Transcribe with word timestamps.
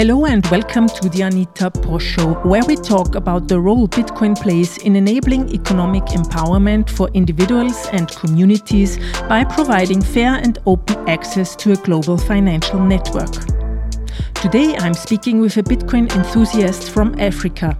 Hello 0.00 0.24
and 0.24 0.46
welcome 0.46 0.86
to 0.86 1.10
the 1.10 1.20
Anita 1.20 1.70
Posch 1.70 2.00
Show, 2.00 2.32
where 2.48 2.64
we 2.66 2.74
talk 2.74 3.16
about 3.16 3.48
the 3.48 3.60
role 3.60 3.86
Bitcoin 3.86 4.34
plays 4.34 4.78
in 4.78 4.96
enabling 4.96 5.50
economic 5.50 6.04
empowerment 6.04 6.88
for 6.88 7.10
individuals 7.10 7.86
and 7.92 8.08
communities 8.08 8.96
by 9.28 9.44
providing 9.44 10.00
fair 10.00 10.36
and 10.36 10.58
open 10.64 11.06
access 11.06 11.54
to 11.56 11.72
a 11.72 11.76
global 11.76 12.16
financial 12.16 12.80
network. 12.80 13.30
Today 14.36 14.74
I'm 14.78 14.94
speaking 14.94 15.38
with 15.38 15.58
a 15.58 15.62
Bitcoin 15.62 16.10
enthusiast 16.16 16.92
from 16.92 17.14
Africa. 17.20 17.78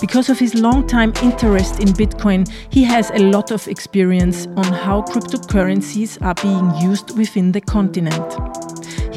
Because 0.00 0.30
of 0.30 0.38
his 0.38 0.54
long-time 0.54 1.12
interest 1.24 1.80
in 1.80 1.88
Bitcoin, 1.88 2.48
he 2.72 2.84
has 2.84 3.10
a 3.10 3.18
lot 3.18 3.50
of 3.50 3.66
experience 3.66 4.46
on 4.56 4.72
how 4.72 5.02
cryptocurrencies 5.02 6.22
are 6.22 6.34
being 6.34 6.88
used 6.88 7.18
within 7.18 7.50
the 7.50 7.60
continent. 7.60 8.67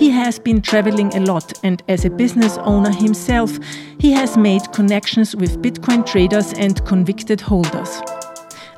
He 0.01 0.09
has 0.09 0.39
been 0.39 0.63
traveling 0.63 1.15
a 1.15 1.19
lot, 1.19 1.53
and 1.63 1.83
as 1.87 2.05
a 2.05 2.09
business 2.09 2.57
owner 2.57 2.91
himself, 2.91 3.59
he 3.99 4.11
has 4.13 4.35
made 4.35 4.63
connections 4.73 5.35
with 5.35 5.61
Bitcoin 5.61 6.03
traders 6.03 6.53
and 6.53 6.83
convicted 6.87 7.39
holders. 7.39 8.01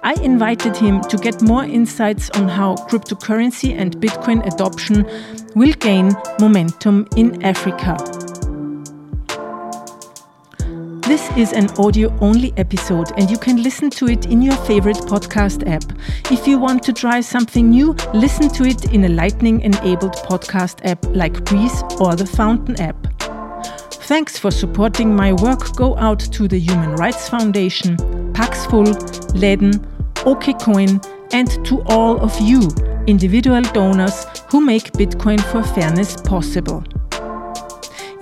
I 0.03 0.15
invited 0.21 0.75
him 0.75 0.99
to 1.03 1.15
get 1.15 1.41
more 1.41 1.63
insights 1.63 2.29
on 2.31 2.49
how 2.49 2.75
cryptocurrency 2.89 3.73
and 3.73 3.95
Bitcoin 4.01 4.45
adoption 4.53 5.05
will 5.55 5.71
gain 5.79 6.11
momentum 6.41 7.07
in 7.15 7.41
Africa. 7.41 7.95
This 11.13 11.29
is 11.37 11.53
an 11.53 11.69
audio 11.77 12.11
only 12.21 12.55
episode, 12.57 13.11
and 13.17 13.29
you 13.29 13.37
can 13.37 13.61
listen 13.61 13.91
to 13.91 14.07
it 14.07 14.25
in 14.25 14.41
your 14.41 14.55
favorite 14.65 14.97
podcast 14.97 15.69
app. 15.69 15.83
If 16.31 16.47
you 16.47 16.57
want 16.57 16.81
to 16.85 16.91
try 16.91 17.21
something 17.21 17.69
new, 17.69 17.95
listen 18.15 18.49
to 18.49 18.63
it 18.63 18.91
in 18.91 19.05
a 19.05 19.09
Lightning 19.09 19.61
enabled 19.61 20.13
podcast 20.13 20.83
app 20.83 21.05
like 21.15 21.33
Breez 21.45 22.01
or 22.01 22.15
the 22.15 22.25
Fountain 22.25 22.81
app. 22.81 22.97
Thanks 24.07 24.39
for 24.39 24.49
supporting 24.49 25.15
my 25.15 25.33
work 25.33 25.75
go 25.75 25.95
out 25.97 26.19
to 26.19 26.47
the 26.47 26.57
Human 26.57 26.95
Rights 26.95 27.29
Foundation, 27.29 27.95
Paxful, 28.33 28.85
Ledn, 29.35 29.85
OKCoin, 30.25 30.99
and 31.31 31.63
to 31.63 31.83
all 31.89 32.19
of 32.21 32.35
you, 32.41 32.67
individual 33.05 33.61
donors 33.61 34.25
who 34.49 34.61
make 34.61 34.91
Bitcoin 34.93 35.39
for 35.39 35.61
Fairness 35.61 36.19
possible. 36.21 36.83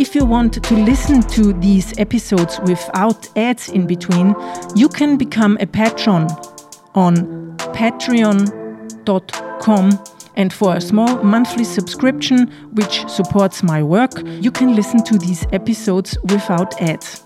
If 0.02 0.16
you 0.16 0.26
want 0.26 0.64
to 0.64 0.74
listen 0.74 1.22
to 1.22 1.54
these 1.54 1.94
episodes 2.00 2.60
without 2.62 3.30
ads 3.38 3.70
in 3.70 3.86
between, 3.86 4.34
you 4.76 4.90
can 4.90 5.16
become 5.16 5.60
a 5.60 5.68
patron 5.68 6.28
on 6.96 7.56
patreon.com. 7.76 8.50
And 10.36 10.52
for 10.52 10.76
a 10.76 10.82
small 10.82 11.24
monthly 11.24 11.64
subscription, 11.64 12.48
which 12.74 13.08
supports 13.08 13.62
my 13.62 13.84
work, 13.84 14.14
you 14.26 14.50
can 14.50 14.76
listen 14.76 15.04
to 15.04 15.20
these 15.20 15.46
episodes 15.52 16.18
without 16.24 16.82
ads. 16.82 17.24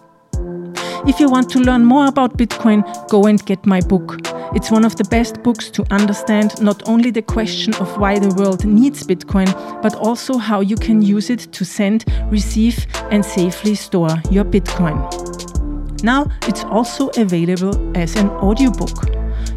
If 1.08 1.22
you 1.22 1.30
want 1.30 1.50
to 1.52 1.60
learn 1.60 1.86
more 1.86 2.08
about 2.08 2.38
Bitcoin, 2.38 2.84
go 3.08 3.26
and 3.26 3.42
get 3.46 3.66
my 3.66 3.80
book. 3.80 4.35
It's 4.54 4.70
one 4.70 4.86
of 4.86 4.96
the 4.96 5.06
best 5.06 5.42
books 5.44 5.72
to 5.72 5.84
understand 5.92 6.62
not 6.62 6.88
only 6.88 7.10
the 7.12 7.22
question 7.22 7.74
of 7.76 7.98
why 7.98 8.20
the 8.20 8.34
world 8.36 8.66
needs 8.66 9.04
Bitcoin, 9.04 9.48
but 9.82 9.96
also 9.96 10.38
how 10.38 10.60
you 10.62 10.76
can 10.76 11.02
use 11.02 11.30
it 11.30 11.52
to 11.54 11.64
send, 11.66 12.06
receive, 12.30 12.86
and 13.12 13.26
safely 13.26 13.76
store 13.76 14.22
your 14.30 14.46
Bitcoin. 14.46 14.96
Now 16.04 16.28
it's 16.44 16.64
also 16.66 17.10
available 17.18 17.98
as 17.98 18.16
an 18.16 18.30
audiobook. 18.30 19.10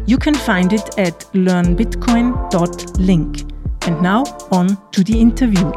You 0.05 0.17
can 0.17 0.33
find 0.33 0.73
it 0.73 0.97
at 0.97 1.19
learnbitcoin.link. 1.33 3.43
And 3.87 4.01
now 4.01 4.23
on 4.51 4.77
to 4.91 5.03
the 5.03 5.19
interview. 5.19 5.71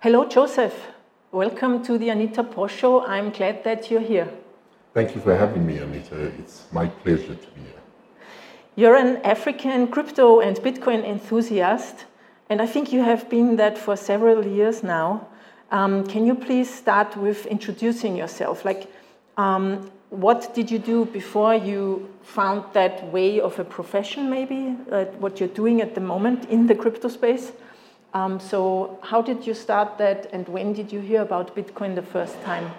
Hello, 0.00 0.24
Joseph. 0.24 0.74
Welcome 1.32 1.82
to 1.84 1.98
the 1.98 2.08
Anita 2.08 2.42
Posch 2.42 2.78
Show. 2.78 3.04
I'm 3.04 3.30
glad 3.30 3.62
that 3.64 3.90
you're 3.90 4.00
here. 4.00 4.30
Thank 4.92 5.14
you 5.14 5.20
for 5.20 5.36
having 5.36 5.64
me, 5.64 5.78
Anita. 5.78 6.32
It's 6.40 6.66
my 6.72 6.88
pleasure 6.88 7.36
to 7.36 7.46
be 7.54 7.60
here. 7.60 7.80
You're 8.74 8.96
an 8.96 9.18
African 9.18 9.86
crypto 9.86 10.40
and 10.40 10.56
Bitcoin 10.56 11.04
enthusiast, 11.04 12.06
and 12.48 12.60
I 12.60 12.66
think 12.66 12.92
you 12.92 13.02
have 13.04 13.30
been 13.30 13.54
that 13.56 13.78
for 13.78 13.94
several 13.94 14.44
years 14.44 14.82
now. 14.82 15.28
Um, 15.70 16.04
can 16.08 16.26
you 16.26 16.34
please 16.34 16.68
start 16.68 17.16
with 17.16 17.46
introducing 17.46 18.16
yourself? 18.16 18.64
Like, 18.64 18.90
um, 19.36 19.88
what 20.10 20.52
did 20.56 20.72
you 20.72 20.80
do 20.80 21.04
before 21.04 21.54
you 21.54 22.12
found 22.22 22.64
that 22.72 23.12
way 23.12 23.40
of 23.40 23.60
a 23.60 23.64
profession, 23.64 24.28
maybe, 24.28 24.76
uh, 24.90 25.04
what 25.20 25.38
you're 25.38 25.54
doing 25.54 25.80
at 25.80 25.94
the 25.94 26.00
moment 26.00 26.50
in 26.50 26.66
the 26.66 26.74
crypto 26.74 27.08
space? 27.08 27.52
Um, 28.12 28.40
so 28.40 28.98
how 29.04 29.22
did 29.22 29.46
you 29.46 29.54
start 29.54 29.98
that 29.98 30.28
and 30.32 30.48
when 30.48 30.72
did 30.72 30.92
you 30.92 30.98
hear 30.98 31.22
about 31.22 31.54
Bitcoin 31.54 31.94
the 31.94 32.02
first 32.02 32.42
time? 32.42 32.72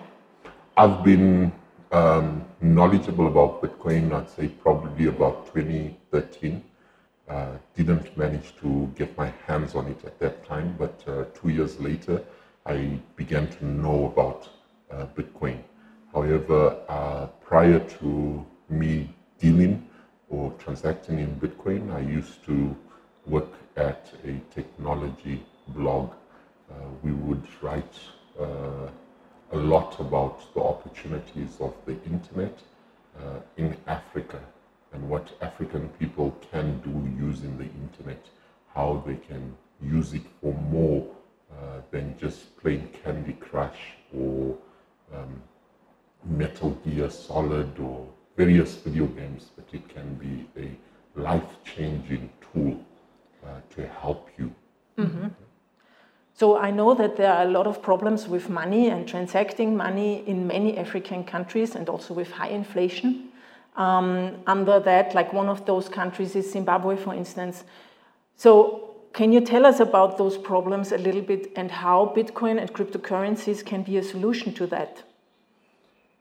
I've 0.75 1.05
been 1.05 1.53
um, 1.91 2.45
knowledgeable 2.61 3.27
about 3.27 3.61
Bitcoin, 3.61 4.13
I'd 4.13 4.29
say 4.29 4.47
probably 4.47 5.07
about 5.07 5.53
2013. 5.53 6.63
Uh, 7.29 7.57
didn't 7.75 8.17
manage 8.17 8.55
to 8.57 8.91
get 8.95 9.17
my 9.17 9.31
hands 9.47 9.75
on 9.75 9.87
it 9.87 10.03
at 10.05 10.19
that 10.19 10.45
time, 10.45 10.75
but 10.77 11.03
uh, 11.07 11.23
two 11.33 11.49
years 11.49 11.79
later, 11.79 12.21
I 12.65 12.99
began 13.15 13.47
to 13.47 13.65
know 13.65 14.07
about 14.07 14.49
uh, 14.91 15.05
Bitcoin. 15.15 15.59
However, 16.13 16.77
uh, 16.89 17.27
prior 17.41 17.79
to 17.79 18.45
me 18.69 19.09
dealing 19.39 19.87
or 20.29 20.51
transacting 20.59 21.19
in 21.19 21.39
Bitcoin, 21.39 21.93
I 21.93 22.01
used 22.01 22.43
to 22.45 22.75
work 23.25 23.51
at 23.77 24.11
a 24.25 24.39
technology 24.53 25.43
blog. 25.69 26.11
Uh, 26.69 26.73
we 27.03 27.11
would 27.11 27.43
write 27.61 27.95
uh, 28.39 28.87
a 29.51 29.57
lot 29.57 29.99
about 29.99 30.53
the 30.53 30.61
opportunities 30.61 31.57
of 31.59 31.73
the 31.85 31.93
internet 32.03 32.57
uh, 33.19 33.39
in 33.57 33.75
Africa 33.87 34.39
and 34.93 35.09
what 35.09 35.31
African 35.41 35.89
people 35.99 36.35
can 36.51 36.79
do 36.81 37.25
using 37.25 37.57
the 37.57 37.65
internet, 37.65 38.25
how 38.73 39.03
they 39.05 39.15
can 39.15 39.55
use 39.81 40.13
it 40.13 40.23
for 40.41 40.53
more 40.53 41.05
uh, 41.51 41.81
than 41.91 42.17
just 42.17 42.57
playing 42.57 42.87
Candy 43.03 43.33
Crush 43.33 43.79
or 44.17 44.57
um, 45.13 45.41
Metal 46.23 46.71
Gear 46.85 47.09
Solid 47.09 47.77
or 47.79 48.07
various 48.37 48.75
video 48.75 49.05
games, 49.07 49.49
but 49.55 49.65
it 49.73 49.87
can 49.89 50.13
be 50.15 50.47
a 50.57 51.19
life 51.19 51.51
changing 51.63 52.29
tool 52.53 52.79
uh, 53.45 53.59
to 53.75 53.87
help 53.87 54.29
you. 54.37 54.53
Mm-hmm. 54.97 55.27
So 56.33 56.57
I 56.57 56.71
know 56.71 56.93
that 56.95 57.17
there 57.17 57.31
are 57.31 57.43
a 57.43 57.49
lot 57.49 57.67
of 57.67 57.81
problems 57.81 58.27
with 58.27 58.49
money 58.49 58.89
and 58.89 59.07
transacting 59.07 59.77
money 59.77 60.23
in 60.27 60.47
many 60.47 60.77
African 60.77 61.23
countries 61.23 61.75
and 61.75 61.89
also 61.89 62.13
with 62.13 62.31
high 62.31 62.49
inflation. 62.49 63.29
Um, 63.75 64.37
under 64.47 64.79
that, 64.79 65.13
like 65.15 65.33
one 65.33 65.47
of 65.47 65.65
those 65.65 65.87
countries 65.87 66.35
is 66.35 66.51
Zimbabwe, 66.51 66.97
for 66.97 67.13
instance. 67.13 67.63
So 68.35 68.91
can 69.13 69.33
you 69.33 69.41
tell 69.41 69.65
us 69.65 69.79
about 69.79 70.17
those 70.17 70.37
problems 70.37 70.91
a 70.91 70.97
little 70.97 71.21
bit 71.21 71.51
and 71.55 71.69
how 71.69 72.13
Bitcoin 72.15 72.59
and 72.59 72.71
cryptocurrencies 72.73 73.65
can 73.65 73.83
be 73.83 73.97
a 73.97 74.03
solution 74.03 74.53
to 74.55 74.67
that? 74.67 75.03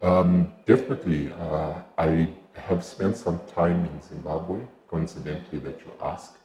Um, 0.02 0.52
definitely. 0.66 1.32
Uh, 1.32 1.74
I 1.98 2.28
have 2.54 2.84
spent 2.84 3.16
some 3.16 3.40
time 3.54 3.84
in 3.84 4.02
Zimbabwe, 4.02 4.60
coincidentally, 4.88 5.58
that 5.60 5.80
you 5.80 5.92
ask, 6.02 6.36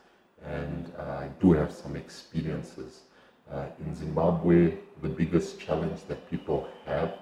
and 0.44 0.92
uh, 0.98 1.02
I 1.02 1.30
do 1.40 1.54
have 1.54 1.72
some 1.72 1.96
experiences. 1.96 3.02
Uh, 3.52 3.66
in 3.80 3.96
Zimbabwe, 3.96 4.74
the 5.02 5.10
biggest 5.10 5.60
challenge 5.60 6.02
that 6.08 6.30
people 6.32 6.68
have 6.86 7.14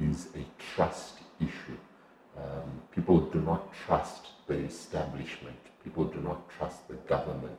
is 0.00 0.28
a 0.34 0.44
trust 0.74 1.18
issue. 1.40 1.76
Um, 2.36 2.80
people 2.94 3.20
do 3.20 3.40
not 3.40 3.72
trust 3.74 4.28
the 4.46 4.54
establishment. 4.54 5.58
People 5.84 6.04
do 6.04 6.20
not 6.20 6.48
trust 6.50 6.88
the 6.88 6.94
government. 6.94 7.58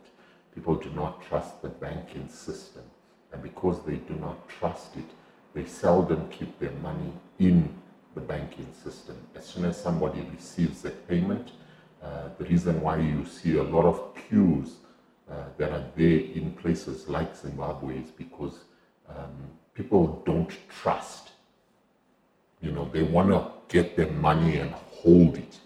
People 0.53 0.75
do 0.75 0.89
not 0.91 1.21
trust 1.21 1.61
the 1.61 1.69
banking 1.69 2.27
system. 2.29 2.83
And 3.31 3.43
because 3.43 3.83
they 3.85 3.95
do 3.95 4.15
not 4.15 4.49
trust 4.49 4.95
it, 4.95 5.09
they 5.53 5.65
seldom 5.65 6.27
keep 6.29 6.59
their 6.59 6.71
money 6.83 7.11
in 7.39 7.69
the 8.15 8.21
banking 8.21 8.67
system. 8.83 9.15
As 9.35 9.45
soon 9.45 9.65
as 9.65 9.77
somebody 9.79 10.21
receives 10.33 10.85
a 10.85 10.89
payment, 10.89 11.51
uh, 12.01 12.29
the 12.37 12.45
reason 12.45 12.81
why 12.81 12.97
you 12.97 13.25
see 13.25 13.57
a 13.57 13.63
lot 13.63 13.85
of 13.85 14.15
queues 14.27 14.77
that 15.57 15.71
are 15.71 15.85
there 15.95 16.19
in 16.19 16.51
places 16.61 17.07
like 17.07 17.35
Zimbabwe 17.35 17.99
is 17.99 18.09
because 18.11 18.59
um, 19.09 19.35
people 19.73 20.21
don't 20.25 20.51
trust. 20.69 21.31
You 22.61 22.71
know, 22.71 22.89
they 22.91 23.03
want 23.03 23.29
to 23.29 23.47
get 23.67 23.95
their 23.95 24.11
money 24.11 24.57
and 24.57 24.71
hold 24.71 25.37
it. 25.37 25.59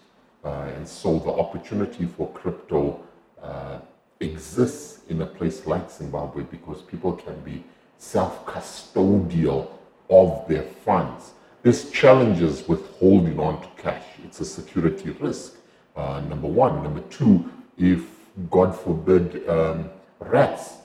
Uh, 0.44 0.68
and 0.76 0.86
so 0.86 1.18
the 1.18 1.30
opportunity 1.30 2.06
for 2.06 2.28
crypto 2.32 3.00
uh, 3.40 3.78
exists 4.20 5.00
in 5.08 5.22
a 5.22 5.26
place 5.26 5.66
like 5.66 5.90
Zimbabwe 5.90 6.42
because 6.44 6.82
people 6.82 7.12
can 7.12 7.38
be 7.40 7.64
self 7.98 8.44
custodial 8.44 9.70
of 10.10 10.46
their 10.48 10.62
funds. 10.62 11.32
There's 11.62 11.90
challenges 11.90 12.66
with 12.66 12.84
holding 12.96 13.38
on 13.38 13.62
to 13.62 13.68
cash. 13.80 14.04
It's 14.24 14.40
a 14.40 14.44
security 14.44 15.10
risk, 15.10 15.54
uh, 15.96 16.20
number 16.28 16.48
one. 16.48 16.82
Number 16.82 17.02
two, 17.02 17.48
if 17.78 18.04
God 18.50 18.78
forbid, 18.78 19.48
um, 19.48 19.90
rats, 20.20 20.78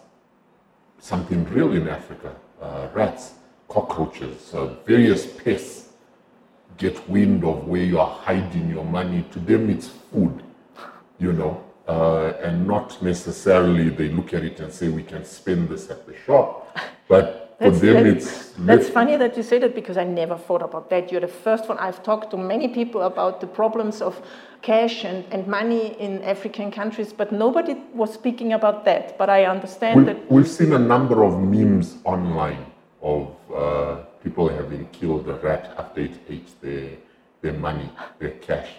something 0.99 1.45
real 1.45 1.73
in 1.73 1.87
Africa, 1.87 2.35
uh, 2.61 2.87
rats 2.93 3.33
cockroaches, 3.67 4.53
uh, 4.53 4.73
various 4.85 5.25
pests 5.25 5.89
get 6.77 7.09
wind 7.09 7.43
of 7.43 7.67
where 7.67 7.83
you 7.83 7.99
are 7.99 8.09
hiding 8.09 8.69
your 8.69 8.85
money. 8.85 9.25
To 9.31 9.39
them, 9.39 9.69
it's 9.69 9.87
food, 9.87 10.43
you 11.19 11.33
know, 11.33 11.63
uh, 11.87 12.33
and 12.43 12.67
not 12.67 13.01
necessarily 13.01 13.89
they 13.89 14.09
look 14.09 14.33
at 14.33 14.43
it 14.43 14.59
and 14.59 14.71
say, 14.71 14.89
we 14.89 15.03
can 15.03 15.25
spend 15.25 15.69
this 15.69 15.89
at 15.89 16.05
the 16.05 16.15
shop. 16.25 16.77
But 17.07 17.46
for 17.57 17.71
that's, 17.71 17.81
them, 17.81 18.03
that's, 18.03 18.25
it's. 18.25 18.51
That's 18.59 18.89
funny 18.89 19.17
that 19.17 19.35
you 19.35 19.43
say 19.43 19.57
that 19.59 19.73
because 19.73 19.97
I 19.97 20.03
never 20.03 20.37
thought 20.37 20.61
about 20.61 20.89
that. 20.91 21.11
You're 21.11 21.21
the 21.21 21.27
first 21.27 21.67
one. 21.67 21.77
I've 21.79 22.03
talked 22.03 22.29
to 22.31 22.37
many 22.37 22.67
people 22.67 23.01
about 23.01 23.41
the 23.41 23.47
problems 23.47 24.01
of 24.01 24.21
cash 24.61 25.03
and, 25.03 25.25
and 25.31 25.47
money 25.47 25.95
in 25.99 26.21
African 26.23 26.71
countries, 26.71 27.13
but 27.13 27.31
nobody 27.31 27.75
was 27.93 28.13
speaking 28.13 28.53
about 28.53 28.85
that. 28.85 29.17
But 29.17 29.29
I 29.29 29.45
understand 29.45 30.01
we, 30.01 30.05
that. 30.05 30.31
We've 30.31 30.47
seen 30.47 30.73
a 30.73 30.79
number 30.79 31.23
of 31.23 31.41
memes 31.41 31.97
online 32.03 32.65
of 33.01 33.35
uh, 33.53 33.95
people 34.23 34.49
having 34.49 34.87
killed 34.89 35.27
a 35.27 35.33
rat 35.35 35.73
after 35.79 36.01
it 36.01 36.13
ate 36.29 36.61
their, 36.61 36.89
their 37.41 37.53
money, 37.53 37.89
their 38.19 38.31
cash. 38.31 38.69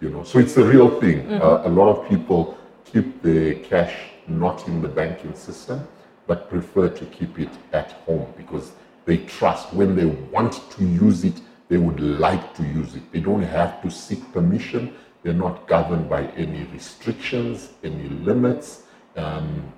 You 0.00 0.10
know, 0.10 0.22
so 0.22 0.38
it's 0.38 0.56
a 0.56 0.64
real 0.64 1.00
thing. 1.00 1.24
Mm-hmm. 1.24 1.42
Uh, 1.42 1.68
a 1.68 1.70
lot 1.70 1.88
of 1.94 2.08
people 2.08 2.56
keep 2.84 3.22
their 3.22 3.54
cash 3.54 3.94
not 4.28 4.66
in 4.68 4.80
the 4.80 4.88
banking 4.88 5.34
system, 5.34 5.86
but 6.30 6.48
prefer 6.48 6.88
to 6.88 7.04
keep 7.06 7.40
it 7.40 7.48
at 7.72 7.90
home 8.06 8.32
because 8.36 8.70
they 9.04 9.16
trust 9.16 9.74
when 9.74 9.96
they 9.96 10.04
want 10.04 10.52
to 10.70 10.84
use 10.84 11.24
it, 11.24 11.40
they 11.68 11.76
would 11.76 11.98
like 11.98 12.54
to 12.54 12.62
use 12.62 12.94
it. 12.94 13.02
They 13.10 13.18
don't 13.18 13.42
have 13.42 13.82
to 13.82 13.90
seek 13.90 14.20
permission. 14.32 14.94
They're 15.24 15.42
not 15.46 15.66
governed 15.66 16.08
by 16.08 16.26
any 16.44 16.62
restrictions, 16.72 17.70
any 17.82 18.08
limits, 18.28 18.84
um, 19.16 19.72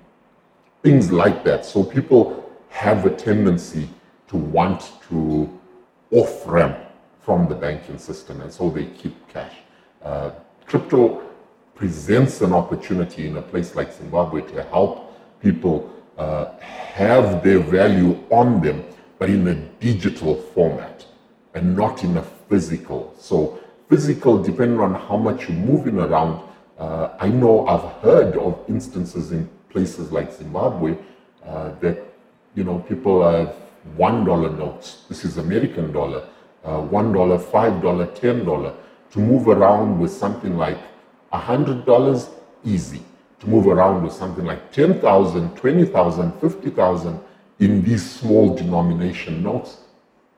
things 0.83 1.11
like 1.11 1.43
that. 1.43 1.65
So 1.65 1.83
people 1.83 2.47
have 2.69 3.07
a 3.07 3.09
tendency 3.09 3.89
to 4.27 4.37
want 4.37 4.91
to 5.09 5.49
off 6.11 6.45
ramp 6.45 6.77
from 7.21 7.47
the 7.47 7.55
banking 7.55 7.97
system, 7.97 8.41
and 8.41 8.53
so 8.53 8.69
they 8.69 8.85
keep 9.01 9.15
cash. 9.27 9.55
Uh, 10.03 10.29
crypto 10.67 11.23
presents 11.73 12.41
an 12.41 12.53
opportunity 12.53 13.25
in 13.25 13.37
a 13.37 13.41
place 13.41 13.75
like 13.75 13.91
Zimbabwe 13.91 14.41
to 14.51 14.61
help 14.65 15.09
people 15.41 15.92
uh, 16.17 16.57
have 16.59 17.43
their 17.43 17.59
value 17.59 18.17
on 18.29 18.61
them, 18.61 18.83
but 19.19 19.29
in 19.29 19.47
a 19.47 19.55
digital 19.55 20.35
format 20.35 21.05
and 21.53 21.75
not 21.75 22.03
in 22.03 22.17
a 22.17 22.23
physical. 22.49 23.13
So, 23.19 23.59
physical, 23.89 24.41
depending 24.41 24.79
on 24.79 24.93
how 24.95 25.17
much 25.17 25.49
you're 25.49 25.57
moving 25.57 25.99
around, 25.99 26.41
uh, 26.77 27.09
I 27.19 27.29
know 27.29 27.65
I've 27.67 28.01
heard 28.01 28.35
of 28.37 28.59
instances 28.67 29.31
in 29.31 29.49
places 29.69 30.11
like 30.11 30.31
Zimbabwe 30.31 30.97
uh, 31.45 31.71
that 31.79 31.99
you 32.55 32.63
know 32.63 32.79
people 32.79 33.23
have 33.29 33.55
one 33.95 34.23
dollar 34.25 34.49
notes. 34.49 35.03
This 35.09 35.25
is 35.25 35.37
American 35.37 35.91
dollar, 35.91 36.27
uh, 36.63 36.79
one 36.79 37.11
dollar, 37.11 37.37
five 37.39 37.81
dollar, 37.81 38.07
ten 38.07 38.45
dollar. 38.45 38.73
To 39.11 39.19
move 39.19 39.47
around 39.47 39.99
with 39.99 40.11
something 40.11 40.57
like 40.57 40.79
a 41.31 41.37
hundred 41.37 41.85
dollars, 41.85 42.29
easy. 42.65 43.03
To 43.43 43.49
move 43.49 43.67
around 43.67 44.03
with 44.03 44.13
something 44.13 44.45
like 44.45 44.71
10,000, 44.71 45.57
20,000, 45.57 46.31
50,000 46.39 47.19
in 47.59 47.83
these 47.83 48.09
small 48.09 48.55
denomination 48.55 49.43
notes 49.43 49.79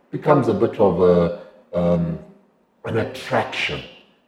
becomes 0.10 0.48
a 0.48 0.54
bit 0.56 0.80
of 0.80 1.02
a, 1.02 1.42
um, 1.78 2.18
an 2.86 2.98
attraction. 2.98 3.84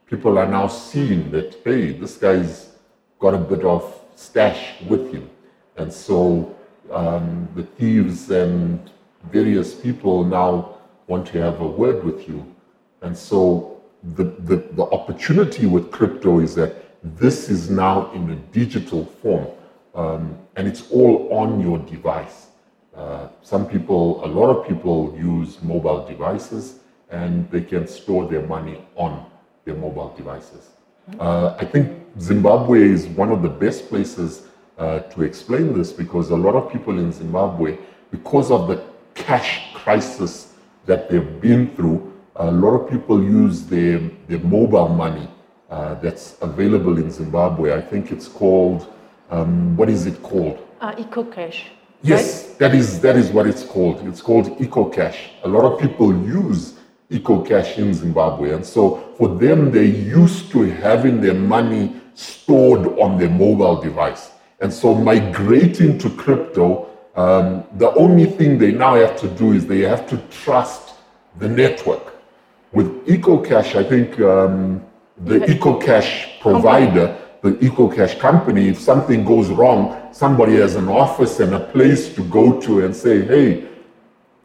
People 0.06 0.38
are 0.38 0.48
now 0.48 0.68
seeing 0.68 1.32
that, 1.32 1.60
hey, 1.64 1.92
this 1.94 2.18
guy's 2.18 2.76
got 3.18 3.34
a 3.34 3.40
bit 3.40 3.64
of 3.66 4.00
stash 4.16 4.80
with 4.84 5.12
him. 5.12 5.28
And 5.78 5.92
so 5.92 6.56
um, 6.92 7.50
the 7.56 7.64
thieves 7.64 8.30
and 8.30 8.92
various 9.32 9.74
people 9.74 10.24
now 10.24 10.78
want 11.08 11.26
to 11.30 11.42
have 11.42 11.62
a 11.62 11.68
word 11.68 12.04
with 12.04 12.30
you. 12.30 12.46
And 13.02 13.18
so 13.18 13.82
the, 14.04 14.26
the, 14.26 14.58
the 14.74 14.84
opportunity 14.84 15.66
with 15.66 15.90
crypto 15.90 16.42
is 16.42 16.54
that 16.56 16.87
this 17.16 17.50
is 17.50 17.70
now 17.70 18.12
in 18.12 18.30
a 18.32 18.36
digital 18.52 19.06
form 19.06 19.48
um, 19.96 20.38
and 20.56 20.68
it's 20.68 20.90
all 20.92 21.28
on 21.32 21.60
your 21.60 21.80
device. 21.80 22.48
Uh, 22.96 23.28
some 23.42 23.68
people, 23.68 24.24
a 24.24 24.28
lot 24.28 24.50
of 24.50 24.68
people 24.68 25.16
use 25.18 25.62
mobile 25.62 26.06
devices 26.08 26.80
and 27.10 27.50
they 27.52 27.62
can 27.62 27.88
store 27.88 28.28
their 28.28 28.46
money 28.48 28.84
on 28.96 29.26
their 29.66 29.76
mobile 29.76 30.14
devices. 30.16 30.70
Uh, 31.20 31.56
I 31.60 31.66
think 31.66 32.06
Zimbabwe 32.20 32.82
is 32.82 33.08
one 33.08 33.32
of 33.32 33.42
the 33.42 33.50
best 33.50 33.90
places 33.90 34.48
uh, 34.78 35.00
to 35.00 35.24
explain 35.24 35.78
this 35.78 35.92
because 35.92 36.30
a 36.30 36.36
lot 36.36 36.56
of 36.56 36.72
people 36.72 37.00
in 37.00 37.12
Zimbabwe, 37.12 37.78
because 38.12 38.52
of 38.52 38.68
the 38.68 38.84
cash 39.16 39.74
crisis 39.74 40.54
that 40.86 41.10
they've 41.10 41.42
been 41.42 41.76
through, 41.76 42.14
a 42.36 42.52
lot 42.52 42.72
of 42.72 42.90
people 42.90 43.24
use 43.24 43.64
their, 43.64 44.00
their 44.28 44.40
mobile 44.40 44.90
money 44.90 45.28
uh, 45.70 45.96
that's 45.96 46.38
available 46.42 46.98
in 46.98 47.12
Zimbabwe. 47.12 47.74
I 47.74 47.82
think 47.82 48.12
it's 48.12 48.28
called, 48.28 48.92
um, 49.30 49.76
what 49.76 49.90
is 49.90 50.06
it 50.06 50.22
called? 50.24 50.58
Uh, 50.80 50.94
EcoCash. 50.96 51.66
Yes, 52.04 52.48
right? 52.48 52.60
that 52.60 52.76
is 52.76 53.00
that 53.02 53.16
is 53.16 53.32
what 53.32 53.48
it's 53.48 53.64
called. 53.64 54.08
It's 54.08 54.22
called 54.22 54.46
EcoCash. 54.60 55.18
A 55.44 55.48
lot 55.48 55.66
of 55.66 55.80
people 55.80 56.14
use 56.14 56.76
EcoCash 57.12 57.78
in 57.78 57.94
Zimbabwe, 57.94 58.54
and 58.54 58.66
so 58.66 59.14
for 59.18 59.30
them, 59.30 59.72
they're 59.72 59.84
used 59.84 60.52
to 60.52 60.64
having 60.64 61.20
their 61.22 61.34
money 61.34 61.96
stored 62.14 62.88
on 63.00 63.18
their 63.18 63.30
mobile 63.30 63.82
device. 63.82 64.32
And 64.60 64.74
so 64.74 64.94
migrating 64.94 65.98
to 66.00 66.10
crypto, 66.10 66.88
um, 67.16 67.64
the 67.78 67.92
only 67.94 68.26
thing 68.26 68.58
they 68.58 68.72
now 68.72 68.96
have 68.96 69.20
to 69.22 69.28
do 69.28 69.54
is 69.54 69.66
they 69.66 69.82
have 69.82 70.08
to 70.10 70.18
trust 70.30 70.96
the 71.40 71.48
network. 71.48 72.14
With 72.72 73.08
EcoCash, 73.08 73.76
I 73.76 73.84
think 73.84 74.20
um, 74.20 74.84
the 75.26 75.40
EcoCash 75.40 76.40
provider, 76.42 77.18
the 77.42 77.52
EcoCash 77.54 78.20
company, 78.20 78.68
if 78.70 78.80
something 78.80 79.24
goes 79.26 79.50
wrong, 79.50 80.10
somebody 80.12 80.56
has 80.58 80.76
an 80.76 80.88
office 80.88 81.40
and 81.40 81.54
a 81.54 81.60
place 81.60 82.14
to 82.16 82.24
go 82.26 82.60
to 82.62 82.86
and 82.86 82.96
say, 82.96 83.24
hey, 83.26 83.68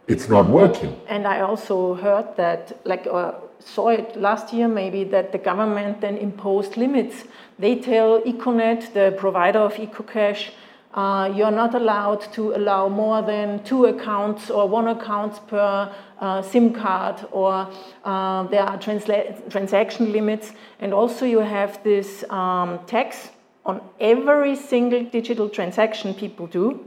it's 0.08 0.28
not 0.28 0.48
working. 0.48 0.98
And 1.08 1.26
I 1.26 1.40
also 1.40 1.94
heard 1.94 2.36
that, 2.36 2.80
like, 2.84 3.06
uh, 3.06 3.32
saw 3.58 3.88
it 3.88 4.16
last 4.16 4.52
year 4.52 4.66
maybe, 4.66 5.04
that 5.04 5.32
the 5.32 5.38
government 5.38 6.00
then 6.00 6.16
imposed 6.16 6.76
limits. 6.76 7.24
They 7.58 7.76
tell 7.76 8.20
Econet, 8.22 8.92
the 8.92 9.14
provider 9.16 9.60
of 9.60 9.74
EcoCash, 9.74 10.50
uh, 10.94 11.32
you're 11.34 11.50
not 11.50 11.74
allowed 11.74 12.20
to 12.34 12.54
allow 12.54 12.88
more 12.88 13.22
than 13.22 13.64
two 13.64 13.86
accounts 13.86 14.50
or 14.50 14.68
one 14.68 14.88
account 14.88 15.46
per 15.46 15.90
uh, 16.20 16.42
SIM 16.42 16.74
card, 16.74 17.26
or 17.30 17.68
uh, 18.04 18.42
there 18.48 18.62
are 18.62 18.78
transaction 18.78 20.12
limits. 20.12 20.52
And 20.80 20.92
also, 20.92 21.24
you 21.24 21.38
have 21.38 21.82
this 21.82 22.24
um, 22.28 22.80
tax 22.86 23.30
on 23.64 23.80
every 24.00 24.54
single 24.54 25.04
digital 25.04 25.48
transaction 25.48 26.12
people 26.14 26.46
do. 26.46 26.84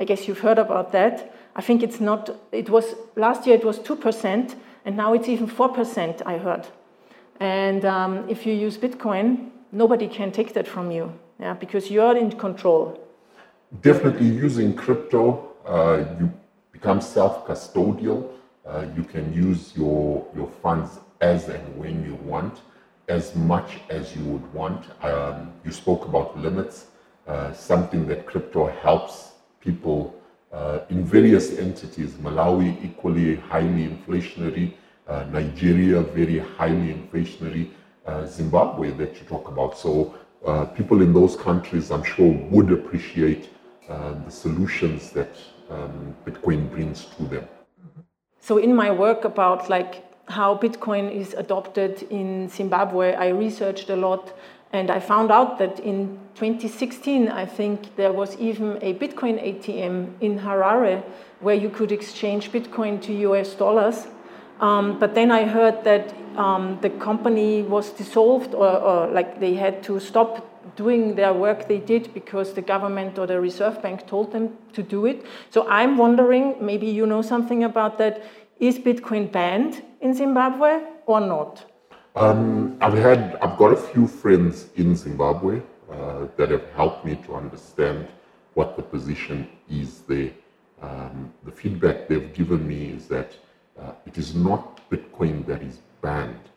I 0.00 0.04
guess 0.04 0.26
you've 0.26 0.40
heard 0.40 0.58
about 0.58 0.90
that. 0.92 1.34
I 1.54 1.60
think 1.60 1.82
it's 1.82 2.00
not, 2.00 2.30
it 2.50 2.70
was, 2.70 2.94
last 3.14 3.46
year 3.46 3.56
it 3.56 3.64
was 3.64 3.78
2%, 3.80 4.54
and 4.84 4.96
now 4.96 5.12
it's 5.12 5.28
even 5.28 5.48
4%, 5.48 6.22
I 6.26 6.38
heard. 6.38 6.66
And 7.40 7.84
um, 7.84 8.28
if 8.28 8.46
you 8.46 8.54
use 8.54 8.76
Bitcoin, 8.78 9.50
nobody 9.70 10.08
can 10.08 10.32
take 10.32 10.54
that 10.54 10.66
from 10.66 10.90
you, 10.90 11.12
yeah, 11.38 11.54
because 11.54 11.90
you're 11.90 12.16
in 12.16 12.32
control 12.32 13.07
definitely 13.80 14.26
using 14.26 14.74
crypto, 14.74 15.52
uh, 15.66 16.04
you 16.18 16.32
become 16.72 17.00
self-custodial. 17.00 18.30
Uh, 18.66 18.86
you 18.96 19.02
can 19.02 19.32
use 19.32 19.72
your, 19.76 20.26
your 20.34 20.48
funds 20.62 20.98
as 21.20 21.48
and 21.48 21.76
when 21.76 22.04
you 22.04 22.14
want, 22.16 22.60
as 23.08 23.34
much 23.34 23.78
as 23.88 24.14
you 24.14 24.24
would 24.24 24.52
want. 24.52 24.84
Um, 25.02 25.52
you 25.64 25.72
spoke 25.72 26.06
about 26.06 26.38
limits, 26.38 26.86
uh, 27.26 27.52
something 27.52 28.06
that 28.08 28.26
crypto 28.26 28.66
helps 28.66 29.32
people 29.60 30.14
uh, 30.52 30.80
in 30.90 31.04
various 31.04 31.58
entities. 31.58 32.12
Malawi, 32.12 32.82
equally 32.84 33.36
highly 33.36 33.86
inflationary. 33.88 34.74
Uh, 35.06 35.24
Nigeria, 35.32 36.00
very 36.00 36.38
highly 36.38 36.94
inflationary. 36.94 37.70
Uh, 38.06 38.24
Zimbabwe, 38.26 38.90
that 38.92 39.14
you 39.14 39.26
talk 39.26 39.48
about. 39.48 39.76
So 39.76 40.14
people 40.74 41.02
in 41.02 41.12
those 41.12 41.36
countries, 41.36 41.90
I'm 41.90 42.04
sure, 42.04 42.32
would 42.50 42.72
appreciate 42.72 43.50
uh, 43.88 44.14
the 44.24 44.30
solutions 44.30 45.10
that 45.10 45.36
um, 45.70 46.14
Bitcoin 46.26 46.70
brings 46.70 47.06
to 47.16 47.24
them. 47.24 47.48
So, 48.40 48.58
in 48.58 48.74
my 48.74 48.90
work 48.90 49.24
about 49.24 49.68
like 49.68 50.04
how 50.28 50.56
Bitcoin 50.56 51.10
is 51.10 51.34
adopted 51.34 52.02
in 52.10 52.48
Zimbabwe, 52.48 53.14
I 53.14 53.28
researched 53.28 53.90
a 53.90 53.96
lot 53.96 54.32
and 54.72 54.90
I 54.90 55.00
found 55.00 55.30
out 55.30 55.58
that 55.58 55.80
in 55.80 56.18
2016, 56.34 57.28
I 57.28 57.46
think 57.46 57.96
there 57.96 58.12
was 58.12 58.36
even 58.36 58.78
a 58.82 58.94
Bitcoin 58.94 59.42
ATM 59.42 60.20
in 60.20 60.38
Harare 60.38 61.02
where 61.40 61.54
you 61.54 61.70
could 61.70 61.90
exchange 61.90 62.52
Bitcoin 62.52 63.00
to 63.02 63.12
US 63.30 63.54
dollars. 63.54 64.08
Um, 64.60 64.98
but 64.98 65.14
then 65.14 65.30
I 65.30 65.44
heard 65.44 65.84
that 65.84 66.14
um, 66.36 66.78
the 66.82 66.90
company 66.90 67.62
was 67.62 67.90
dissolved 67.90 68.54
or, 68.54 68.68
or, 68.68 69.06
like 69.08 69.40
they 69.40 69.54
had 69.54 69.82
to 69.84 70.00
stop 70.00 70.47
doing 70.78 71.16
their 71.16 71.34
work 71.34 71.66
they 71.66 71.80
did 71.92 72.14
because 72.14 72.54
the 72.54 72.62
government 72.62 73.18
or 73.18 73.26
the 73.26 73.40
Reserve 73.40 73.82
Bank 73.82 74.06
told 74.06 74.30
them 74.30 74.56
to 74.72 74.82
do 74.82 75.06
it. 75.06 75.26
So 75.50 75.68
I'm 75.68 75.98
wondering, 75.98 76.54
maybe 76.60 76.86
you 76.86 77.04
know 77.04 77.20
something 77.20 77.64
about 77.64 77.98
that. 77.98 78.22
Is 78.60 78.78
Bitcoin 78.78 79.30
banned 79.30 79.82
in 80.00 80.14
Zimbabwe 80.14 80.72
or 81.06 81.20
not? 81.20 81.64
Um, 82.14 82.78
I've 82.80 82.98
had, 83.08 83.36
I've 83.42 83.56
got 83.58 83.72
a 83.72 83.76
few 83.76 84.06
friends 84.06 84.68
in 84.76 84.96
Zimbabwe 84.96 85.60
uh, 85.92 86.26
that 86.36 86.50
have 86.50 86.66
helped 86.76 87.04
me 87.04 87.16
to 87.26 87.34
understand 87.34 88.06
what 88.54 88.76
the 88.76 88.82
position 88.82 89.48
is 89.68 90.02
there. 90.08 90.30
Um, 90.80 91.32
the 91.44 91.50
feedback 91.50 92.08
they've 92.08 92.32
given 92.32 92.66
me 92.66 92.90
is 92.96 93.08
that 93.08 93.36
uh, 93.80 93.92
it 94.06 94.16
is 94.16 94.34
not 94.34 94.88
Bitcoin 94.90 95.44
that 95.46 95.60
is 95.62 95.78
banned. 96.02 96.47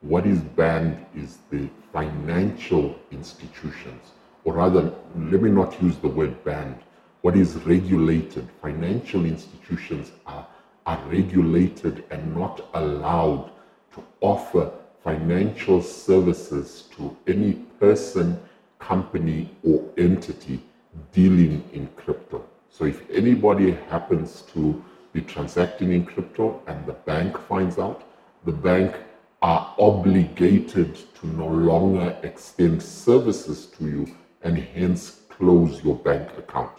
What 0.00 0.26
is 0.26 0.38
banned 0.38 1.04
is 1.16 1.38
the 1.50 1.68
financial 1.92 2.96
institutions, 3.10 4.12
or 4.44 4.54
rather, 4.54 4.92
let 5.16 5.42
me 5.42 5.50
not 5.50 5.82
use 5.82 5.96
the 5.96 6.08
word 6.08 6.44
banned. 6.44 6.78
What 7.22 7.36
is 7.36 7.56
regulated? 7.66 8.48
Financial 8.62 9.24
institutions 9.24 10.12
are, 10.24 10.46
are 10.86 11.02
regulated 11.08 12.04
and 12.10 12.36
not 12.36 12.68
allowed 12.74 13.50
to 13.94 14.04
offer 14.20 14.70
financial 15.02 15.82
services 15.82 16.84
to 16.96 17.16
any 17.26 17.54
person, 17.80 18.40
company, 18.78 19.50
or 19.64 19.82
entity 19.98 20.60
dealing 21.12 21.68
in 21.72 21.88
crypto. 21.96 22.44
So 22.70 22.84
if 22.84 23.02
anybody 23.10 23.72
happens 23.90 24.42
to 24.52 24.80
be 25.12 25.22
transacting 25.22 25.92
in 25.92 26.04
crypto 26.04 26.62
and 26.68 26.86
the 26.86 26.92
bank 26.92 27.36
finds 27.48 27.78
out, 27.78 28.04
the 28.44 28.52
bank 28.52 28.94
are 29.42 29.74
obligated 29.78 30.96
to 31.14 31.26
no 31.28 31.46
longer 31.46 32.16
extend 32.22 32.82
services 32.82 33.66
to 33.66 33.84
you 33.84 34.16
and 34.42 34.58
hence 34.58 35.20
close 35.28 35.82
your 35.84 35.94
bank 35.96 36.28
account. 36.36 36.72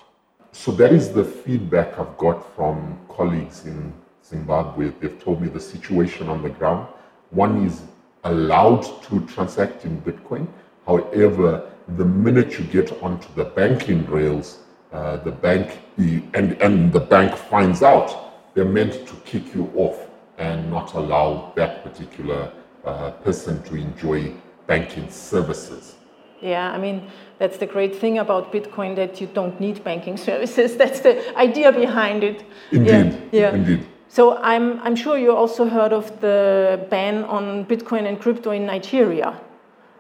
So 0.52 0.72
that 0.74 0.92
is 0.92 1.14
the 1.14 1.24
feedback 1.24 1.98
I've 1.98 2.18
got 2.18 2.56
from 2.56 3.00
colleagues 3.08 3.66
in 3.66 3.94
Zimbabwe. 4.26 4.92
They've 5.00 5.24
told 5.24 5.42
me 5.42 5.48
the 5.48 5.60
situation 5.60 6.28
on 6.28 6.44
the 6.44 6.50
ground. 6.50 6.88
One 7.30 7.66
is 7.66 7.82
allowed 8.26 8.84
to 9.04 9.22
transact 9.28 9.86
in 9.86 10.02
Bitcoin. 10.02 10.48
However, 10.86 11.72
the 11.96 12.06
minute 12.06 12.60
you 12.60 12.66
get 12.66 12.92
onto 13.02 13.34
the 13.36 13.46
banking 13.46 14.06
rails, 14.08 14.60
uh, 14.92 15.18
the 15.18 15.32
bank 15.32 15.80
and, 15.98 16.62
and 16.62 16.92
the 16.92 17.00
bank 17.00 17.36
finds 17.36 17.84
out, 17.84 18.54
they're 18.54 18.66
meant 18.66 19.08
to 19.08 19.16
kick 19.24 19.54
you 19.54 19.72
off 19.76 20.09
and 20.40 20.70
not 20.72 20.94
allow 20.96 21.52
that 21.56 21.84
particular 21.84 22.52
uh, 22.86 23.12
person 23.12 23.62
to 23.64 23.76
enjoy 23.76 24.34
banking 24.66 25.10
services. 25.12 25.96
Yeah, 26.42 26.72
I 26.72 26.78
mean, 26.78 27.12
that's 27.38 27.58
the 27.58 27.66
great 27.66 27.96
thing 27.96 28.18
about 28.20 28.52
Bitcoin 28.52 28.96
that 28.96 29.20
you 29.20 29.28
don't 29.28 29.60
need 29.60 29.84
banking 29.84 30.18
services. 30.30 30.78
That's 30.78 31.02
the 31.02 31.38
idea 31.38 31.72
behind 31.72 32.24
it. 32.24 32.44
Indeed. 32.72 33.30
Yeah. 33.32 33.40
yeah. 33.42 33.54
Indeed. 33.54 33.86
So 34.08 34.38
I'm, 34.38 34.80
I'm 34.82 34.96
sure 34.96 35.18
you 35.20 35.36
also 35.36 35.68
heard 35.68 35.94
of 35.94 36.20
the 36.20 36.88
ban 36.90 37.26
on 37.26 37.66
Bitcoin 37.66 38.08
and 38.08 38.20
crypto 38.20 38.52
in 38.52 38.66
Nigeria. 38.66 39.40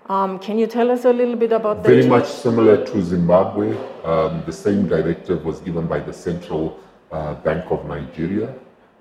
Um, 0.08 0.40
can 0.40 0.58
you 0.58 0.66
tell 0.66 0.90
us 0.90 1.06
a 1.06 1.14
little 1.14 1.36
bit 1.36 1.52
about 1.52 1.84
that? 1.84 1.90
Very 1.90 2.08
much 2.08 2.26
similar 2.26 2.84
to 2.84 3.02
Zimbabwe. 3.04 3.78
Um, 4.04 4.42
the 4.48 4.52
same 4.52 4.88
directive 4.88 5.46
was 5.46 5.60
given 5.60 5.86
by 5.86 6.00
the 6.00 6.12
Central 6.12 6.80
uh, 7.12 7.36
Bank 7.36 7.70
of 7.70 7.86
Nigeria, 7.86 8.56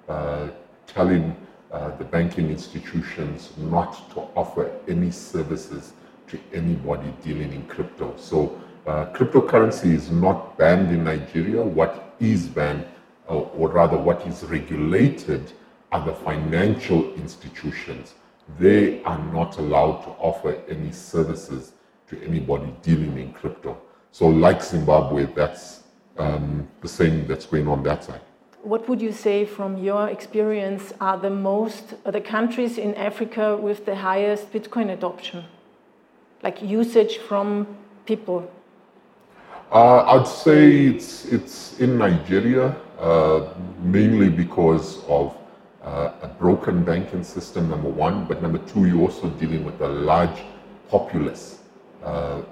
uh, 0.06 0.48
telling 0.88 1.36
uh, 1.70 1.96
the 1.98 2.04
banking 2.04 2.50
institutions 2.50 3.52
not 3.58 4.10
to 4.10 4.20
offer 4.34 4.72
any 4.88 5.10
services 5.10 5.92
to 6.26 6.38
anybody 6.52 7.12
dealing 7.22 7.52
in 7.52 7.64
crypto. 7.66 8.14
So, 8.16 8.60
uh, 8.86 9.06
cryptocurrency 9.12 9.92
is 9.92 10.10
not 10.10 10.56
banned 10.56 10.90
in 10.90 11.04
Nigeria. 11.04 11.62
What 11.62 12.16
is 12.20 12.46
banned, 12.46 12.86
or, 13.26 13.50
or 13.54 13.68
rather, 13.68 13.98
what 13.98 14.26
is 14.26 14.42
regulated, 14.44 15.52
are 15.92 16.04
the 16.04 16.14
financial 16.14 17.14
institutions. 17.14 18.14
They 18.58 19.02
are 19.04 19.18
not 19.32 19.58
allowed 19.58 20.02
to 20.04 20.10
offer 20.20 20.62
any 20.68 20.90
services 20.92 21.72
to 22.08 22.22
anybody 22.22 22.74
dealing 22.82 23.18
in 23.18 23.32
crypto. 23.32 23.78
So, 24.10 24.26
like 24.26 24.62
Zimbabwe, 24.62 25.26
that's 25.34 25.82
um, 26.16 26.66
the 26.80 26.88
same 26.88 27.26
that's 27.26 27.44
going 27.44 27.68
on 27.68 27.82
that 27.82 28.04
side 28.04 28.22
what 28.62 28.88
would 28.88 29.00
you 29.00 29.12
say 29.12 29.44
from 29.44 29.78
your 29.78 30.08
experience 30.08 30.92
are 31.00 31.18
the 31.18 31.30
most 31.30 31.94
are 32.04 32.12
the 32.12 32.20
countries 32.20 32.78
in 32.78 32.94
Africa 32.94 33.56
with 33.56 33.86
the 33.86 33.94
highest 33.94 34.52
Bitcoin 34.52 34.92
adoption, 34.92 35.44
like 36.42 36.60
usage 36.62 37.18
from 37.18 37.66
people? 38.06 38.50
Uh, 39.70 40.04
I'd 40.12 40.26
say 40.26 40.86
it's 40.86 41.24
it's 41.26 41.78
in 41.78 41.98
Nigeria 41.98 42.76
uh, 42.98 43.54
mainly 43.82 44.28
because 44.28 45.04
of 45.06 45.36
uh, 45.84 46.12
a 46.22 46.28
broken 46.28 46.82
banking 46.84 47.22
system. 47.22 47.70
Number 47.70 47.88
one, 47.88 48.24
but 48.26 48.42
number 48.42 48.58
two, 48.58 48.86
you're 48.86 49.02
also 49.02 49.28
dealing 49.30 49.64
with 49.64 49.80
a 49.80 49.88
large 49.88 50.42
populace 50.88 51.60
uh, 52.02 52.42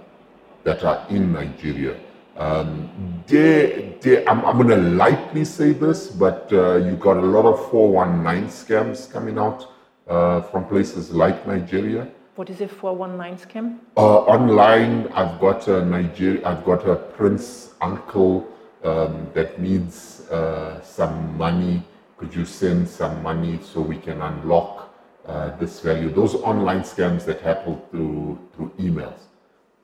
that 0.65 0.85
are 0.85 1.07
in 1.09 1.33
Nigeria. 1.33 1.97
Um, 2.37 3.23
they, 3.27 3.97
they, 4.01 4.27
I'm, 4.27 4.45
I'm 4.45 4.57
going 4.57 4.69
to 4.69 4.77
lightly 4.77 5.45
say 5.45 5.73
this, 5.73 6.09
but 6.09 6.49
uh, 6.53 6.77
you 6.77 6.97
got 6.97 7.17
a 7.17 7.21
lot 7.21 7.47
of 7.47 7.71
419 7.71 8.49
scams 8.49 9.11
coming 9.11 9.39
out 9.39 9.73
uh, 10.07 10.43
from 10.43 10.67
places 10.67 11.11
like 11.11 11.47
Nigeria. 11.47 12.09
What 12.37 12.51
is 12.51 12.61
a 12.61 12.69
419 12.69 13.49
scam? 13.49 13.79
Uh, 13.97 14.19
online, 14.25 15.09
I've 15.15 15.41
got 15.41 15.67
a 15.69 15.85
Nigeria, 15.85 16.47
I've 16.47 16.65
got 16.65 16.87
a 16.87 16.97
prince 16.97 17.73
uncle 17.81 18.47
um, 18.85 19.29
that 19.33 19.59
needs 19.59 20.29
uh, 20.31 20.83
some 20.83 21.37
money. 21.39 21.83
Could 22.19 22.35
you 22.35 22.45
send 22.45 22.89
some 22.89 23.23
money 23.23 23.59
so 23.63 23.81
we 23.81 23.97
can 23.97 24.21
unlock 24.21 24.95
uh, 25.27 25.57
this 25.57 25.81
value? 25.81 26.11
Those 26.11 26.35
online 26.35 26.81
scams 26.81 27.25
that 27.25 27.41
happen 27.41 27.81
through 27.91 28.39
through 28.55 28.71
emails. 28.79 29.26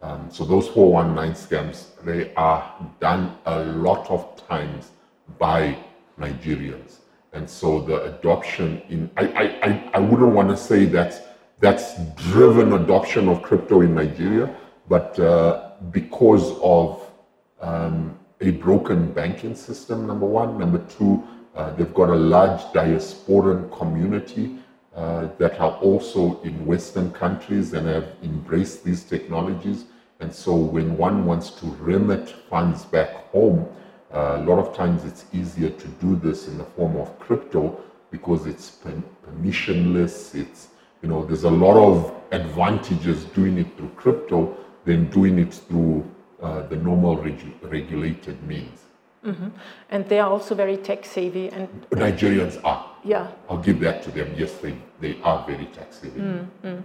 Um, 0.03 0.29
so 0.31 0.45
those 0.45 0.69
419 0.69 1.35
scams, 1.35 1.87
they 2.05 2.35
are 2.35 2.75
done 3.01 3.37
a 3.47 3.61
lot 3.65 4.11
of 4.11 4.37
times 4.49 4.91
by 5.39 5.79
Nigerians. 6.19 6.99
And 7.33 7.49
so 7.49 7.81
the 7.81 8.03
adoption 8.05 8.83
in, 8.89 9.11
I, 9.17 9.25
I, 9.63 9.91
I 9.95 9.99
wouldn't 10.01 10.33
want 10.33 10.51
to 10.51 10.57
say 10.57 10.85
that 10.87 11.39
that's 11.61 11.99
driven 12.17 12.73
adoption 12.73 13.29
of 13.29 13.43
crypto 13.43 13.81
in 13.81 13.95
Nigeria, 13.95 14.55
but 14.89 15.19
uh, 15.19 15.71
because 15.93 16.59
of 16.61 17.01
um, 17.61 18.19
a 18.43 18.51
broken 18.51 19.13
banking 19.13 19.55
system, 19.55 20.07
number 20.07 20.27
one. 20.27 20.59
Number 20.59 20.79
two, 20.79 21.23
uh, 21.55 21.73
they've 21.75 21.95
got 21.95 22.11
a 22.11 22.17
large 22.17 22.61
diasporan 22.75 23.71
community 23.77 24.59
uh, 24.95 25.29
that 25.39 25.59
are 25.61 25.77
also 25.79 26.41
in 26.43 26.67
Western 26.67 27.13
countries 27.13 27.73
and 27.73 27.87
have 27.87 28.09
embraced 28.23 28.85
these 28.85 29.05
technologies. 29.05 29.85
And 30.23 30.33
so 30.33 30.55
when 30.55 30.97
one 30.97 31.27
wants 31.27 31.51
to 31.51 31.67
remit 31.81 32.29
funds 32.49 32.85
back 32.85 33.11
home, 33.33 33.69
uh, 34.15 34.37
a 34.39 34.43
lot 34.45 34.61
of 34.61 34.73
times 34.73 35.05
it's 35.05 35.25
easier 35.33 35.69
to 35.69 35.89
do 35.89 36.15
this 36.15 36.47
in 36.47 36.59
the 36.59 36.65
form 36.65 36.97
of 36.97 37.19
crypto 37.19 37.81
because 38.13 38.47
it's 38.47 38.79
permissionless. 39.27 40.37
It's, 40.37 40.69
you 41.03 41.09
know, 41.09 41.25
there's 41.25 41.43
a 41.43 41.51
lot 41.51 41.77
of 41.77 42.15
advantages 42.31 43.25
doing 43.25 43.59
it 43.59 43.77
through 43.77 43.91
crypto 43.97 44.57
than 44.85 45.11
doing 45.11 45.41
it 45.41 45.53
through 45.53 46.09
uh, 46.41 46.69
the 46.69 46.77
normal 46.77 47.17
regu 47.17 47.53
regulated 47.63 48.41
means. 48.45 48.79
Mm-hmm. 49.25 49.49
And 49.91 50.09
they 50.09 50.19
are 50.19 50.31
also 50.31 50.55
very 50.55 50.77
tech 50.77 51.05
savvy. 51.05 51.49
And 51.49 51.69
Nigerians 51.91 52.61
are. 52.65 52.91
Yeah. 53.05 53.29
I'll 53.49 53.59
give 53.59 53.81
that 53.81 54.03
to 54.05 54.11
them. 54.11 54.35
Yes, 54.37 54.53
they, 54.55 54.77
they 55.01 55.21
are 55.23 55.45
very 55.47 55.67
tech 55.67 55.93
savvy. 55.93 56.21
Mm-hmm. 56.21 56.81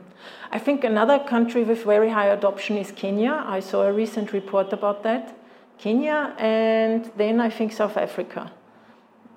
I 0.51 0.59
think 0.59 0.83
another 0.83 1.19
country 1.19 1.63
with 1.63 1.83
very 1.83 2.09
high 2.09 2.27
adoption 2.27 2.77
is 2.77 2.91
Kenya. 2.91 3.43
I 3.47 3.59
saw 3.59 3.83
a 3.83 3.93
recent 3.93 4.33
report 4.33 4.73
about 4.73 5.03
that. 5.03 5.35
Kenya 5.77 6.33
and 6.39 7.11
then 7.17 7.39
I 7.39 7.49
think 7.49 7.71
South 7.71 7.97
Africa. 7.97 8.51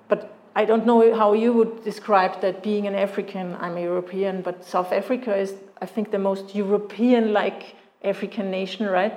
But 0.07 0.35
I 0.55 0.65
don't 0.65 0.85
know 0.85 1.15
how 1.15 1.33
you 1.33 1.53
would 1.53 1.83
describe 1.83 2.41
that 2.41 2.63
being 2.63 2.87
an 2.87 2.95
African. 2.95 3.55
I'm 3.59 3.77
a 3.77 3.81
European, 3.81 4.41
but 4.41 4.65
South 4.65 4.91
Africa 4.91 5.35
is, 5.35 5.53
I 5.81 5.85
think, 5.85 6.11
the 6.11 6.19
most 6.19 6.55
European 6.55 7.31
like 7.31 7.75
African 8.03 8.49
nation, 8.49 8.87
right? 8.87 9.13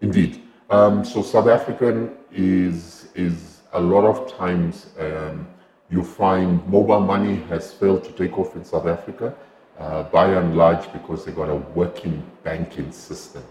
Indeed. 0.00 0.42
Um, 0.70 1.04
so 1.04 1.22
South 1.22 1.46
African 1.46 2.16
is 2.32 3.03
is 3.14 3.60
a 3.72 3.80
lot 3.80 4.04
of 4.04 4.32
times 4.36 4.86
um, 4.98 5.46
you 5.90 6.02
find 6.02 6.66
mobile 6.66 7.00
money 7.00 7.36
has 7.48 7.72
failed 7.72 8.04
to 8.04 8.12
take 8.12 8.38
off 8.38 8.54
in 8.56 8.64
South 8.64 8.86
Africa, 8.86 9.34
uh, 9.78 10.04
by 10.04 10.26
and 10.26 10.56
large 10.56 10.92
because 10.92 11.24
they've 11.24 11.36
got 11.36 11.48
a 11.48 11.56
working 11.56 12.22
banking 12.42 12.92
system. 12.92 13.42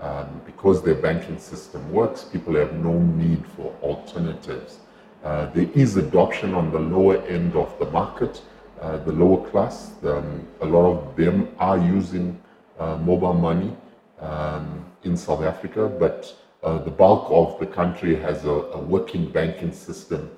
Um, 0.00 0.40
because 0.46 0.82
their 0.82 0.94
banking 0.94 1.38
system 1.38 1.92
works, 1.92 2.22
people 2.22 2.54
have 2.54 2.72
no 2.74 2.98
need 2.98 3.44
for 3.56 3.74
alternatives. 3.82 4.78
Uh, 5.24 5.46
there 5.46 5.68
is 5.74 5.96
adoption 5.96 6.54
on 6.54 6.70
the 6.70 6.78
lower 6.78 7.16
end 7.26 7.56
of 7.56 7.76
the 7.80 7.90
market, 7.90 8.40
uh, 8.80 8.98
the 8.98 9.10
lower 9.12 9.48
class. 9.50 9.92
Um, 10.04 10.46
a 10.60 10.66
lot 10.66 10.86
of 10.86 11.16
them 11.16 11.48
are 11.58 11.78
using 11.78 12.40
uh, 12.78 12.96
mobile 12.98 13.34
money. 13.34 13.76
Um, 14.20 14.84
in 15.04 15.16
South 15.16 15.42
Africa, 15.42 15.88
but 15.88 16.34
uh, 16.62 16.78
the 16.78 16.90
bulk 16.90 17.28
of 17.30 17.58
the 17.60 17.66
country 17.66 18.16
has 18.16 18.44
a, 18.44 18.50
a, 18.50 18.78
working 18.78 19.30
banking 19.30 19.72
system 19.72 20.30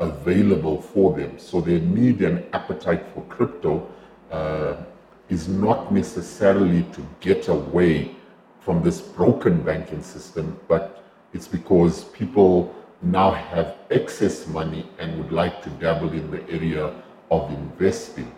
available 0.00 0.80
for 0.80 1.16
them. 1.16 1.38
So 1.38 1.60
their 1.60 1.80
need 1.80 2.20
and 2.22 2.44
appetite 2.52 3.04
for 3.14 3.22
crypto 3.24 3.88
uh, 4.30 4.76
is 5.28 5.48
not 5.48 5.92
necessarily 5.92 6.82
to 6.92 7.06
get 7.20 7.48
away 7.48 8.14
from 8.60 8.82
this 8.82 9.00
broken 9.00 9.62
banking 9.62 10.02
system, 10.02 10.58
but 10.68 11.04
it's 11.32 11.46
because 11.46 12.04
people 12.04 12.74
now 13.02 13.30
have 13.30 13.76
excess 13.90 14.46
money 14.46 14.88
and 14.98 15.16
would 15.18 15.32
like 15.32 15.62
to 15.62 15.70
dabble 15.70 16.12
in 16.12 16.30
the 16.30 16.42
area 16.50 16.92
of 17.30 17.50
investing. 17.50 18.32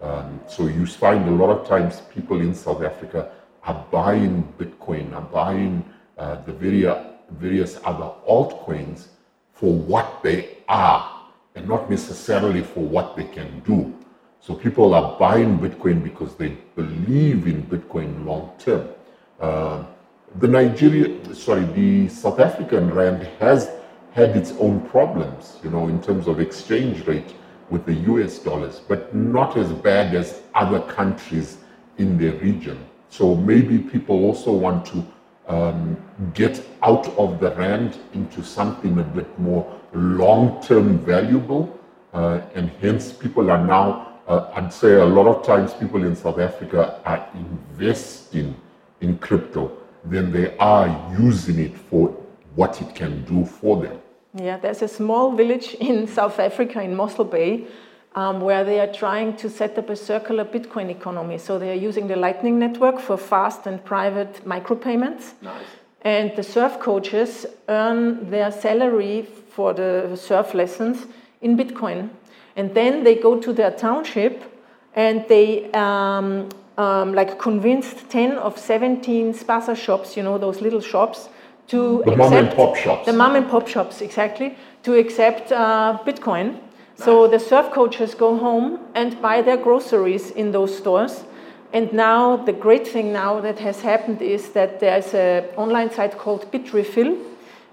Um, 0.00 0.40
so 0.48 0.66
you 0.66 0.86
find 0.86 1.28
a 1.28 1.32
lot 1.32 1.50
of 1.50 1.66
times 1.66 2.02
people 2.14 2.40
in 2.40 2.54
South 2.54 2.82
Africa 2.82 3.30
are 3.64 3.86
buying 3.90 4.52
Bitcoin, 4.58 5.12
are 5.12 5.22
buying 5.22 5.84
uh, 6.18 6.42
the 6.42 6.52
various, 6.52 6.98
various 7.30 7.78
other 7.84 8.10
altcoins 8.28 9.06
for 9.52 9.72
what 9.72 10.22
they 10.22 10.58
are 10.68 11.26
and 11.54 11.68
not 11.68 11.90
necessarily 11.90 12.62
for 12.62 12.80
what 12.80 13.16
they 13.16 13.24
can 13.24 13.60
do. 13.60 13.94
So 14.40 14.54
people 14.54 14.94
are 14.94 15.18
buying 15.18 15.58
Bitcoin 15.58 16.02
because 16.02 16.34
they 16.36 16.56
believe 16.76 17.46
in 17.46 17.62
Bitcoin 17.64 18.24
long 18.24 18.52
term. 18.58 18.88
Uh, 19.40 19.84
the 20.38 20.48
Nigeria, 20.48 21.34
sorry, 21.34 21.64
the 21.64 22.08
South 22.08 22.38
African 22.38 22.92
rand 22.92 23.22
has 23.40 23.70
had 24.12 24.36
its 24.36 24.52
own 24.58 24.80
problems, 24.88 25.58
you 25.62 25.70
know, 25.70 25.88
in 25.88 26.00
terms 26.00 26.26
of 26.28 26.40
exchange 26.40 27.06
rate 27.06 27.34
with 27.70 27.84
the 27.84 27.94
US 28.12 28.38
dollars, 28.38 28.80
but 28.88 29.14
not 29.14 29.56
as 29.56 29.70
bad 29.72 30.14
as 30.14 30.42
other 30.54 30.80
countries 30.80 31.58
in 31.98 32.16
the 32.16 32.30
region. 32.38 32.78
So 33.10 33.34
maybe 33.34 33.78
people 33.78 34.24
also 34.24 34.52
want 34.52 34.86
to 34.86 35.04
um, 35.48 35.96
get 36.34 36.64
out 36.82 37.08
of 37.16 37.40
the 37.40 37.50
rand 37.54 37.98
into 38.12 38.42
something 38.42 38.98
a 38.98 39.02
bit 39.02 39.38
more 39.38 39.66
long-term 39.92 40.98
valuable, 40.98 41.78
uh, 42.12 42.40
and 42.54 42.70
hence 42.80 43.12
people 43.12 43.50
are 43.50 43.64
now, 43.64 44.20
uh, 44.28 44.50
I'd 44.54 44.72
say 44.72 44.94
a 44.94 45.04
lot 45.04 45.26
of 45.26 45.44
times 45.44 45.72
people 45.74 46.04
in 46.04 46.14
South 46.14 46.38
Africa 46.38 47.00
are 47.04 47.26
investing 47.34 48.54
in 49.00 49.18
crypto 49.18 49.72
than 50.04 50.30
they 50.32 50.56
are 50.58 50.88
using 51.18 51.58
it 51.58 51.76
for 51.76 52.08
what 52.54 52.80
it 52.82 52.94
can 52.94 53.24
do 53.24 53.44
for 53.44 53.82
them. 53.82 53.98
Yeah, 54.34 54.58
there's 54.58 54.82
a 54.82 54.88
small 54.88 55.32
village 55.32 55.74
in 55.80 56.06
South 56.06 56.38
Africa, 56.38 56.82
in 56.82 56.94
Mossel 56.94 57.24
Bay, 57.24 57.66
um, 58.14 58.40
where 58.40 58.64
they 58.64 58.80
are 58.80 58.92
trying 58.92 59.36
to 59.36 59.48
set 59.48 59.78
up 59.78 59.90
a 59.90 59.96
circular 59.96 60.44
Bitcoin 60.44 60.90
economy. 60.90 61.38
So 61.38 61.58
they 61.58 61.70
are 61.70 61.82
using 61.88 62.08
the 62.08 62.16
Lightning 62.16 62.58
Network 62.58 63.00
for 63.00 63.16
fast 63.16 63.66
and 63.66 63.84
private 63.84 64.44
micropayments. 64.44 65.32
Nice. 65.42 65.64
And 66.02 66.34
the 66.36 66.42
surf 66.42 66.78
coaches 66.80 67.46
earn 67.68 68.30
their 68.30 68.50
salary 68.50 69.26
for 69.50 69.74
the 69.74 70.16
surf 70.16 70.54
lessons 70.54 71.06
in 71.40 71.56
Bitcoin. 71.56 72.10
And 72.56 72.74
then 72.74 73.04
they 73.04 73.14
go 73.14 73.38
to 73.40 73.52
their 73.52 73.70
township 73.70 74.42
and 74.94 75.24
they 75.28 75.70
um, 75.72 76.48
um, 76.76 77.14
like 77.14 77.38
convinced 77.38 78.08
10 78.10 78.32
of 78.32 78.58
17 78.58 79.34
spaza 79.34 79.76
shops, 79.76 80.16
you 80.16 80.22
know, 80.22 80.38
those 80.38 80.60
little 80.60 80.80
shops, 80.80 81.28
to 81.68 82.02
the 82.04 82.12
accept 82.12 82.18
mom 82.18 82.32
and 82.32 82.50
pop 82.56 82.76
shops. 82.76 83.06
The 83.06 83.12
mom 83.12 83.36
and 83.36 83.48
pop 83.48 83.68
shops, 83.68 84.00
exactly, 84.00 84.56
to 84.84 84.94
accept 84.94 85.52
uh, 85.52 85.98
Bitcoin. 86.06 86.58
So 86.98 87.28
the 87.28 87.38
surf 87.38 87.70
coaches 87.70 88.14
go 88.14 88.36
home 88.36 88.80
and 88.96 89.22
buy 89.22 89.40
their 89.40 89.56
groceries 89.56 90.32
in 90.32 90.50
those 90.50 90.76
stores. 90.76 91.24
And 91.72 91.92
now 91.92 92.36
the 92.36 92.52
great 92.52 92.88
thing 92.88 93.12
now 93.12 93.40
that 93.40 93.60
has 93.60 93.82
happened 93.82 94.20
is 94.20 94.50
that 94.50 94.80
there's 94.80 95.14
an 95.14 95.44
online 95.56 95.92
site 95.92 96.18
called 96.18 96.50
Bitrefill, 96.50 97.16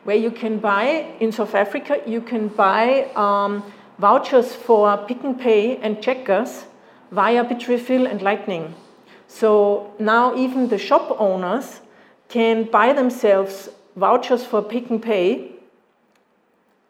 where 0.03 0.15
you 0.15 0.29
can 0.29 0.59
buy 0.59 1.15
in 1.19 1.31
South 1.31 1.55
Africa. 1.55 2.01
You 2.05 2.21
can 2.21 2.49
buy 2.49 3.09
um, 3.15 3.63
vouchers 3.97 4.53
for 4.53 4.95
Pick 5.07 5.23
n 5.23 5.33
Pay 5.33 5.77
and 5.77 6.03
Checkers 6.03 6.65
via 7.09 7.43
Bitrefill 7.43 8.07
and 8.07 8.21
Lightning. 8.21 8.75
So 9.27 9.91
now 9.97 10.35
even 10.35 10.69
the 10.69 10.77
shop 10.77 11.15
owners 11.19 11.81
can 12.29 12.65
buy 12.65 12.93
themselves 12.93 13.69
vouchers 13.95 14.45
for 14.45 14.61
Pick 14.61 14.91
n 14.91 14.99
Pay 14.99 15.51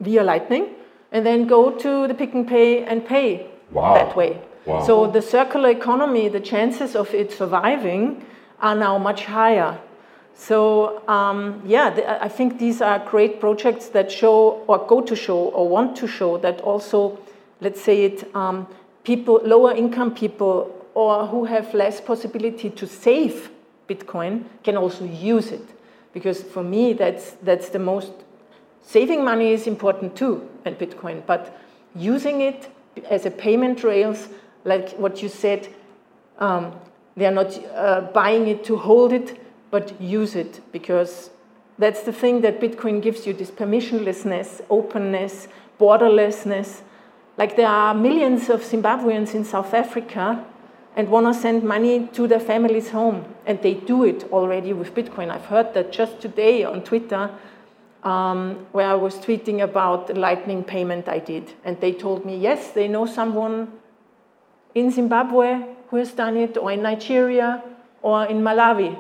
via 0.02 0.24
Lightning 0.24 0.76
and 1.16 1.26
then 1.26 1.48
go 1.48 1.72
to 1.72 2.08
the 2.10 2.14
Pick 2.14 2.36
n 2.36 2.46
Pay 2.46 2.84
and 2.84 3.06
pay 3.06 3.48
wow. 3.72 3.94
that 3.94 4.18
way. 4.18 4.42
Wow. 4.66 4.86
So 4.86 5.08
the 5.10 5.22
circular 5.22 5.70
economy, 5.70 6.28
the 6.28 6.42
chances 6.42 6.94
of 6.94 7.14
it 7.14 7.32
surviving 7.32 8.26
are 8.60 8.76
now 8.76 8.98
much 8.98 9.24
higher. 9.24 9.80
So 10.34 11.08
um, 11.08 11.62
yeah, 11.66 12.20
I 12.22 12.28
think 12.28 12.60
these 12.60 12.82
are 12.82 13.00
great 13.00 13.40
projects 13.40 13.88
that 13.96 14.12
show 14.12 14.66
or 14.68 14.86
go 14.86 15.00
to 15.02 15.16
show 15.16 15.40
or 15.58 15.70
want 15.70 15.96
to 16.02 16.08
show 16.08 16.38
that 16.40 16.60
also, 16.60 17.18
let's 17.62 17.82
say 17.82 18.04
it, 18.04 18.36
um, 18.36 18.68
people, 19.06 19.40
lower 19.46 19.74
income 19.74 20.14
people 20.14 20.86
or 20.96 21.28
who 21.28 21.46
have 21.46 21.74
less 21.74 22.02
possibility 22.02 22.70
to 22.72 22.86
save 22.86 23.52
Bitcoin 23.88 24.44
can 24.66 24.76
also 24.76 25.06
use 25.06 25.54
it 25.54 25.66
because 26.12 26.44
for 26.44 26.64
me 26.64 26.92
that's 26.92 27.38
that's 27.44 27.70
the 27.70 27.80
most 27.80 28.12
saving 28.86 29.24
money 29.24 29.52
is 29.52 29.68
important 29.68 30.16
too 30.16 30.48
in 30.66 30.76
bitcoin 30.76 31.26
but 31.26 31.60
using 31.96 32.42
it 32.42 32.70
as 33.10 33.26
a 33.26 33.32
payment 33.32 33.84
rails 33.84 34.30
like 34.64 34.92
what 34.94 35.22
you 35.22 35.30
said 35.30 35.68
um, 36.40 36.74
they 37.16 37.26
are 37.26 37.32
not 37.32 37.58
uh, 37.74 38.02
buying 38.14 38.48
it 38.48 38.64
to 38.64 38.78
hold 38.78 39.12
it 39.14 39.40
but 39.72 40.00
use 40.02 40.36
it 40.36 40.62
because 40.72 41.30
that's 41.78 42.02
the 42.04 42.14
thing 42.14 42.42
that 42.42 42.60
bitcoin 42.60 43.02
gives 43.02 43.26
you 43.26 43.34
this 43.34 43.52
permissionlessness 43.52 44.62
openness 44.70 45.48
borderlessness 45.80 46.82
like 47.38 47.56
there 47.56 47.68
are 47.68 47.94
millions 47.94 48.50
of 48.50 48.62
zimbabweans 48.62 49.34
in 49.34 49.44
south 49.44 49.74
africa 49.74 50.46
and 50.96 51.10
want 51.10 51.26
to 51.28 51.40
send 51.40 51.64
money 51.64 52.08
to 52.14 52.28
their 52.28 52.40
family's 52.40 52.90
home. 52.90 53.26
And 53.46 53.62
they 53.62 53.74
do 53.74 54.04
it 54.06 54.24
already 54.32 54.74
with 54.74 54.96
Bitcoin. 54.96 55.30
I've 55.30 55.46
heard 55.46 55.74
that 55.74 55.92
just 55.92 56.22
today 56.22 56.64
on 56.64 56.84
Twitter, 56.84 57.30
um, 58.06 58.66
where 58.72 58.88
I 58.88 58.94
was 58.94 59.16
tweeting 59.16 59.64
about 59.64 60.08
the 60.08 60.14
Lightning 60.14 60.64
payment 60.64 61.10
I 61.10 61.20
did. 61.20 61.54
And 61.66 61.80
they 61.82 61.92
told 61.92 62.26
me, 62.26 62.38
yes, 62.38 62.72
they 62.72 62.88
know 62.88 63.06
someone 63.06 63.72
in 64.74 64.92
Zimbabwe 64.92 65.66
who 65.90 65.98
has 65.98 66.12
done 66.12 66.38
it, 66.38 66.58
or 66.58 66.72
in 66.72 66.82
Nigeria, 66.82 67.64
or 68.02 68.26
in 68.26 68.42
Malawi. 68.42 68.98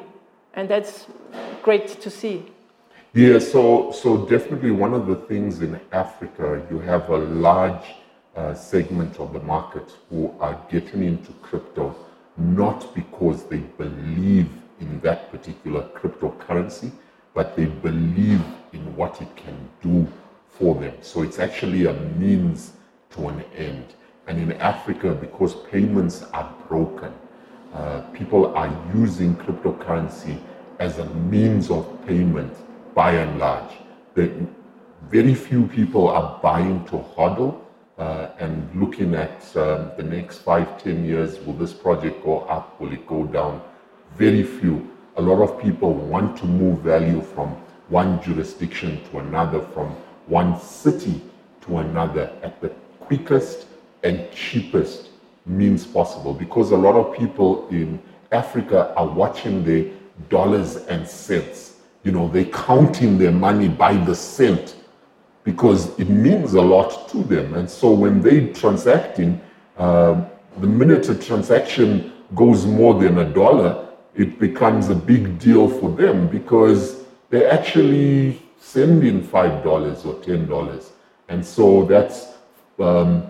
And 0.53 0.69
that's 0.69 1.07
great 1.63 1.87
to 2.01 2.09
see. 2.09 2.45
Yeah, 3.13 3.39
so, 3.39 3.91
so 3.91 4.25
definitely 4.25 4.71
one 4.71 4.93
of 4.93 5.07
the 5.07 5.15
things 5.15 5.61
in 5.61 5.79
Africa, 5.91 6.65
you 6.69 6.79
have 6.79 7.09
a 7.09 7.17
large 7.17 7.95
uh, 8.35 8.53
segment 8.53 9.19
of 9.19 9.33
the 9.33 9.39
market 9.39 9.89
who 10.09 10.33
are 10.39 10.59
getting 10.69 11.03
into 11.03 11.31
crypto 11.41 11.95
not 12.37 12.93
because 12.93 13.45
they 13.45 13.59
believe 13.77 14.49
in 14.79 14.99
that 14.99 15.31
particular 15.31 15.87
cryptocurrency, 15.95 16.91
but 17.35 17.55
they 17.55 17.65
believe 17.65 18.43
in 18.73 18.95
what 18.95 19.21
it 19.21 19.35
can 19.35 19.69
do 19.83 20.07
for 20.49 20.73
them. 20.73 20.93
So 21.01 21.21
it's 21.21 21.37
actually 21.37 21.85
a 21.85 21.93
means 22.17 22.71
to 23.11 23.27
an 23.27 23.43
end. 23.55 23.93
And 24.25 24.39
in 24.39 24.53
Africa, 24.53 25.13
because 25.13 25.53
payments 25.69 26.23
are 26.33 26.51
broken, 26.67 27.13
uh, 27.73 28.01
people 28.13 28.55
are 28.55 28.71
using 28.95 29.35
cryptocurrency 29.35 30.39
as 30.79 30.97
a 30.97 31.05
means 31.05 31.69
of 31.69 31.85
payment 32.07 32.53
by 32.95 33.11
and 33.11 33.37
large. 33.37 33.73
The, 34.15 34.31
very 35.09 35.35
few 35.35 35.67
people 35.67 36.07
are 36.07 36.39
buying 36.41 36.83
to 36.85 36.97
hodl 36.97 37.61
uh, 37.97 38.29
and 38.39 38.67
looking 38.73 39.13
at 39.13 39.55
um, 39.55 39.91
the 39.97 40.03
next 40.03 40.39
five, 40.39 40.81
ten 40.81 41.05
years, 41.05 41.39
will 41.39 41.53
this 41.53 41.73
project 41.73 42.23
go 42.23 42.39
up? 42.41 42.79
Will 42.79 42.91
it 42.91 43.05
go 43.05 43.25
down? 43.25 43.61
Very 44.15 44.43
few. 44.43 44.94
A 45.17 45.21
lot 45.21 45.41
of 45.41 45.61
people 45.61 45.93
want 45.93 46.37
to 46.37 46.45
move 46.45 46.79
value 46.79 47.21
from 47.21 47.49
one 47.89 48.21
jurisdiction 48.21 49.01
to 49.11 49.19
another, 49.19 49.61
from 49.73 49.95
one 50.27 50.59
city 50.59 51.21
to 51.61 51.77
another 51.77 52.31
at 52.43 52.59
the 52.61 52.69
quickest 52.99 53.67
and 54.03 54.29
cheapest 54.31 55.09
means 55.45 55.85
possible 55.85 56.33
because 56.33 56.71
a 56.71 56.75
lot 56.77 56.95
of 56.95 57.15
people 57.15 57.67
in 57.69 57.99
Africa 58.31 58.93
are 58.95 59.07
watching 59.07 59.63
their 59.63 59.85
dollars 60.29 60.77
and 60.87 61.07
cents. 61.07 61.77
You 62.03 62.11
know, 62.11 62.27
they're 62.27 62.45
counting 62.45 63.17
their 63.17 63.31
money 63.31 63.67
by 63.67 63.95
the 63.95 64.15
cent 64.15 64.75
because 65.43 65.97
it 65.99 66.09
means 66.09 66.53
a 66.53 66.61
lot 66.61 67.07
to 67.09 67.23
them. 67.23 67.53
And 67.53 67.69
so 67.69 67.91
when 67.91 68.21
they're 68.21 68.51
transacting, 68.53 69.39
uh, 69.77 70.25
the 70.59 70.67
minute 70.67 71.07
a 71.09 71.15
transaction 71.15 72.11
goes 72.33 72.65
more 72.65 72.99
than 72.99 73.19
a 73.19 73.33
dollar, 73.33 73.87
it 74.15 74.39
becomes 74.39 74.89
a 74.89 74.95
big 74.95 75.39
deal 75.39 75.67
for 75.67 75.89
them 75.91 76.27
because 76.27 77.03
they're 77.29 77.51
actually 77.51 78.41
sending 78.59 79.21
five 79.21 79.63
dollars 79.63 80.05
or 80.05 80.15
ten 80.21 80.47
dollars, 80.47 80.91
and 81.27 81.45
so 81.45 81.85
that's 81.85 82.33
um, 82.79 83.27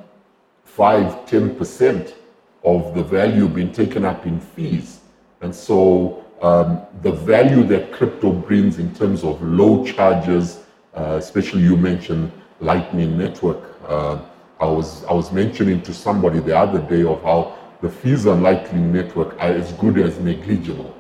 five, 0.63 1.25
ten 1.25 1.55
percent 1.55 2.15
of 2.63 2.93
the 2.95 3.03
value 3.03 3.47
being 3.47 3.71
taken 3.71 4.05
up 4.05 4.25
in 4.25 4.39
fees. 4.39 4.99
And 5.41 5.53
so 5.53 6.25
um, 6.41 6.81
the 7.01 7.11
value 7.11 7.63
that 7.63 7.91
crypto 7.91 8.31
brings 8.31 8.79
in 8.79 8.93
terms 8.95 9.23
of 9.23 9.41
low 9.41 9.85
charges, 9.85 10.59
uh, 10.95 11.17
especially 11.19 11.61
you 11.61 11.77
mentioned 11.77 12.31
Lightning 12.59 13.17
Network. 13.17 13.61
Uh, 13.87 14.19
I 14.59 14.65
was 14.65 15.03
I 15.05 15.13
was 15.13 15.31
mentioning 15.31 15.81
to 15.81 15.93
somebody 15.93 16.39
the 16.39 16.57
other 16.57 16.79
day 16.79 17.03
of 17.03 17.21
how 17.23 17.55
the 17.85 17.91
fees 17.91 18.25
on 18.25 18.41
Lightning 18.41 18.91
Network 18.91 19.35
are 19.35 19.53
as 19.61 19.71
good 19.73 19.99
as 19.99 20.17
negligible. 20.19 20.91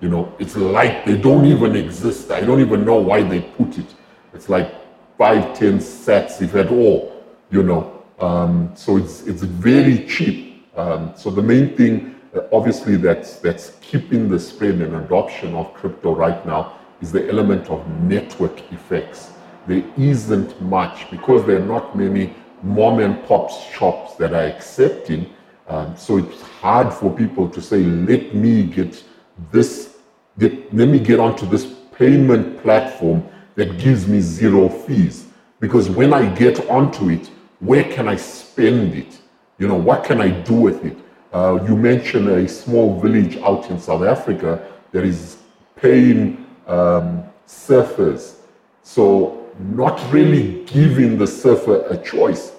You 0.00 0.08
know, 0.08 0.34
it's 0.38 0.56
like 0.56 1.04
they 1.04 1.18
don't 1.18 1.44
even 1.44 1.76
exist. 1.76 2.30
I 2.30 2.40
don't 2.40 2.60
even 2.60 2.86
know 2.86 2.96
why 2.96 3.22
they 3.22 3.42
put 3.42 3.76
it. 3.76 3.94
It's 4.32 4.48
like 4.48 4.74
five, 5.18 5.54
ten 5.54 5.78
sets, 5.78 6.40
if 6.40 6.54
at 6.54 6.70
all. 6.70 7.22
You 7.50 7.62
know, 7.62 8.02
um, 8.18 8.72
so 8.74 8.96
it's 8.96 9.26
it's 9.26 9.42
very 9.42 10.06
cheap. 10.06 10.66
Um, 10.74 11.12
so 11.14 11.30
the 11.30 11.42
main 11.42 11.76
thing, 11.76 12.14
uh, 12.34 12.40
obviously, 12.50 12.96
that's 12.96 13.36
that's 13.40 13.76
keeping 13.82 14.30
the 14.30 14.38
spread 14.38 14.76
and 14.80 14.96
adoption 15.04 15.54
of 15.54 15.74
crypto 15.74 16.14
right 16.14 16.46
now 16.46 16.78
is 17.02 17.12
the 17.12 17.28
element 17.28 17.68
of 17.68 17.86
network 18.00 18.72
effects. 18.72 19.32
There 19.66 19.84
isn't 19.98 20.58
much 20.62 21.10
because 21.10 21.44
there 21.44 21.58
are 21.60 21.68
not 21.76 21.94
many 21.94 22.34
mom 22.62 23.00
and 23.00 23.22
pop 23.26 23.50
shops 23.50 24.14
that 24.14 24.32
are 24.32 24.46
accepting. 24.46 25.26
Um, 25.68 25.96
so 25.96 26.18
it's 26.18 26.42
hard 26.42 26.92
for 26.92 27.14
people 27.14 27.48
to 27.48 27.60
say, 27.60 27.82
let 27.82 28.34
me 28.34 28.64
get 28.64 29.02
this, 29.50 29.96
get, 30.38 30.74
let 30.74 30.88
me 30.88 30.98
get 30.98 31.20
onto 31.20 31.46
this 31.46 31.66
payment 31.92 32.62
platform 32.62 33.26
that 33.54 33.78
gives 33.78 34.08
me 34.08 34.20
zero 34.20 34.68
fees. 34.68 35.26
Because 35.60 35.88
when 35.88 36.12
I 36.12 36.26
get 36.34 36.68
onto 36.68 37.10
it, 37.10 37.30
where 37.60 37.84
can 37.84 38.08
I 38.08 38.16
spend 38.16 38.94
it? 38.94 39.18
You 39.58 39.68
know, 39.68 39.76
what 39.76 40.04
can 40.04 40.20
I 40.20 40.30
do 40.30 40.54
with 40.54 40.84
it? 40.84 40.96
Uh, 41.32 41.64
you 41.66 41.76
mentioned 41.76 42.28
a 42.28 42.48
small 42.48 43.00
village 43.00 43.36
out 43.38 43.70
in 43.70 43.78
South 43.78 44.02
Africa 44.02 44.66
that 44.90 45.04
is 45.04 45.38
paying 45.76 46.44
um, 46.66 47.24
surfers. 47.46 48.34
So 48.82 49.46
not 49.58 50.00
really 50.12 50.64
giving 50.64 51.18
the 51.18 51.26
surfer 51.26 51.86
a 51.86 51.96
choice. 51.96 52.52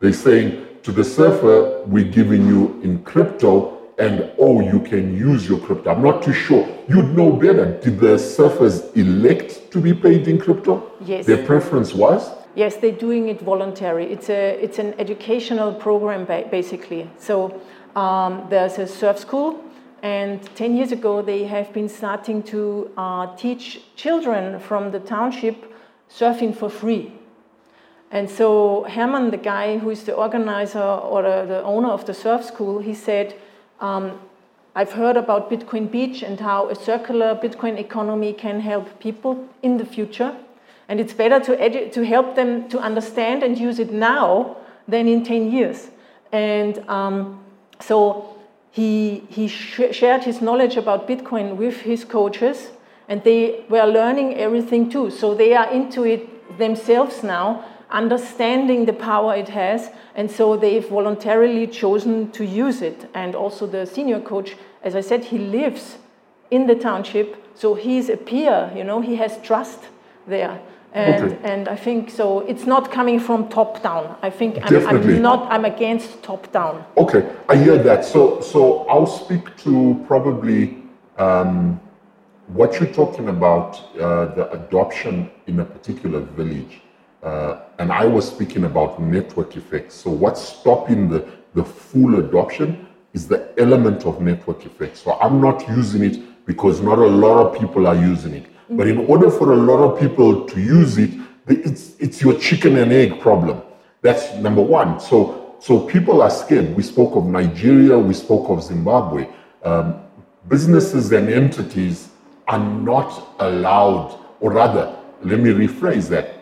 They're 0.00 0.12
saying 0.12 0.66
to 0.84 0.92
the 0.92 1.02
surfer, 1.02 1.82
we're 1.86 2.04
giving 2.04 2.46
you 2.46 2.80
in 2.82 3.02
crypto 3.04 3.80
and 3.96 4.30
oh, 4.38 4.60
you 4.60 4.80
can 4.80 5.16
use 5.16 5.48
your 5.48 5.58
crypto. 5.58 5.90
I'm 5.90 6.02
not 6.02 6.22
too 6.22 6.32
sure. 6.32 6.68
You'd 6.88 7.16
know 7.16 7.32
better. 7.32 7.80
Did 7.80 8.00
the 8.00 8.16
surfers 8.16 8.94
elect 8.96 9.70
to 9.70 9.80
be 9.80 9.94
paid 9.94 10.28
in 10.28 10.38
crypto? 10.38 10.90
Yes. 11.00 11.26
Their 11.26 11.44
preference 11.46 11.94
was? 11.94 12.30
Yes, 12.54 12.76
they're 12.76 12.92
doing 12.92 13.28
it 13.28 13.40
voluntary. 13.40 14.12
It's, 14.12 14.28
a, 14.28 14.58
it's 14.62 14.78
an 14.78 14.94
educational 14.98 15.72
program, 15.72 16.24
basically. 16.26 17.08
So 17.18 17.60
um, 17.96 18.46
there's 18.50 18.78
a 18.78 18.86
surf 18.86 19.18
school, 19.18 19.64
and 20.02 20.42
10 20.54 20.76
years 20.76 20.92
ago, 20.92 21.22
they 21.22 21.44
have 21.44 21.72
been 21.72 21.88
starting 21.88 22.42
to 22.44 22.90
uh, 22.96 23.34
teach 23.36 23.80
children 23.96 24.60
from 24.60 24.90
the 24.90 25.00
township 25.00 25.72
surfing 26.10 26.54
for 26.54 26.68
free. 26.68 27.12
And 28.14 28.30
so 28.30 28.84
Herman, 28.84 29.32
the 29.32 29.36
guy 29.36 29.78
who 29.78 29.90
is 29.90 30.04
the 30.04 30.14
organizer 30.14 30.78
or 30.78 31.22
the, 31.22 31.60
owner 31.64 31.88
of 31.88 32.06
the 32.06 32.14
surf 32.14 32.44
school, 32.44 32.78
he 32.78 32.94
said, 32.94 33.34
um, 33.80 34.20
I've 34.76 34.92
heard 34.92 35.16
about 35.16 35.50
Bitcoin 35.50 35.90
Beach 35.90 36.22
and 36.22 36.38
how 36.38 36.68
a 36.68 36.76
circular 36.76 37.34
Bitcoin 37.34 37.76
economy 37.76 38.32
can 38.32 38.60
help 38.60 39.00
people 39.00 39.48
in 39.62 39.78
the 39.78 39.84
future. 39.84 40.32
And 40.88 41.00
it's 41.00 41.12
better 41.12 41.40
to, 41.40 41.90
to 41.90 42.04
help 42.04 42.36
them 42.36 42.68
to 42.68 42.78
understand 42.78 43.42
and 43.42 43.58
use 43.58 43.80
it 43.80 43.92
now 43.92 44.58
than 44.86 45.08
in 45.08 45.24
10 45.24 45.50
years. 45.50 45.90
And 46.30 46.88
um, 46.88 47.44
so 47.80 48.36
he, 48.70 49.24
he 49.28 49.48
sh 49.48 49.80
shared 49.90 50.22
his 50.22 50.40
knowledge 50.40 50.76
about 50.76 51.08
Bitcoin 51.08 51.56
with 51.56 51.80
his 51.80 52.04
coaches 52.04 52.70
and 53.08 53.24
they 53.24 53.64
were 53.68 53.86
learning 53.86 54.36
everything 54.36 54.88
too. 54.88 55.10
So 55.10 55.34
they 55.34 55.54
are 55.54 55.68
into 55.72 56.04
it 56.04 56.58
themselves 56.58 57.24
now, 57.24 57.64
understanding 57.90 58.86
the 58.86 58.92
power 58.92 59.34
it 59.34 59.48
has, 59.48 59.90
and 60.14 60.30
so 60.30 60.56
they've 60.56 60.88
voluntarily 60.88 61.66
chosen 61.66 62.30
to 62.32 62.44
use 62.44 62.82
it. 62.82 63.08
And 63.14 63.34
also 63.34 63.66
the 63.66 63.86
senior 63.86 64.20
coach, 64.20 64.56
as 64.82 64.94
I 64.94 65.00
said, 65.00 65.24
he 65.24 65.38
lives 65.38 65.98
in 66.50 66.66
the 66.66 66.74
township, 66.74 67.36
so 67.54 67.74
he's 67.74 68.08
a 68.08 68.16
peer, 68.16 68.72
you 68.74 68.84
know, 68.84 69.00
he 69.00 69.16
has 69.16 69.38
trust 69.42 69.80
there. 70.26 70.60
And, 70.92 71.24
okay. 71.24 71.38
and 71.42 71.68
I 71.68 71.74
think 71.74 72.08
so. 72.08 72.40
It's 72.40 72.66
not 72.66 72.92
coming 72.92 73.18
from 73.18 73.48
top 73.48 73.82
down. 73.82 74.16
I 74.22 74.30
think 74.30 74.58
I'm, 74.62 74.86
I'm, 74.86 75.20
not. 75.20 75.50
I'm 75.50 75.64
against 75.64 76.22
top 76.22 76.52
down. 76.52 76.84
Okay, 76.96 77.28
I 77.48 77.56
hear 77.56 77.78
that. 77.78 78.04
So 78.04 78.40
so 78.40 78.86
I'll 78.86 79.08
speak 79.08 79.56
to 79.64 80.00
probably 80.06 80.76
um, 81.18 81.80
what 82.46 82.78
you're 82.78 82.92
talking 82.92 83.28
about, 83.28 83.80
uh, 83.96 84.26
the 84.36 84.50
adoption 84.52 85.30
in 85.48 85.58
a 85.60 85.64
particular 85.64 86.20
village, 86.20 86.80
uh, 87.24 87.62
and 87.78 87.90
I 87.90 88.04
was 88.04 88.28
speaking 88.28 88.64
about 88.64 89.00
network 89.00 89.56
effects. 89.56 89.94
So 89.94 90.10
what's 90.10 90.42
stopping 90.42 91.08
the, 91.08 91.26
the 91.54 91.64
full 91.64 92.18
adoption 92.18 92.86
is 93.14 93.26
the 93.26 93.52
element 93.58 94.04
of 94.04 94.20
network 94.20 94.66
effects. 94.66 95.00
So 95.00 95.12
I'm 95.20 95.40
not 95.40 95.66
using 95.68 96.02
it 96.04 96.46
because 96.46 96.82
not 96.82 96.98
a 96.98 97.06
lot 97.06 97.46
of 97.46 97.58
people 97.58 97.86
are 97.86 97.96
using 97.96 98.34
it. 98.34 98.46
But 98.70 98.88
in 98.88 98.98
order 99.06 99.30
for 99.30 99.52
a 99.52 99.56
lot 99.56 99.78
of 99.78 100.00
people 100.00 100.46
to 100.46 100.60
use 100.60 100.98
it, 100.98 101.10
it's, 101.46 101.94
it's 101.98 102.20
your 102.20 102.38
chicken 102.38 102.76
and 102.76 102.92
egg 102.92 103.20
problem. 103.20 103.62
That's 104.02 104.34
number 104.34 104.62
one. 104.62 105.00
So, 105.00 105.56
so 105.60 105.80
people 105.80 106.22
are 106.22 106.30
scared. 106.30 106.74
We 106.76 106.82
spoke 106.82 107.16
of 107.16 107.24
Nigeria, 107.24 107.98
we 107.98 108.14
spoke 108.14 108.50
of 108.50 108.62
Zimbabwe. 108.62 109.28
Um, 109.62 110.00
businesses 110.48 111.12
and 111.12 111.30
entities 111.30 112.10
are 112.48 112.58
not 112.58 113.34
allowed, 113.38 114.18
or 114.40 114.52
rather, 114.52 114.94
let 115.22 115.40
me 115.40 115.50
rephrase 115.50 116.08
that. 116.10 116.33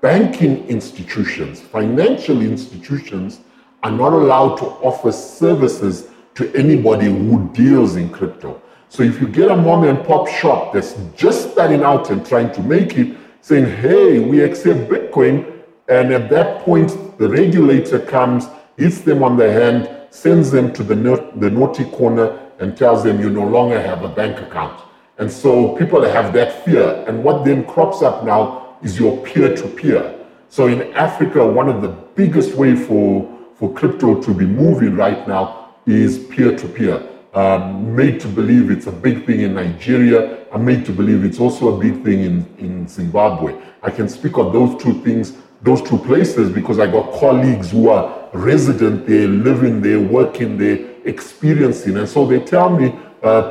Banking 0.00 0.64
institutions, 0.68 1.60
financial 1.60 2.40
institutions 2.40 3.40
are 3.82 3.90
not 3.90 4.12
allowed 4.12 4.54
to 4.58 4.64
offer 4.64 5.10
services 5.10 6.08
to 6.36 6.54
anybody 6.54 7.06
who 7.06 7.48
deals 7.52 7.96
in 7.96 8.08
crypto. 8.08 8.62
So 8.88 9.02
if 9.02 9.20
you 9.20 9.26
get 9.26 9.50
a 9.50 9.56
mom 9.56 9.82
and 9.82 10.04
pop 10.06 10.28
shop 10.28 10.72
that's 10.72 10.94
just 11.16 11.50
starting 11.50 11.82
out 11.82 12.10
and 12.10 12.24
trying 12.24 12.52
to 12.52 12.62
make 12.62 12.96
it, 12.96 13.16
saying, 13.40 13.66
hey, 13.80 14.20
we 14.20 14.40
accept 14.40 14.88
Bitcoin, 14.88 15.62
and 15.88 16.12
at 16.12 16.30
that 16.30 16.62
point, 16.62 17.18
the 17.18 17.28
regulator 17.28 17.98
comes, 17.98 18.46
hits 18.76 19.00
them 19.00 19.24
on 19.24 19.36
the 19.36 19.52
hand, 19.52 19.90
sends 20.10 20.52
them 20.52 20.72
to 20.74 20.84
the, 20.84 20.94
the 21.36 21.50
naughty 21.50 21.84
corner, 21.86 22.38
and 22.60 22.76
tells 22.76 23.02
them 23.02 23.20
you 23.20 23.30
no 23.30 23.44
longer 23.44 23.80
have 23.80 24.04
a 24.04 24.08
bank 24.08 24.38
account. 24.38 24.80
And 25.18 25.30
so 25.30 25.76
people 25.76 26.02
have 26.02 26.32
that 26.34 26.64
fear. 26.64 27.04
And 27.08 27.24
what 27.24 27.44
then 27.44 27.64
crops 27.64 28.02
up 28.02 28.24
now 28.24 28.67
is 28.82 28.98
your 28.98 29.16
peer 29.24 29.56
to 29.56 29.68
peer. 29.68 30.14
So 30.48 30.66
in 30.66 30.92
Africa, 30.94 31.46
one 31.46 31.68
of 31.68 31.82
the 31.82 31.88
biggest 31.88 32.54
way 32.54 32.74
for, 32.74 33.28
for 33.54 33.72
crypto 33.74 34.20
to 34.22 34.34
be 34.34 34.46
moving 34.46 34.96
right 34.96 35.26
now 35.28 35.74
is 35.86 36.18
peer 36.18 36.56
to 36.56 36.68
peer. 36.68 37.06
Um, 37.34 37.94
made 37.94 38.20
to 38.20 38.28
believe 38.28 38.70
it's 38.70 38.86
a 38.86 38.92
big 38.92 39.26
thing 39.26 39.40
in 39.42 39.54
Nigeria. 39.54 40.46
I'm 40.50 40.64
made 40.64 40.86
to 40.86 40.92
believe 40.92 41.24
it's 41.24 41.38
also 41.38 41.76
a 41.76 41.78
big 41.78 42.02
thing 42.02 42.20
in, 42.24 42.56
in 42.58 42.88
Zimbabwe. 42.88 43.54
I 43.82 43.90
can 43.90 44.08
speak 44.08 44.38
of 44.38 44.52
those 44.52 44.82
two 44.82 44.94
things, 45.02 45.34
those 45.62 45.82
two 45.82 45.98
places, 45.98 46.50
because 46.50 46.78
I 46.78 46.86
got 46.86 47.12
colleagues 47.20 47.70
who 47.70 47.90
are 47.90 48.28
resident 48.32 49.06
there, 49.06 49.28
living 49.28 49.82
there, 49.82 50.00
working 50.00 50.56
there, 50.56 50.78
experiencing. 51.04 51.98
And 51.98 52.08
so 52.08 52.26
they 52.26 52.40
tell 52.40 52.70
me 52.70 52.98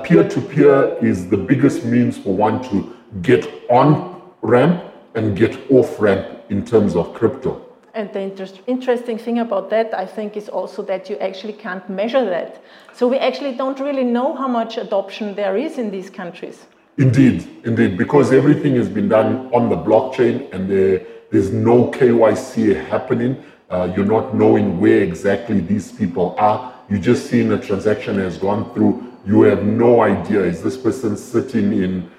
peer 0.04 0.28
to 0.28 0.42
peer 0.42 0.98
is 1.04 1.30
the 1.30 1.38
biggest 1.38 1.86
means 1.86 2.18
for 2.18 2.36
one 2.36 2.64
to 2.70 2.96
get 3.22 3.48
on 3.70 4.22
ramp 4.42 4.84
and 5.18 5.36
get 5.36 5.54
off 5.72 6.00
ramp 6.00 6.26
in 6.50 6.64
terms 6.66 6.96
of 6.96 7.14
crypto. 7.14 7.62
And 7.94 8.14
the 8.14 8.20
inter 8.20 8.48
interesting 8.68 9.18
thing 9.18 9.40
about 9.40 9.70
that, 9.72 9.94
I 9.94 10.06
think, 10.06 10.38
is 10.38 10.48
also 10.50 10.84
that 10.84 11.10
you 11.10 11.18
actually 11.18 11.54
can't 11.54 11.90
measure 11.90 12.24
that. 12.26 12.62
So 12.94 13.08
we 13.08 13.18
actually 13.18 13.56
don't 13.56 13.80
really 13.80 14.04
know 14.04 14.36
how 14.36 14.48
much 14.48 14.78
adoption 14.78 15.34
there 15.34 15.58
is 15.58 15.80
in 15.80 15.90
these 15.90 16.10
countries. 16.10 16.68
Indeed, 16.98 17.48
indeed, 17.64 17.98
because 17.98 18.32
everything 18.32 18.76
has 18.76 18.90
been 18.90 19.10
done 19.10 19.52
on 19.54 19.70
the 19.70 19.76
blockchain 19.76 20.52
and 20.54 20.70
there, 20.70 21.02
there's 21.32 21.52
no 21.52 21.90
KYC 21.92 22.88
happening. 22.88 23.44
Uh, 23.70 23.92
you're 23.96 24.06
not 24.18 24.36
knowing 24.36 24.80
where 24.80 25.02
exactly 25.02 25.60
these 25.60 25.92
people 25.92 26.36
are. 26.38 26.74
You 26.90 27.00
just 27.00 27.28
seeing 27.30 27.52
a 27.52 27.60
transaction 27.60 28.18
has 28.20 28.38
gone 28.38 28.72
through 28.74 29.08
you 29.28 29.42
have 29.42 29.64
no 29.64 30.02
idea. 30.02 30.42
Is 30.42 30.64
this 30.64 30.78
person 30.78 31.18
sitting 31.18 31.74
in 31.74 32.10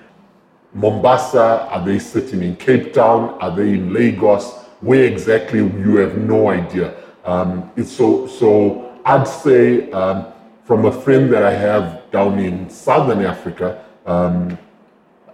Mombasa? 0.79 1.69
Are 1.71 1.85
they 1.85 1.99
sitting 1.99 2.43
in 2.43 2.55
Cape 2.55 2.93
Town? 2.93 3.37
Are 3.41 3.55
they 3.55 3.75
in 3.75 3.93
Lagos? 3.93 4.55
Where 4.81 5.05
exactly? 5.05 5.59
You 5.59 5.97
have 5.97 6.17
no 6.17 6.51
idea. 6.51 6.95
Um, 7.25 7.71
it's 7.77 7.91
so, 7.91 8.29
so 8.29 9.01
I'd 9.05 9.27
say 9.27 9.91
um, 9.91 10.27
from 10.65 10.85
a 10.85 10.93
friend 10.93 11.33
that 11.33 11.43
I 11.43 11.53
have 11.53 12.09
down 12.13 12.39
in 12.39 12.71
Southern 12.71 13.25
Africa, 13.25 13.85
um, 14.07 14.57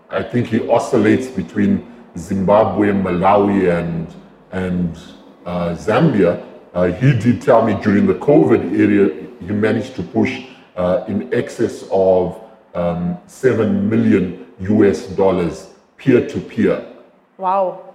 I 0.09 0.23
think 0.23 0.47
he 0.47 0.67
oscillates 0.69 1.27
between 1.27 1.93
Zimbabwe, 2.17 2.89
Malawi, 2.93 3.71
and, 3.79 4.15
and 4.53 4.97
uh, 5.45 5.75
Zambia. 5.75 6.43
Uh, 6.73 6.85
he 6.87 7.19
did 7.19 7.43
tell 7.43 7.67
me 7.67 7.75
during 7.83 8.07
the 8.07 8.15
COVID 8.15 8.79
area, 8.79 9.29
he 9.41 9.53
managed 9.53 9.95
to 9.97 10.03
push 10.03 10.45
uh, 10.77 11.05
in 11.07 11.33
excess 11.35 11.85
of 11.93 12.41
um, 12.75 13.19
7 13.27 13.89
million 13.91 14.44
US 14.61 15.07
dollars 15.09 15.71
peer 15.97 16.27
to 16.27 16.41
peer. 16.41 16.87
Wow. 17.39 17.95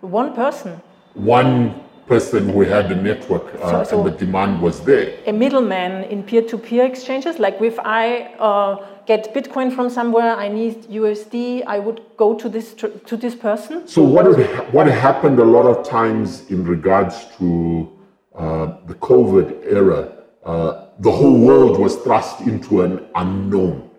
One 0.00 0.34
person? 0.34 0.80
One 1.14 1.82
person 2.06 2.48
who 2.48 2.62
had 2.62 2.88
the 2.88 2.96
network 2.96 3.54
uh, 3.54 3.84
so, 3.84 3.90
so 3.90 3.96
and 3.98 4.06
the 4.06 4.18
demand 4.24 4.60
was 4.60 4.80
there. 4.84 5.16
A 5.26 5.32
middleman 5.32 6.04
in 6.04 6.22
peer 6.22 6.42
to 6.42 6.58
peer 6.58 6.84
exchanges? 6.84 7.38
Like 7.38 7.60
if 7.60 7.78
I 7.78 8.34
uh, 8.38 8.84
get 9.06 9.32
Bitcoin 9.34 9.74
from 9.74 9.88
somewhere, 9.88 10.34
I 10.36 10.48
need 10.48 10.84
USD, 10.88 11.64
I 11.66 11.78
would 11.78 12.00
go 12.16 12.34
to 12.34 12.48
this, 12.48 12.74
to 12.74 13.16
this 13.16 13.34
person? 13.34 13.86
So, 13.86 14.02
what, 14.02 14.24
what 14.72 14.86
happened 14.86 15.38
a 15.38 15.44
lot 15.44 15.66
of 15.66 15.86
times 15.86 16.50
in 16.50 16.64
regards 16.64 17.26
to 17.38 17.88
uh, 18.34 18.76
the 18.86 18.94
COVID 18.94 19.64
era, 19.66 20.12
uh, 20.44 20.86
the 20.98 21.10
whole 21.10 21.38
world 21.38 21.78
was 21.78 21.96
thrust 21.96 22.40
into 22.40 22.82
an 22.82 23.06
unknown. 23.14 23.90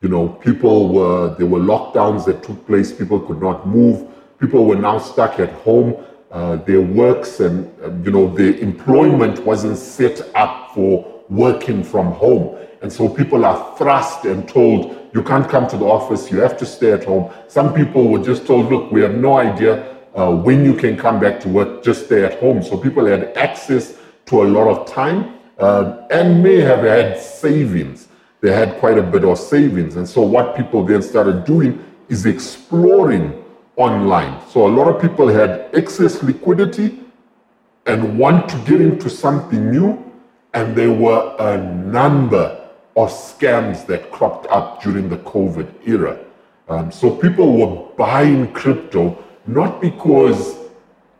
You 0.00 0.08
know, 0.08 0.28
people 0.28 0.90
were, 0.90 1.34
there 1.36 1.46
were 1.46 1.58
lockdowns 1.58 2.24
that 2.26 2.42
took 2.42 2.64
place, 2.66 2.92
people 2.92 3.18
could 3.18 3.40
not 3.40 3.66
move, 3.66 4.08
people 4.38 4.64
were 4.64 4.76
now 4.76 4.98
stuck 4.98 5.40
at 5.40 5.50
home. 5.52 5.96
Uh, 6.30 6.56
their 6.56 6.82
works 6.82 7.40
and, 7.40 7.66
uh, 7.82 7.90
you 8.04 8.10
know, 8.10 8.28
their 8.34 8.54
employment 8.58 9.38
wasn't 9.46 9.78
set 9.78 10.20
up 10.34 10.74
for 10.74 11.22
working 11.30 11.82
from 11.82 12.12
home. 12.12 12.54
And 12.82 12.92
so 12.92 13.08
people 13.08 13.46
are 13.46 13.76
thrust 13.78 14.26
and 14.26 14.46
told, 14.46 14.94
you 15.14 15.22
can't 15.22 15.48
come 15.48 15.66
to 15.68 15.76
the 15.78 15.86
office, 15.86 16.30
you 16.30 16.38
have 16.40 16.56
to 16.58 16.66
stay 16.66 16.92
at 16.92 17.04
home. 17.04 17.32
Some 17.48 17.72
people 17.72 18.08
were 18.08 18.22
just 18.22 18.46
told, 18.46 18.70
look, 18.70 18.92
we 18.92 19.00
have 19.00 19.14
no 19.14 19.38
idea 19.38 19.96
uh, 20.14 20.30
when 20.30 20.64
you 20.64 20.74
can 20.74 20.98
come 20.98 21.18
back 21.18 21.40
to 21.40 21.48
work, 21.48 21.82
just 21.82 22.04
stay 22.04 22.24
at 22.24 22.38
home. 22.40 22.62
So 22.62 22.76
people 22.76 23.06
had 23.06 23.36
access 23.36 23.96
to 24.26 24.42
a 24.42 24.44
lot 24.44 24.68
of 24.68 24.86
time 24.86 25.38
uh, 25.58 26.06
and 26.10 26.42
may 26.42 26.60
have 26.60 26.80
had 26.80 27.18
savings. 27.18 28.07
They 28.40 28.52
had 28.52 28.78
quite 28.78 28.98
a 28.98 29.02
bit 29.02 29.24
of 29.24 29.38
savings. 29.38 29.96
And 29.96 30.08
so 30.08 30.22
what 30.22 30.56
people 30.56 30.84
then 30.84 31.02
started 31.02 31.44
doing 31.44 31.84
is 32.08 32.26
exploring 32.26 33.44
online. 33.76 34.40
So 34.48 34.66
a 34.66 34.68
lot 34.68 34.88
of 34.88 35.00
people 35.00 35.28
had 35.28 35.70
excess 35.72 36.22
liquidity 36.22 37.00
and 37.86 38.18
want 38.18 38.48
to 38.50 38.56
get 38.58 38.80
into 38.80 39.10
something 39.10 39.70
new. 39.70 40.04
And 40.54 40.76
there 40.76 40.92
were 40.92 41.34
a 41.38 41.58
number 41.58 42.68
of 42.96 43.10
scams 43.10 43.86
that 43.86 44.10
cropped 44.10 44.46
up 44.50 44.82
during 44.82 45.08
the 45.08 45.18
COVID 45.18 45.72
era. 45.86 46.18
Um, 46.68 46.92
so 46.92 47.10
people 47.10 47.56
were 47.56 47.94
buying 47.96 48.52
crypto 48.52 49.24
not 49.46 49.80
because 49.80 50.56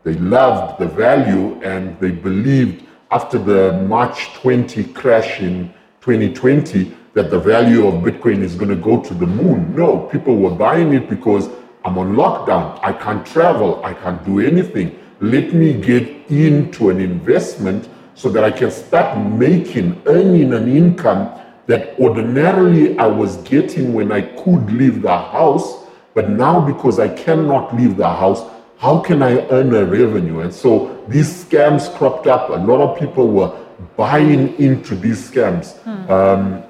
they 0.03 0.13
loved 0.13 0.79
the 0.79 0.87
value 0.87 1.59
and 1.63 1.99
they 1.99 2.11
believed 2.11 2.85
after 3.11 3.39
the 3.39 3.83
March 3.87 4.33
20 4.35 4.83
crash 4.93 5.41
in 5.41 5.73
2020 6.01 6.95
that 7.19 7.29
the 7.29 7.39
value 7.39 7.87
of 7.87 7.95
Bitcoin 8.03 8.41
is 8.41 8.55
going 8.55 8.69
to 8.69 8.81
go 8.89 9.01
to 9.01 9.13
the 9.13 9.27
moon. 9.27 9.75
No, 9.75 9.99
people 10.11 10.37
were 10.37 10.55
buying 10.55 10.93
it 10.93 11.09
because 11.09 11.49
I'm 11.83 11.97
on 11.97 12.15
lockdown. 12.15 12.79
I 12.81 12.93
can't 12.93 13.25
travel. 13.25 13.83
I 13.83 13.93
can't 13.93 14.23
do 14.23 14.39
anything. 14.39 14.97
Let 15.19 15.53
me 15.53 15.73
get 15.73 16.07
into 16.31 16.89
an 16.89 16.99
investment 17.01 17.89
so 18.15 18.29
that 18.29 18.43
I 18.43 18.51
can 18.51 18.71
start 18.71 19.17
making, 19.45 20.01
earning 20.05 20.53
an 20.53 20.67
income 20.69 21.29
that 21.67 21.99
ordinarily 21.99 22.97
I 22.97 23.07
was 23.07 23.37
getting 23.37 23.93
when 23.93 24.11
I 24.11 24.21
could 24.21 24.71
leave 24.71 25.01
the 25.01 25.17
house 25.17 25.79
but 26.19 26.29
now, 26.29 26.59
because 26.59 26.99
I 26.99 27.07
cannot 27.07 27.75
leave 27.75 27.95
the 27.95 28.09
house, 28.09 28.41
how 28.77 28.99
can 28.99 29.21
I 29.21 29.47
earn 29.49 29.73
a 29.73 29.85
revenue? 29.85 30.39
And 30.39 30.53
so 30.53 31.01
these 31.07 31.45
scams 31.45 31.93
cropped 31.97 32.27
up. 32.27 32.49
A 32.49 32.53
lot 32.53 32.81
of 32.81 32.99
people 32.99 33.29
were 33.29 33.57
buying 33.95 34.53
into 34.57 34.95
these 34.95 35.31
scams. 35.31 35.77
Hmm. 35.77 36.11
Um, 36.11 36.63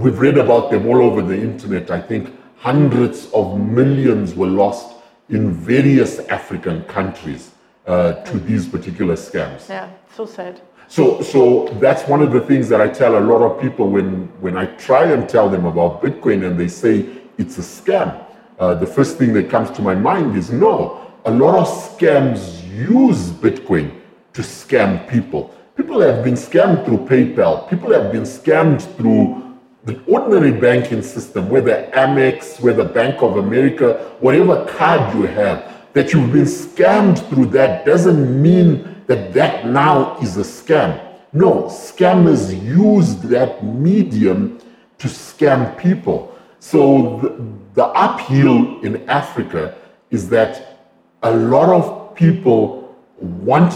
we've 0.00 0.18
read 0.18 0.38
about 0.38 0.70
them 0.70 0.86
all 0.86 1.02
over 1.02 1.22
the 1.22 1.34
internet. 1.34 1.90
I 1.90 2.00
think 2.00 2.34
hundreds 2.56 3.30
of 3.32 3.58
millions 3.58 4.34
were 4.34 4.46
lost 4.46 4.96
in 5.28 5.52
various 5.52 6.18
African 6.28 6.82
countries 6.84 7.52
uh, 7.86 8.14
to 8.24 8.38
these 8.38 8.66
particular 8.66 9.14
scams. 9.14 9.68
Yeah, 9.68 9.90
so 10.14 10.26
sad. 10.26 10.60
So, 10.88 11.22
so 11.22 11.66
that's 11.80 12.08
one 12.08 12.20
of 12.20 12.32
the 12.32 12.40
things 12.40 12.68
that 12.68 12.80
I 12.80 12.88
tell 12.88 13.16
a 13.16 13.24
lot 13.32 13.42
of 13.42 13.60
people 13.60 13.88
when, 13.88 14.26
when 14.40 14.56
I 14.56 14.66
try 14.76 15.04
and 15.12 15.28
tell 15.28 15.48
them 15.48 15.64
about 15.66 16.02
Bitcoin 16.02 16.44
and 16.46 16.58
they 16.58 16.66
say 16.66 17.06
it's 17.38 17.58
a 17.58 17.62
scam 17.62 18.26
uh, 18.60 18.74
the 18.74 18.86
first 18.86 19.16
thing 19.16 19.32
that 19.32 19.48
comes 19.48 19.70
to 19.70 19.80
my 19.80 19.94
mind 19.94 20.36
is 20.36 20.52
no, 20.52 21.10
a 21.24 21.30
lot 21.30 21.58
of 21.58 21.66
scams 21.66 22.62
use 22.68 23.30
Bitcoin 23.30 23.90
to 24.34 24.42
scam 24.42 25.08
people. 25.08 25.54
People 25.76 26.00
have 26.02 26.22
been 26.22 26.34
scammed 26.34 26.84
through 26.84 26.98
PayPal. 26.98 27.68
People 27.70 27.90
have 27.94 28.12
been 28.12 28.24
scammed 28.24 28.82
through 28.96 29.49
the 29.84 29.98
ordinary 30.06 30.52
banking 30.52 31.02
system, 31.02 31.48
whether 31.48 31.90
Amex, 31.94 32.60
whether 32.60 32.84
Bank 32.84 33.22
of 33.22 33.38
America, 33.38 34.14
whatever 34.20 34.66
card 34.66 35.14
you 35.14 35.22
have, 35.22 35.72
that 35.94 36.12
you've 36.12 36.32
been 36.32 36.44
scammed 36.44 37.26
through 37.28 37.46
that 37.46 37.84
doesn't 37.84 38.40
mean 38.40 39.02
that 39.06 39.32
that 39.32 39.66
now 39.66 40.16
is 40.18 40.36
a 40.36 40.42
scam. 40.42 41.00
No, 41.32 41.64
scammers 41.64 42.52
use 42.62 43.16
that 43.16 43.64
medium 43.64 44.60
to 44.98 45.08
scam 45.08 45.76
people. 45.78 46.36
So 46.58 47.18
the, 47.22 47.54
the 47.74 47.86
uphill 47.86 48.80
in 48.82 49.08
Africa 49.08 49.74
is 50.10 50.28
that 50.28 50.78
a 51.22 51.34
lot 51.34 51.70
of 51.70 52.14
people 52.14 52.94
want, 53.16 53.74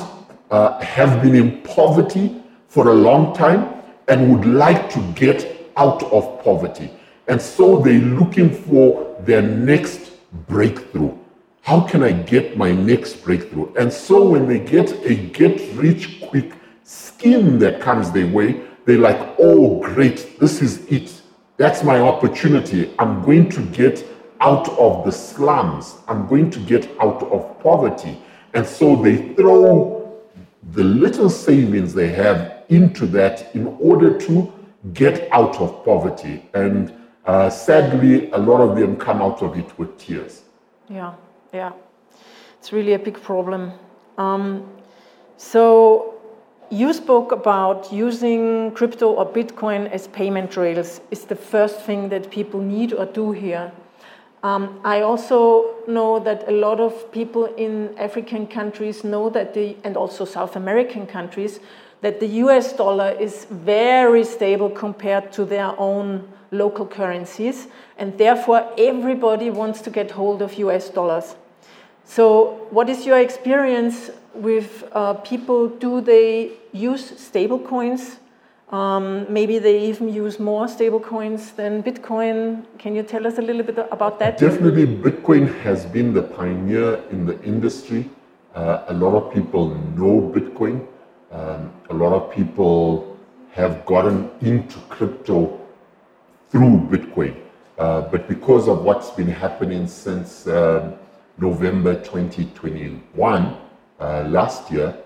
uh, 0.50 0.78
have 0.80 1.22
been 1.22 1.34
in 1.34 1.62
poverty 1.62 2.42
for 2.68 2.88
a 2.88 2.94
long 2.94 3.34
time 3.34 3.82
and 4.08 4.30
would 4.30 4.46
like 4.46 4.90
to 4.90 5.00
get 5.12 5.53
out 5.76 6.02
of 6.04 6.42
poverty. 6.42 6.90
And 7.28 7.40
so 7.40 7.80
they're 7.80 8.00
looking 8.00 8.50
for 8.50 9.16
their 9.20 9.42
next 9.42 10.12
breakthrough. 10.46 11.16
How 11.62 11.80
can 11.80 12.02
I 12.02 12.12
get 12.12 12.58
my 12.58 12.72
next 12.72 13.24
breakthrough? 13.24 13.72
And 13.74 13.92
so 13.92 14.28
when 14.28 14.46
they 14.46 14.58
get 14.58 14.92
a 15.04 15.14
get 15.14 15.60
rich 15.74 16.20
quick 16.20 16.52
scheme 16.82 17.58
that 17.60 17.80
comes 17.80 18.10
their 18.12 18.26
way, 18.26 18.60
they're 18.84 18.98
like, 18.98 19.36
oh, 19.38 19.80
great, 19.80 20.38
this 20.38 20.60
is 20.60 20.84
it. 20.86 21.22
That's 21.56 21.82
my 21.82 22.00
opportunity. 22.00 22.92
I'm 22.98 23.24
going 23.24 23.48
to 23.50 23.62
get 23.66 24.04
out 24.40 24.68
of 24.70 25.06
the 25.06 25.12
slums. 25.12 25.96
I'm 26.06 26.26
going 26.26 26.50
to 26.50 26.58
get 26.58 26.90
out 27.00 27.22
of 27.22 27.58
poverty. 27.60 28.18
And 28.52 28.66
so 28.66 28.96
they 28.96 29.32
throw 29.34 30.20
the 30.72 30.84
little 30.84 31.30
savings 31.30 31.94
they 31.94 32.08
have 32.08 32.64
into 32.68 33.06
that 33.06 33.54
in 33.54 33.68
order 33.80 34.18
to 34.18 34.52
get 34.92 35.28
out 35.32 35.56
of 35.60 35.84
poverty. 35.84 36.48
And 36.54 36.92
uh, 37.24 37.48
sadly, 37.50 38.30
a 38.32 38.38
lot 38.38 38.60
of 38.60 38.76
them 38.76 38.96
come 38.96 39.22
out 39.22 39.42
of 39.42 39.56
it 39.56 39.78
with 39.78 39.96
tears. 39.98 40.42
Yeah, 40.88 41.14
yeah. 41.52 41.72
It's 42.58 42.72
really 42.72 42.92
a 42.92 42.98
big 42.98 43.20
problem. 43.22 43.72
Um, 44.18 44.68
so 45.36 46.14
you 46.70 46.92
spoke 46.92 47.32
about 47.32 47.92
using 47.92 48.70
crypto 48.72 49.12
or 49.12 49.26
Bitcoin 49.26 49.90
as 49.90 50.08
payment 50.08 50.56
rails 50.56 51.00
is 51.10 51.24
the 51.24 51.36
first 51.36 51.80
thing 51.80 52.08
that 52.08 52.30
people 52.30 52.60
need 52.60 52.92
or 52.92 53.06
do 53.06 53.32
here. 53.32 53.72
Um, 54.42 54.80
I 54.84 55.00
also 55.00 55.74
know 55.86 56.18
that 56.20 56.46
a 56.48 56.52
lot 56.52 56.78
of 56.78 57.10
people 57.12 57.46
in 57.56 57.96
African 57.96 58.46
countries 58.46 59.02
know 59.02 59.30
that 59.30 59.54
the, 59.54 59.76
and 59.84 59.96
also 59.96 60.26
South 60.26 60.54
American 60.54 61.06
countries, 61.06 61.60
that 62.00 62.20
the 62.20 62.26
US 62.44 62.72
dollar 62.72 63.10
is 63.10 63.46
very 63.50 64.24
stable 64.24 64.70
compared 64.70 65.32
to 65.32 65.44
their 65.44 65.78
own 65.78 66.28
local 66.50 66.86
currencies, 66.86 67.68
and 67.98 68.16
therefore 68.18 68.72
everybody 68.78 69.50
wants 69.50 69.80
to 69.82 69.90
get 69.90 70.10
hold 70.10 70.42
of 70.42 70.54
US 70.54 70.90
dollars. 70.90 71.36
So, 72.04 72.66
what 72.70 72.88
is 72.90 73.06
your 73.06 73.18
experience 73.18 74.10
with 74.34 74.84
uh, 74.92 75.14
people? 75.14 75.68
Do 75.68 76.00
they 76.00 76.52
use 76.72 77.18
stable 77.18 77.58
coins? 77.58 78.18
Um, 78.70 79.26
maybe 79.32 79.58
they 79.58 79.78
even 79.88 80.12
use 80.12 80.38
more 80.38 80.66
stable 80.68 81.00
coins 81.00 81.52
than 81.52 81.82
Bitcoin. 81.82 82.64
Can 82.78 82.94
you 82.94 83.02
tell 83.02 83.26
us 83.26 83.38
a 83.38 83.42
little 83.42 83.62
bit 83.62 83.78
about 83.90 84.18
that? 84.18 84.38
Definitely, 84.38 84.86
Bitcoin 84.86 85.46
has 85.60 85.86
been 85.86 86.12
the 86.12 86.22
pioneer 86.22 87.02
in 87.10 87.24
the 87.24 87.40
industry. 87.42 88.10
Uh, 88.54 88.84
a 88.88 88.94
lot 88.94 89.14
of 89.14 89.32
people 89.32 89.68
know 89.96 90.32
Bitcoin. 90.34 90.86
Um, 91.34 91.72
a 91.90 91.94
lot 91.94 92.12
of 92.12 92.32
people 92.32 93.18
have 93.50 93.84
gotten 93.86 94.30
into 94.40 94.78
crypto 94.88 95.60
through 96.48 96.78
Bitcoin. 96.88 97.36
Uh, 97.76 98.02
but 98.02 98.28
because 98.28 98.68
of 98.68 98.84
what's 98.84 99.10
been 99.10 99.26
happening 99.26 99.88
since 99.88 100.46
um, 100.46 100.94
November 101.38 101.96
2021, 102.04 103.56
uh, 103.98 104.22
last 104.28 104.70
year, 104.70 104.96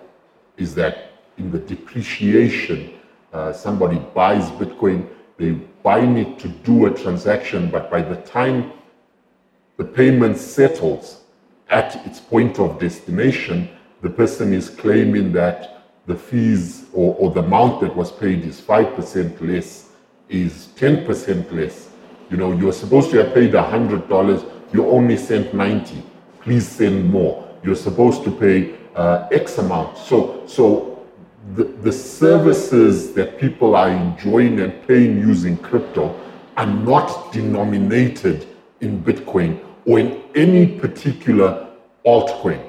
is 0.58 0.74
that 0.74 1.12
in 1.38 1.50
the 1.50 1.60
depreciation, 1.60 2.92
uh, 3.32 3.50
somebody 3.50 3.98
buys 4.14 4.50
Bitcoin, 4.50 5.08
they 5.38 5.52
buy 5.82 6.00
it 6.00 6.38
to 6.40 6.48
do 6.48 6.84
a 6.84 6.90
transaction, 6.90 7.70
but 7.70 7.90
by 7.90 8.02
the 8.02 8.16
time 8.16 8.70
the 9.78 9.84
payment 9.84 10.36
settles 10.36 11.22
at 11.70 12.04
its 12.04 12.20
point 12.20 12.58
of 12.58 12.78
destination, 12.78 13.66
the 14.02 14.10
person 14.10 14.52
is 14.52 14.68
claiming 14.68 15.32
that 15.32 15.77
the 16.08 16.16
fees 16.16 16.86
or, 16.94 17.14
or 17.16 17.30
the 17.30 17.40
amount 17.40 17.82
that 17.82 17.94
was 17.94 18.10
paid 18.10 18.44
is 18.44 18.60
5% 18.60 19.40
less, 19.42 19.90
is 20.30 20.68
10% 20.76 21.52
less. 21.52 21.90
You 22.30 22.38
know, 22.38 22.52
you're 22.52 22.72
supposed 22.72 23.10
to 23.10 23.22
have 23.22 23.34
paid 23.34 23.52
$100, 23.52 24.50
you 24.72 24.86
only 24.88 25.18
sent 25.18 25.54
90. 25.54 26.02
Please 26.40 26.66
send 26.66 27.10
more. 27.10 27.46
You're 27.62 27.76
supposed 27.76 28.24
to 28.24 28.30
pay 28.30 28.74
uh, 28.96 29.28
X 29.30 29.58
amount. 29.58 29.98
So, 29.98 30.42
so 30.46 31.06
the, 31.54 31.64
the 31.64 31.92
services 31.92 33.12
that 33.12 33.38
people 33.38 33.76
are 33.76 33.90
enjoying 33.90 34.60
and 34.60 34.86
paying 34.88 35.18
using 35.18 35.58
crypto 35.58 36.18
are 36.56 36.66
not 36.66 37.32
denominated 37.32 38.46
in 38.80 39.02
Bitcoin 39.02 39.62
or 39.84 39.98
in 40.00 40.22
any 40.34 40.78
particular 40.78 41.68
altcoin, 42.06 42.64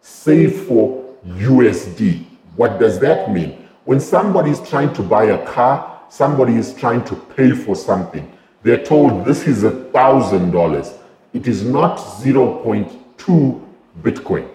save 0.00 0.66
for 0.66 1.16
USD. 1.26 2.29
What 2.56 2.78
does 2.78 2.98
that 3.00 3.30
mean? 3.32 3.68
When 3.84 4.00
somebody 4.00 4.50
is 4.50 4.60
trying 4.68 4.92
to 4.94 5.02
buy 5.02 5.24
a 5.24 5.46
car, 5.46 6.00
somebody 6.08 6.56
is 6.56 6.74
trying 6.74 7.04
to 7.04 7.16
pay 7.16 7.52
for 7.52 7.74
something, 7.74 8.30
they're 8.62 8.84
told 8.84 9.24
this 9.24 9.46
is 9.46 9.64
a 9.64 9.70
thousand 9.90 10.50
dollars. 10.50 10.92
It 11.32 11.46
is 11.46 11.64
not 11.64 11.98
0.2 11.98 13.66
Bitcoin 14.02 14.48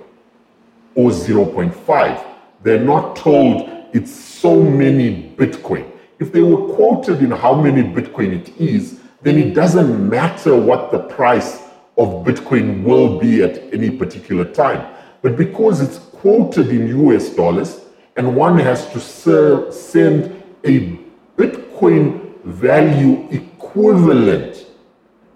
or 0.93 1.09
0.5. 1.09 2.25
They're 2.63 2.83
not 2.83 3.15
told 3.15 3.69
it's 3.93 4.11
so 4.11 4.61
many 4.61 5.33
Bitcoin. 5.37 5.89
If 6.19 6.31
they 6.31 6.41
were 6.41 6.73
quoted 6.75 7.21
in 7.21 7.31
how 7.31 7.55
many 7.55 7.81
Bitcoin 7.83 8.33
it 8.33 8.55
is, 8.57 8.99
then 9.21 9.37
it 9.37 9.53
doesn't 9.53 10.09
matter 10.09 10.55
what 10.55 10.91
the 10.91 10.99
price 10.99 11.63
of 11.97 12.25
Bitcoin 12.25 12.83
will 12.83 13.19
be 13.19 13.41
at 13.41 13.57
any 13.73 13.89
particular 13.89 14.45
time. 14.45 14.93
But 15.21 15.37
because 15.37 15.81
it's 15.81 15.97
quoted 15.97 16.69
in 16.69 16.87
US 17.07 17.29
dollars 17.29 17.84
and 18.15 18.35
one 18.35 18.57
has 18.59 18.91
to 18.91 18.99
serve, 18.99 19.73
send 19.73 20.43
a 20.63 20.99
Bitcoin 21.37 22.41
value 22.43 23.27
equivalent, 23.31 24.65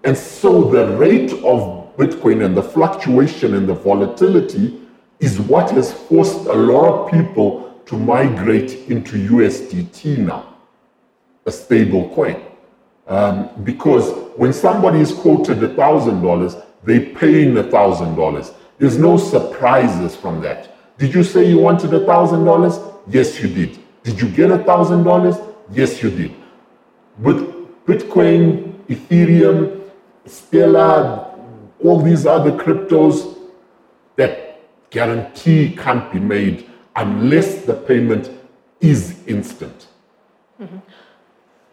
and 0.04 0.16
so 0.16 0.70
the 0.70 0.96
rate 0.96 1.32
of 1.44 1.94
Bitcoin 1.96 2.44
and 2.44 2.56
the 2.56 2.62
fluctuation 2.62 3.54
and 3.54 3.68
the 3.68 3.74
volatility 3.74 4.80
is 5.18 5.38
what 5.38 5.70
has 5.72 5.92
forced 5.92 6.46
a 6.46 6.54
lot 6.54 6.86
of 6.86 7.10
people 7.10 7.80
to 7.84 7.98
migrate 7.98 8.88
into 8.88 9.16
USDT 9.28 10.18
now, 10.18 10.56
a 11.44 11.52
stable 11.52 12.08
coin. 12.14 12.42
Um, 13.06 13.50
because 13.64 14.10
when 14.36 14.52
somebody 14.52 15.00
is 15.00 15.12
quoted 15.12 15.58
$1,000, 15.58 16.64
they're 16.84 17.14
paying 17.14 17.54
$1,000. 17.54 18.54
There's 18.78 18.96
no 18.96 19.18
surprises 19.18 20.16
from 20.16 20.40
that. 20.40 20.74
Did 21.00 21.14
you 21.14 21.24
say 21.24 21.48
you 21.48 21.58
wanted 21.58 21.94
a 21.94 22.00
$1,000? 22.00 22.94
Yes, 23.08 23.40
you 23.40 23.48
did. 23.48 23.78
Did 24.02 24.20
you 24.20 24.28
get 24.28 24.50
a 24.50 24.58
$1,000? 24.58 25.54
Yes, 25.72 26.02
you 26.02 26.10
did. 26.10 26.34
With 27.18 27.38
Bitcoin, 27.86 28.74
Ethereum, 28.84 29.80
Stellar, 30.26 31.34
all 31.82 32.02
these 32.02 32.26
other 32.26 32.52
cryptos, 32.52 33.38
that 34.16 34.60
guarantee 34.90 35.74
can't 35.74 36.12
be 36.12 36.20
made 36.20 36.68
unless 36.94 37.64
the 37.64 37.72
payment 37.72 38.30
is 38.82 39.26
instant. 39.26 39.86
Mm-hmm. 40.60 40.76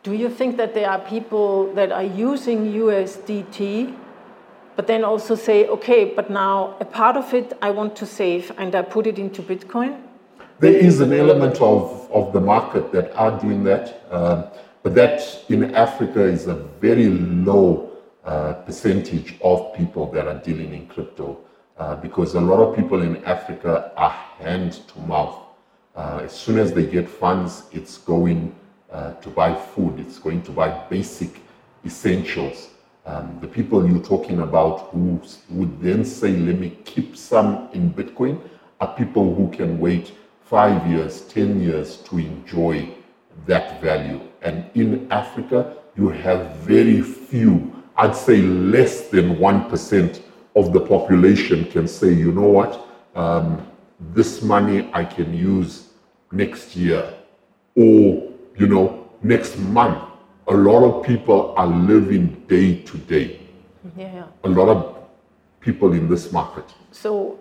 Do 0.04 0.14
you 0.14 0.30
think 0.30 0.56
that 0.56 0.74
there 0.74 0.90
are 0.90 1.00
people 1.00 1.74
that 1.74 1.92
are 1.92 2.04
using 2.04 2.72
USDT, 2.72 3.94
but 4.78 4.86
then 4.86 5.04
also 5.04 5.34
say, 5.36 5.68
okay, 5.68 6.06
but 6.06 6.30
now 6.30 6.78
a 6.80 6.86
part 6.86 7.18
of 7.18 7.34
it 7.34 7.52
I 7.64 7.72
want 7.72 7.96
to 7.96 8.06
save 8.06 8.52
and 8.60 8.76
I 8.76 8.84
put 8.84 9.08
it 9.08 9.18
into 9.18 9.42
Bitcoin? 9.42 10.00
There 10.60 10.72
is 10.72 11.02
an 11.02 11.14
element 11.14 11.60
of, 11.62 12.10
of 12.12 12.32
the 12.32 12.40
market 12.40 12.92
that 12.92 13.12
are 13.16 13.38
doing 13.40 13.64
that, 13.64 14.04
um, 14.12 14.46
but 14.84 14.94
that 14.94 15.46
in 15.50 15.74
Africa 15.74 16.24
is 16.24 16.46
a 16.46 16.54
very 16.54 17.08
low 17.08 17.92
uh, 18.24 18.54
percentage 18.54 19.36
of 19.42 19.74
people 19.74 20.12
that 20.12 20.28
are 20.28 20.40
dealing 20.40 20.74
in 20.76 20.88
crypto 20.88 21.40
uh, 21.80 21.96
because 21.96 22.36
a 22.36 22.42
lot 22.42 22.60
of 22.60 22.76
people 22.76 23.02
in 23.02 23.24
Africa 23.26 23.92
are 23.98 24.12
hand 24.12 24.74
to 24.90 25.00
mouth. 25.00 25.40
Uh, 25.96 26.22
as 26.24 26.34
soon 26.34 26.60
as 26.60 26.72
they 26.72 26.86
get 26.86 27.10
funds, 27.10 27.64
it's 27.72 27.98
going 27.98 28.56
uh, 28.92 29.14
to 29.14 29.30
buy 29.30 29.56
food, 29.56 30.00
it's 30.00 30.20
going 30.20 30.44
to 30.44 30.52
buy 30.52 30.70
basic 30.88 31.42
essentials. 31.84 32.70
Um, 33.08 33.38
the 33.42 33.48
people 33.48 33.90
you're 33.90 34.04
talking 34.04 34.42
about 34.42 34.90
who 34.92 35.20
would 35.50 35.82
then 35.82 36.04
say, 36.06 36.36
let 36.36 36.60
me 36.60 36.78
keep 36.84 37.16
some 37.16 37.70
in 37.74 37.92
Bitcoin, 37.92 38.40
are 38.82 38.94
people 38.96 39.34
who 39.34 39.50
can 39.50 39.80
wait 39.80 40.12
five 40.42 40.86
years, 40.86 41.22
10 41.22 41.60
years 41.62 41.98
to 42.04 42.20
enjoy 42.20 42.90
that 43.46 43.82
value. 43.82 44.20
And 44.42 44.70
in 44.76 45.10
Africa, 45.12 45.78
you 45.96 46.10
have 46.10 46.58
very 46.58 47.02
few, 47.02 47.74
I'd 47.96 48.16
say 48.16 48.42
less 48.42 49.08
than 49.08 49.38
1% 49.38 50.22
of 50.56 50.74
the 50.74 50.82
population 50.82 51.66
can 51.72 51.88
say, 51.88 52.14
you 52.14 52.32
know 52.32 52.48
what, 52.48 52.88
um, 53.16 53.66
this 54.14 54.42
money 54.42 54.90
I 54.94 55.06
can 55.06 55.34
use 55.34 55.90
next 56.32 56.76
year 56.76 57.14
or 57.76 58.28
you 58.58 58.68
know, 58.68 59.08
next 59.22 59.58
month, 59.58 60.04
a 60.48 60.56
lot 60.56 60.84
of 60.84 61.06
people 61.06 61.54
are 61.58 61.68
living 61.68 62.28
day 62.48 62.82
to 62.84 62.98
day. 62.98 63.40
Yeah. 63.98 64.26
A 64.44 64.50
lot 64.50 64.70
of 64.70 64.96
people 65.60 65.94
in 65.94 66.08
this 66.10 66.32
market. 66.32 66.66
So 66.92 67.38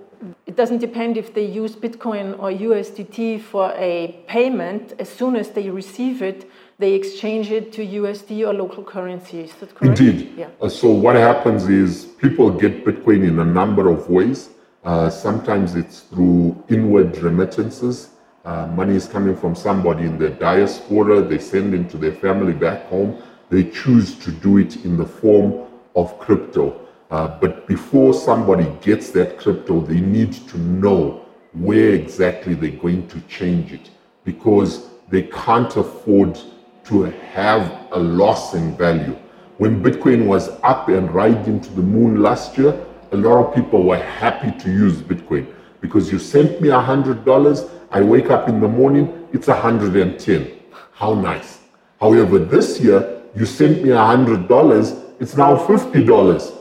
it 0.47 0.57
doesn't 0.57 0.79
depend 0.79 1.17
if 1.17 1.33
they 1.33 1.45
use 1.45 1.77
Bitcoin 1.77 2.39
or 2.39 2.51
USDT 2.51 3.41
for 3.43 3.73
a 3.77 4.19
payment. 4.27 4.95
As 4.99 5.09
soon 5.09 5.37
as 5.37 5.51
they 5.51 5.71
receive 5.71 6.23
it, 6.23 6.51
they 6.79 6.95
exchange 6.95 7.51
it 7.51 7.73
to 7.75 7.87
USD 7.87 8.47
or 8.47 8.53
local 8.53 8.83
currency. 8.83 9.41
Is 9.41 9.55
that 9.55 9.75
correct? 9.75 10.01
Indeed. 10.01 10.33
Yeah. 10.37 10.49
Uh, 10.61 10.69
so 10.69 10.91
what 10.91 11.17
happens 11.17 11.69
is 11.69 12.07
people 12.19 12.51
get 12.51 12.85
Bitcoin 12.85 13.27
in 13.27 13.39
a 13.39 13.45
number 13.45 13.89
of 13.89 14.11
ways. 14.11 14.51
Uh, 14.85 15.11
sometimes 15.11 15.75
it's 15.75 16.01
through 16.01 16.63
inward 16.69 17.17
remittances 17.19 18.11
uh, 18.47 18.69
money 18.69 18.95
is 18.95 19.09
coming 19.09 19.37
from 19.37 19.57
somebody 19.57 20.05
in 20.05 20.19
the 20.19 20.31
diaspora, 20.31 21.21
they 21.21 21.39
send 21.39 21.75
it 21.75 21.91
to 21.91 21.97
their 21.97 22.15
family 22.15 22.53
back 22.53 22.87
home. 22.87 23.21
They 23.51 23.65
choose 23.65 24.15
to 24.21 24.31
do 24.31 24.59
it 24.59 24.85
in 24.85 24.97
the 24.97 25.05
form 25.05 25.67
of 25.97 26.17
crypto. 26.21 26.81
Uh, 27.11 27.39
but 27.41 27.67
before 27.67 28.15
somebody 28.15 28.71
gets 28.81 29.11
that 29.11 29.37
crypto, 29.37 29.81
they 29.81 30.01
need 30.01 30.33
to 30.33 30.59
know 30.59 31.27
where 31.55 31.91
exactly 31.91 32.55
they're 32.55 32.71
going 32.71 33.09
to 33.09 33.21
change 33.23 33.73
it 33.73 33.91
because 34.23 34.91
they 35.09 35.23
can't 35.23 35.77
afford 35.77 36.39
to 36.85 37.03
have 37.03 37.89
a 37.91 37.99
loss 37.99 38.55
in 38.55 38.77
value. 38.77 39.17
When 39.59 39.83
Bitcoin 39.83 40.27
was 40.27 40.51
up 40.63 40.89
and 40.89 41.13
riding 41.13 41.61
to 41.61 41.73
the 41.73 41.83
moon 41.83 42.23
last 42.23 42.57
year, 42.57 42.79
a 43.11 43.17
lot 43.17 43.45
of 43.45 43.55
people 43.57 43.83
were 43.83 43.99
happy 43.99 44.57
to 44.63 44.71
use 44.71 45.01
Bitcoin 45.03 45.53
because 45.81 46.13
you 46.13 46.19
sent 46.21 46.61
me 46.61 46.69
a 46.69 46.81
hundred 46.81 47.25
dollars 47.25 47.65
I 47.91 48.01
wake 48.01 48.31
up 48.31 48.49
in 48.49 48.61
the 48.61 48.69
morning, 48.69 49.29
it's 49.33 49.47
110. 49.49 50.53
How 50.93 51.15
nice. 51.15 51.61
However, 52.01 52.39
this 52.39 52.81
year, 52.81 53.23
you 53.35 53.47
sent 53.47 53.83
me 53.83 53.91
$100, 53.91 55.13
it's 55.21 55.37
now 55.37 55.57
$50. 55.57 56.53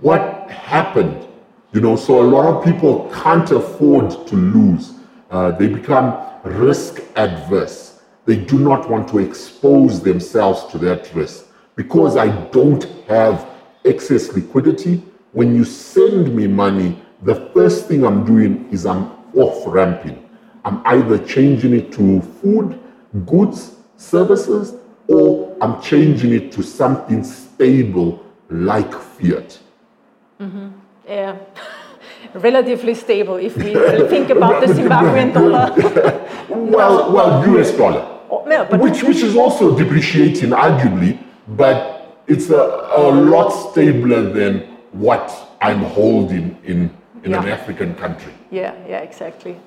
What 0.00 0.50
happened? 0.50 1.26
You 1.72 1.80
know, 1.80 1.96
so 1.96 2.20
a 2.20 2.24
lot 2.24 2.46
of 2.46 2.64
people 2.64 3.10
can't 3.14 3.50
afford 3.50 4.26
to 4.26 4.36
lose. 4.36 4.92
Uh, 5.30 5.50
they 5.52 5.68
become 5.68 6.18
risk 6.44 7.02
adverse. 7.16 8.00
They 8.24 8.36
do 8.36 8.58
not 8.58 8.88
want 8.88 9.08
to 9.08 9.18
expose 9.18 10.00
themselves 10.00 10.64
to 10.72 10.78
that 10.78 11.14
risk. 11.14 11.46
Because 11.76 12.16
I 12.16 12.28
don't 12.46 12.84
have 13.08 13.48
excess 13.84 14.32
liquidity, 14.32 15.02
when 15.32 15.54
you 15.54 15.64
send 15.64 16.34
me 16.34 16.46
money, 16.46 17.00
the 17.22 17.50
first 17.52 17.86
thing 17.86 18.04
I'm 18.04 18.24
doing 18.24 18.68
is 18.70 18.86
I'm 18.86 19.15
off 19.36 19.62
ramping. 19.66 20.28
I'm 20.64 20.82
either 20.86 21.18
changing 21.24 21.74
it 21.74 21.92
to 21.92 22.20
food, 22.20 22.78
goods, 23.26 23.76
services, 23.96 24.74
or 25.08 25.56
I'm 25.60 25.80
changing 25.80 26.32
it 26.32 26.50
to 26.52 26.62
something 26.62 27.22
stable 27.22 28.24
like 28.50 28.92
fiat. 28.92 29.58
Mm-hmm. 30.40 30.68
Yeah. 31.08 31.38
Relatively 32.34 32.94
stable 32.94 33.36
if 33.36 33.56
we 33.56 33.74
think 34.08 34.30
about 34.30 34.60
the 34.60 34.72
Zimbabwean 34.72 35.32
dollar. 35.32 35.72
well, 36.48 37.12
well, 37.12 37.56
US 37.56 37.70
dollar. 37.76 38.02
Oh, 38.28 38.44
no, 38.44 38.64
which, 38.78 39.04
which 39.04 39.18
is 39.18 39.36
also 39.36 39.78
depreciating, 39.78 40.50
arguably, 40.50 41.22
but 41.48 42.22
it's 42.26 42.50
a, 42.50 42.56
a 42.96 43.10
lot 43.12 43.50
stabler 43.50 44.22
than 44.32 44.60
what 44.92 45.30
I'm 45.60 45.82
holding 45.84 46.58
in 46.64 46.90
in 47.22 47.32
yeah. 47.32 47.42
an 47.42 47.48
African 47.48 47.94
country. 47.94 48.32
Yeah, 48.50 48.74
yeah, 48.88 49.00
exactly. 49.00 49.58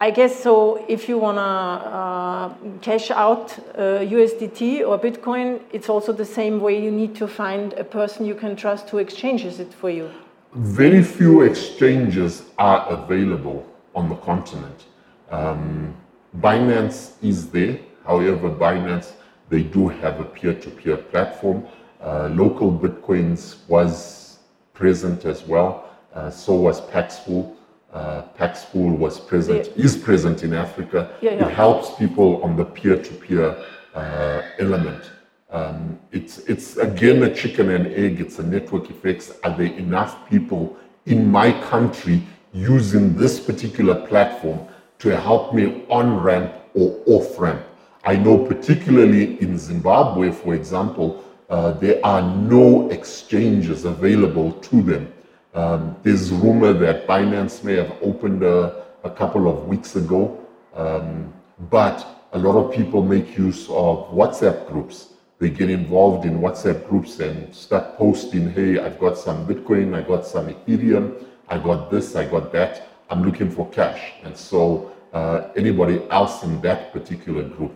I 0.00 0.10
guess 0.10 0.42
so. 0.42 0.84
If 0.88 1.08
you 1.08 1.18
want 1.18 1.36
to 1.36 1.42
uh, 1.42 2.54
cash 2.80 3.10
out 3.10 3.58
uh, 3.76 4.00
USDT 4.00 4.86
or 4.86 4.98
Bitcoin, 4.98 5.60
it's 5.72 5.90
also 5.90 6.12
the 6.12 6.24
same 6.24 6.60
way 6.60 6.82
you 6.82 6.90
need 6.90 7.14
to 7.16 7.28
find 7.28 7.74
a 7.74 7.84
person 7.84 8.24
you 8.24 8.34
can 8.34 8.56
trust 8.56 8.88
who 8.88 8.98
exchanges 8.98 9.60
it 9.60 9.74
for 9.74 9.90
you. 9.90 10.10
Very 10.54 11.02
few 11.02 11.42
exchanges 11.42 12.44
are 12.58 12.88
available 12.88 13.66
on 13.94 14.08
the 14.08 14.16
continent. 14.16 14.86
Um, 15.30 15.94
Binance 16.38 17.12
is 17.22 17.50
there. 17.50 17.78
However, 18.06 18.48
Binance 18.48 19.12
they 19.50 19.64
do 19.64 19.88
have 19.88 20.20
a 20.20 20.24
peer-to-peer 20.24 20.96
platform. 20.96 21.66
Uh, 22.00 22.28
LocalBitcoins 22.28 23.68
was 23.68 24.38
present 24.72 25.24
as 25.24 25.42
well. 25.42 25.90
Uh, 26.14 26.30
so 26.30 26.54
was 26.54 26.80
Paxful. 26.80 27.56
Uh, 27.92 28.22
Paxful 28.38 28.96
was 28.96 29.18
present, 29.18 29.66
yeah. 29.74 29.84
is 29.84 29.96
present 29.96 30.44
in 30.44 30.52
Africa. 30.52 31.10
Yeah, 31.20 31.32
yeah. 31.32 31.48
It 31.48 31.52
helps 31.52 31.96
people 31.96 32.40
on 32.44 32.56
the 32.56 32.64
peer-to-peer 32.64 33.56
uh, 33.94 34.42
element. 34.60 35.10
Um, 35.50 35.98
it's, 36.12 36.38
it's 36.38 36.76
again 36.76 37.24
a 37.24 37.34
chicken 37.34 37.70
and 37.70 37.88
egg. 37.88 38.20
It's 38.20 38.38
a 38.38 38.44
network 38.44 38.90
effects. 38.90 39.32
Are 39.42 39.56
there 39.56 39.72
enough 39.76 40.28
people 40.30 40.76
in 41.06 41.28
my 41.28 41.50
country 41.62 42.22
using 42.52 43.16
this 43.16 43.40
particular 43.40 44.06
platform 44.06 44.60
to 45.00 45.20
help 45.20 45.52
me 45.52 45.84
on 45.88 46.20
ramp 46.20 46.52
or 46.74 46.96
off 47.06 47.38
ramp? 47.40 47.62
I 48.04 48.14
know 48.16 48.38
particularly 48.38 49.40
in 49.42 49.58
Zimbabwe, 49.58 50.30
for 50.30 50.54
example, 50.54 51.24
uh, 51.48 51.72
there 51.72 51.98
are 52.06 52.22
no 52.22 52.88
exchanges 52.90 53.84
available 53.84 54.52
to 54.52 54.82
them. 54.82 55.12
Um, 55.52 55.96
there's 56.02 56.30
rumor 56.30 56.72
that 56.72 57.06
Binance 57.06 57.64
may 57.64 57.74
have 57.74 57.92
opened 58.02 58.42
a, 58.42 58.84
a 59.02 59.10
couple 59.10 59.48
of 59.48 59.66
weeks 59.66 59.96
ago, 59.96 60.38
um, 60.74 61.32
but 61.70 62.28
a 62.32 62.38
lot 62.38 62.56
of 62.56 62.72
people 62.72 63.02
make 63.02 63.36
use 63.36 63.68
of 63.68 64.08
WhatsApp 64.10 64.68
groups. 64.68 65.08
They 65.40 65.50
get 65.50 65.70
involved 65.70 66.24
in 66.24 66.38
WhatsApp 66.38 66.88
groups 66.88 67.18
and 67.18 67.52
start 67.54 67.96
posting, 67.96 68.50
hey, 68.50 68.78
I've 68.78 69.00
got 69.00 69.18
some 69.18 69.46
Bitcoin, 69.46 69.94
I 69.94 70.02
got 70.02 70.24
some 70.24 70.46
Ethereum, 70.48 71.24
I 71.48 71.58
got 71.58 71.90
this, 71.90 72.14
I 72.14 72.26
got 72.26 72.52
that, 72.52 72.88
I'm 73.08 73.24
looking 73.24 73.50
for 73.50 73.68
cash. 73.70 74.12
And 74.22 74.36
so 74.36 74.92
uh, 75.12 75.48
anybody 75.56 76.00
else 76.10 76.44
in 76.44 76.60
that 76.60 76.92
particular 76.92 77.42
group 77.42 77.72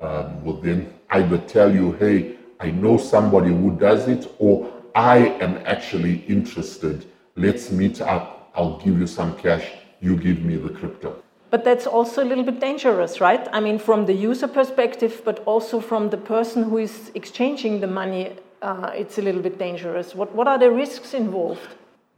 um, 0.00 0.44
will 0.44 0.60
then 0.60 0.92
either 1.10 1.38
tell 1.38 1.72
you, 1.72 1.92
hey, 1.92 2.36
I 2.60 2.70
know 2.70 2.98
somebody 2.98 3.48
who 3.48 3.76
does 3.78 4.08
it, 4.08 4.30
or 4.38 4.70
I 4.94 5.18
am 5.40 5.62
actually 5.64 6.24
interested. 6.26 7.06
Let's 7.36 7.72
meet 7.72 8.00
up. 8.00 8.52
I'll 8.54 8.78
give 8.78 9.00
you 9.00 9.08
some 9.08 9.36
cash. 9.36 9.66
You 10.00 10.16
give 10.16 10.44
me 10.44 10.54
the 10.56 10.68
crypto. 10.68 11.20
But 11.50 11.64
that's 11.64 11.84
also 11.84 12.22
a 12.22 12.26
little 12.26 12.44
bit 12.44 12.60
dangerous, 12.60 13.20
right? 13.20 13.48
I 13.52 13.58
mean, 13.58 13.78
from 13.78 14.06
the 14.06 14.12
user 14.12 14.46
perspective, 14.46 15.20
but 15.24 15.42
also 15.44 15.80
from 15.80 16.10
the 16.10 16.16
person 16.16 16.62
who 16.62 16.78
is 16.78 17.10
exchanging 17.14 17.80
the 17.80 17.88
money, 17.88 18.36
uh, 18.62 18.92
it's 18.94 19.18
a 19.18 19.22
little 19.22 19.42
bit 19.42 19.58
dangerous. 19.58 20.14
What, 20.14 20.32
what 20.32 20.46
are 20.46 20.58
the 20.58 20.70
risks 20.70 21.12
involved? 21.12 21.68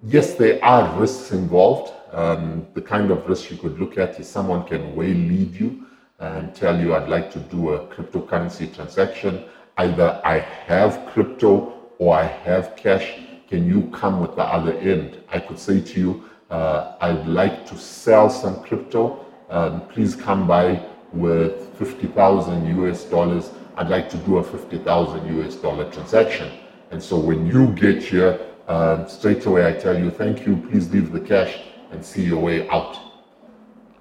Yes, 0.03 0.35
there 0.35 0.63
are 0.63 0.99
risks 1.01 1.33
involved. 1.33 1.95
Um, 2.13 2.67
the 2.75 2.83
kind 2.83 3.11
of 3.11 3.27
risk 3.27 3.51
you 3.51 3.57
could 3.57 3.81
look 3.81 3.97
at 3.97 4.21
is 4.21 4.29
someone 4.29 4.65
can 4.65 4.95
way 4.95 5.15
lead 5.15 5.55
you 5.55 5.87
and 6.19 6.55
tell 6.55 6.79
you, 6.79 6.95
I'd 6.95 7.09
like 7.09 7.31
to 7.33 7.39
do 7.39 7.71
a 7.71 7.87
cryptocurrency 7.87 8.75
transaction. 8.75 9.45
Either 9.79 10.21
I 10.25 10.41
have 10.41 11.07
crypto 11.07 11.73
or 11.99 12.17
I 12.17 12.25
have 12.25 12.77
cash. 12.77 13.19
Can 13.49 13.67
you 13.67 13.89
come 13.93 14.21
with 14.21 14.35
the 14.35 14.43
other 14.43 14.73
end? 14.79 15.23
I 15.31 15.39
could 15.39 15.59
say 15.59 15.81
to 15.81 16.01
you, 16.01 16.25
uh, 16.51 16.97
I'd 17.01 17.27
like 17.27 17.65
to 17.67 17.77
sell 17.79 18.29
some 18.29 18.63
crypto. 18.63 19.25
Um, 19.51 19.87
please 19.89 20.17
come 20.17 20.49
by 20.49 20.85
with 21.13 21.73
50,000 21.79 22.67
US 22.81 23.05
dollars. 23.05 23.53
I'd 23.77 23.89
like 23.89 24.09
to 24.11 24.17
do 24.19 24.39
a 24.39 24.43
50,000 24.43 25.41
US 25.41 25.55
dollar 25.57 25.89
transaction. 25.93 26.51
And 26.91 27.01
so 27.01 27.19
when 27.19 27.47
you 27.47 27.69
get 27.69 28.03
here, 28.03 28.39
um, 28.67 29.09
straight 29.09 29.47
away 29.47 29.67
I 29.67 29.73
tell 29.75 29.97
you, 29.97 30.11
thank 30.11 30.45
you, 30.45 30.57
please 30.69 30.91
leave 30.91 31.13
the 31.13 31.21
cash 31.21 31.61
and 31.93 32.05
see 32.05 32.25
your 32.25 32.41
way 32.41 32.69
out. 32.69 32.99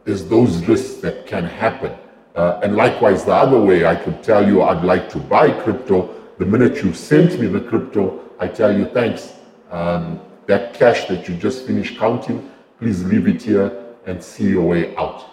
There's 0.05 0.25
those 0.25 0.65
risks 0.65 1.01
that 1.01 1.27
can 1.27 1.43
happen. 1.45 1.93
Uh, 2.35 2.59
and 2.63 2.75
likewise, 2.75 3.25
the 3.25 3.33
other 3.33 3.59
way, 3.61 3.85
I 3.85 3.95
could 3.95 4.23
tell 4.23 4.45
you 4.45 4.63
I'd 4.63 4.83
like 4.83 5.07
to 5.09 5.19
buy 5.19 5.51
crypto. 5.51 6.13
The 6.37 6.45
minute 6.45 6.83
you 6.83 6.93
sent 6.93 7.39
me 7.39 7.47
the 7.47 7.61
crypto, 7.61 8.24
I 8.39 8.47
tell 8.47 8.75
you 8.75 8.85
thanks. 8.85 9.33
Um, 9.71 10.19
that 10.47 10.73
cash 10.73 11.05
that 11.05 11.27
you 11.27 11.35
just 11.35 11.65
finished 11.65 11.97
counting, 11.97 12.51
please 12.79 13.03
leave 13.03 13.27
it 13.27 13.41
here 13.41 13.85
and 14.05 14.23
see 14.23 14.49
your 14.49 14.67
way 14.67 14.95
out. 14.95 15.25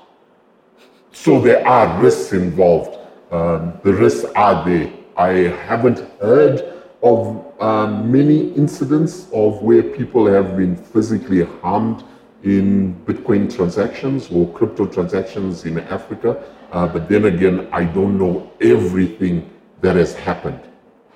So 1.13 1.41
there 1.41 1.67
are 1.67 2.01
risks 2.03 2.33
involved. 2.33 2.99
Um, 3.31 3.79
the 3.83 3.93
risks 3.93 4.25
are 4.35 4.65
there. 4.65 4.93
I 5.17 5.55
haven't 5.67 5.99
heard 6.21 6.83
of 7.03 7.45
um, 7.61 8.11
many 8.11 8.53
incidents 8.53 9.27
of 9.33 9.63
where 9.63 9.83
people 9.83 10.27
have 10.27 10.57
been 10.57 10.77
physically 10.77 11.45
harmed 11.45 12.05
in 12.43 12.95
Bitcoin 13.05 13.55
transactions 13.55 14.31
or 14.31 14.49
crypto 14.53 14.87
transactions 14.87 15.65
in 15.65 15.79
Africa. 15.81 16.43
Uh, 16.73 16.87
but 16.87 17.09
then 17.09 17.27
again, 17.27 17.69
I 17.73 17.85
don't 17.85 18.19
know 18.19 18.51
everything 18.61 19.51
that 19.81 19.97
has 19.97 20.15
happened. 20.15 20.61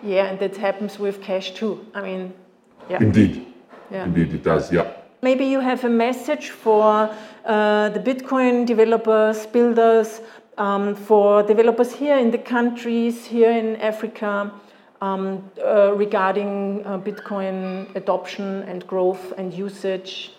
Yeah, 0.03 0.27
and 0.27 0.39
that 0.39 0.57
happens 0.57 0.99
with 0.99 1.23
cash 1.23 1.53
too. 1.55 1.85
I 1.95 2.03
mean, 2.03 2.33
yeah. 2.91 3.03
Indeed. 3.03 3.47
Yeah. 3.91 4.05
Indeed, 4.05 4.35
it 4.35 4.43
does, 4.43 4.73
yeah. 4.73 4.93
Maybe 5.23 5.45
you 5.45 5.61
have 5.61 5.85
a 5.85 5.89
message 5.89 6.51
for 6.51 7.11
uh, 7.45 7.89
the 7.89 8.01
Bitcoin 8.01 8.67
developers, 8.67 9.47
builders, 9.47 10.21
um, 10.59 10.95
for 10.95 11.43
developers 11.43 11.93
here 11.93 12.19
in 12.19 12.31
the 12.31 12.39
countries, 12.39 13.25
here 13.25 13.51
in 13.51 13.77
Africa, 13.77 14.53
um, 15.01 15.51
uh, 15.65 15.93
regarding 15.95 16.85
uh, 16.85 16.99
Bitcoin 16.99 17.95
adoption 17.97 18.63
and 18.65 18.87
growth 18.87 19.33
and 19.39 19.53
usage 19.53 20.33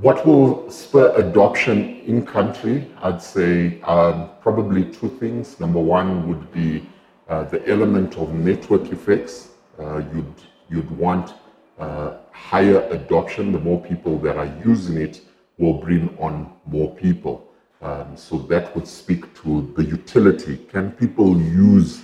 what 0.00 0.26
will 0.26 0.70
spur 0.70 1.14
adoption 1.16 2.00
in 2.06 2.26
country? 2.26 2.86
I'd 3.02 3.22
say 3.22 3.80
um, 3.82 4.28
probably 4.42 4.84
two 4.84 5.08
things. 5.08 5.58
Number 5.58 5.80
one 5.80 6.28
would 6.28 6.52
be 6.52 6.86
uh, 7.28 7.44
the 7.44 7.66
element 7.68 8.16
of 8.16 8.32
network 8.34 8.92
effects. 8.92 9.48
Uh, 9.78 10.02
you'd, 10.14 10.34
you'd 10.70 10.90
want 10.92 11.34
uh, 11.78 12.14
higher 12.32 12.80
adoption. 12.90 13.52
The 13.52 13.60
more 13.60 13.82
people 13.82 14.18
that 14.20 14.36
are 14.36 14.52
using 14.64 14.96
it 14.96 15.20
will 15.58 15.74
bring 15.74 16.16
on 16.18 16.52
more 16.66 16.94
people. 16.94 17.46
Um, 17.82 18.16
so 18.16 18.38
that 18.38 18.74
would 18.74 18.86
speak 18.86 19.34
to 19.42 19.72
the 19.76 19.84
utility. 19.84 20.56
Can 20.56 20.92
people 20.92 21.38
use 21.38 22.02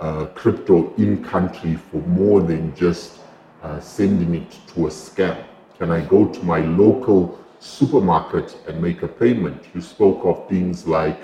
uh, 0.00 0.26
crypto 0.26 0.94
in 0.96 1.22
country 1.24 1.76
for 1.76 1.98
more 1.98 2.40
than 2.40 2.74
just 2.74 3.18
uh, 3.62 3.80
sending 3.80 4.34
it 4.34 4.50
to 4.68 4.86
a 4.86 4.90
scam? 4.90 5.44
Can 5.78 5.90
I 5.90 6.00
go 6.00 6.26
to 6.26 6.42
my 6.42 6.60
local 6.60 7.38
supermarket 7.58 8.56
and 8.66 8.80
make 8.80 9.02
a 9.02 9.08
payment? 9.08 9.64
You 9.74 9.80
spoke 9.80 10.24
of 10.24 10.48
things 10.48 10.86
like 10.86 11.20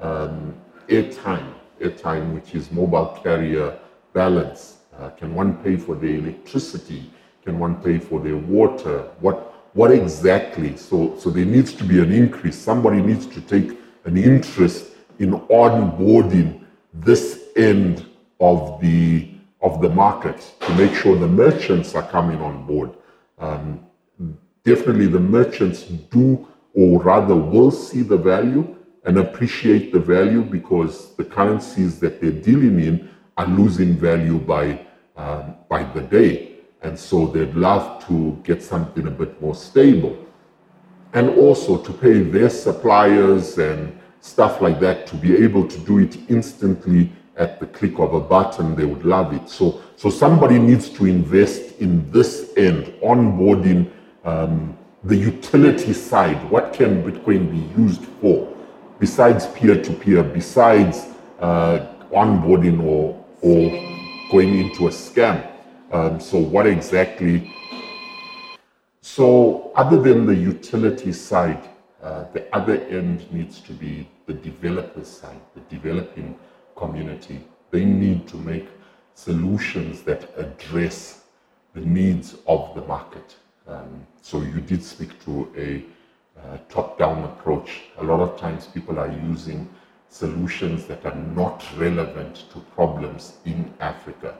um, 0.00 0.54
airtime, 0.88 1.52
airtime, 1.80 2.34
which 2.34 2.54
is 2.54 2.70
mobile 2.70 3.18
carrier 3.22 3.78
balance. 4.12 4.78
Uh, 4.98 5.10
can 5.10 5.34
one 5.34 5.56
pay 5.62 5.76
for 5.76 5.94
their 5.94 6.16
electricity? 6.16 7.10
Can 7.44 7.58
one 7.58 7.76
pay 7.82 7.98
for 7.98 8.20
their 8.20 8.36
water? 8.36 9.10
What 9.20 9.52
what 9.74 9.90
exactly? 9.90 10.76
So 10.76 11.16
so 11.18 11.30
there 11.30 11.44
needs 11.44 11.72
to 11.74 11.84
be 11.84 12.00
an 12.00 12.12
increase. 12.12 12.56
Somebody 12.56 13.02
needs 13.02 13.26
to 13.26 13.40
take 13.40 13.78
an 14.04 14.16
interest 14.16 14.92
in 15.18 15.32
onboarding 15.48 16.60
this 16.92 17.44
end 17.56 18.06
of 18.40 18.80
the 18.80 19.28
of 19.62 19.80
the 19.80 19.88
market 19.88 20.54
to 20.60 20.74
make 20.74 20.94
sure 20.94 21.16
the 21.16 21.28
merchants 21.28 21.94
are 21.94 22.08
coming 22.10 22.40
on 22.40 22.66
board. 22.66 22.90
Um, 23.38 23.84
definitely 24.64 25.06
the 25.06 25.20
merchants 25.20 25.82
do, 25.82 26.46
or 26.74 27.02
rather 27.02 27.34
will 27.34 27.70
see 27.70 28.02
the 28.02 28.16
value 28.16 28.75
and 29.06 29.18
appreciate 29.18 29.92
the 29.92 30.00
value 30.00 30.42
because 30.42 31.14
the 31.14 31.24
currencies 31.24 32.00
that 32.00 32.20
they're 32.20 32.32
dealing 32.32 32.80
in 32.80 33.08
are 33.36 33.46
losing 33.46 33.94
value 33.94 34.38
by, 34.38 34.84
um, 35.16 35.54
by 35.68 35.84
the 35.84 36.00
day. 36.02 36.56
And 36.82 36.98
so 36.98 37.28
they'd 37.28 37.54
love 37.54 38.04
to 38.08 38.38
get 38.42 38.62
something 38.62 39.06
a 39.06 39.10
bit 39.10 39.40
more 39.40 39.54
stable. 39.54 40.16
And 41.12 41.30
also 41.30 41.78
to 41.78 41.92
pay 41.92 42.20
their 42.20 42.50
suppliers 42.50 43.58
and 43.58 43.96
stuff 44.20 44.60
like 44.60 44.80
that 44.80 45.06
to 45.06 45.16
be 45.16 45.36
able 45.36 45.68
to 45.68 45.78
do 45.78 45.98
it 46.00 46.18
instantly 46.28 47.10
at 47.36 47.60
the 47.60 47.66
click 47.66 47.98
of 48.00 48.12
a 48.12 48.20
button, 48.20 48.74
they 48.74 48.84
would 48.84 49.04
love 49.04 49.32
it. 49.32 49.48
So, 49.48 49.82
so 49.94 50.10
somebody 50.10 50.58
needs 50.58 50.88
to 50.90 51.06
invest 51.06 51.78
in 51.78 52.10
this 52.10 52.52
end, 52.56 52.86
onboarding 53.04 53.88
um, 54.24 54.76
the 55.04 55.16
utility 55.16 55.92
side, 55.92 56.50
what 56.50 56.72
can 56.72 57.04
Bitcoin 57.04 57.48
be 57.50 57.80
used 57.80 58.04
for 58.20 58.55
besides 58.98 59.46
peer-to-peer, 59.48 60.22
besides 60.22 61.06
uh, 61.40 61.86
onboarding 62.12 62.82
or, 62.82 63.24
or 63.42 63.70
going 64.30 64.58
into 64.58 64.88
a 64.88 64.90
scam? 64.90 65.46
Um, 65.92 66.20
so 66.20 66.38
what 66.38 66.66
exactly? 66.66 67.52
So 69.00 69.72
other 69.76 70.00
than 70.00 70.26
the 70.26 70.34
utility 70.34 71.12
side, 71.12 71.68
uh, 72.02 72.24
the 72.32 72.54
other 72.54 72.76
end 72.86 73.30
needs 73.32 73.60
to 73.60 73.72
be 73.72 74.08
the 74.26 74.34
developer 74.34 75.04
side, 75.04 75.40
the 75.54 75.60
developing 75.74 76.38
community. 76.74 77.40
They 77.70 77.84
need 77.84 78.28
to 78.28 78.36
make 78.36 78.68
solutions 79.14 80.02
that 80.02 80.30
address 80.36 81.24
the 81.74 81.80
needs 81.80 82.36
of 82.46 82.74
the 82.74 82.82
market. 82.82 83.36
Um, 83.66 84.06
so 84.22 84.42
you 84.42 84.60
did 84.60 84.82
speak 84.82 85.22
to 85.24 85.52
a 85.56 85.84
uh, 86.46 86.58
top-down 86.68 87.24
approach. 87.24 87.82
A 87.98 88.04
lot 88.04 88.20
of 88.20 88.38
times 88.38 88.66
people 88.66 88.98
are 88.98 89.10
using 89.10 89.68
solutions 90.08 90.86
that 90.86 91.04
are 91.04 91.14
not 91.14 91.64
relevant 91.76 92.44
to 92.52 92.60
problems 92.74 93.38
in 93.44 93.72
Africa. 93.80 94.36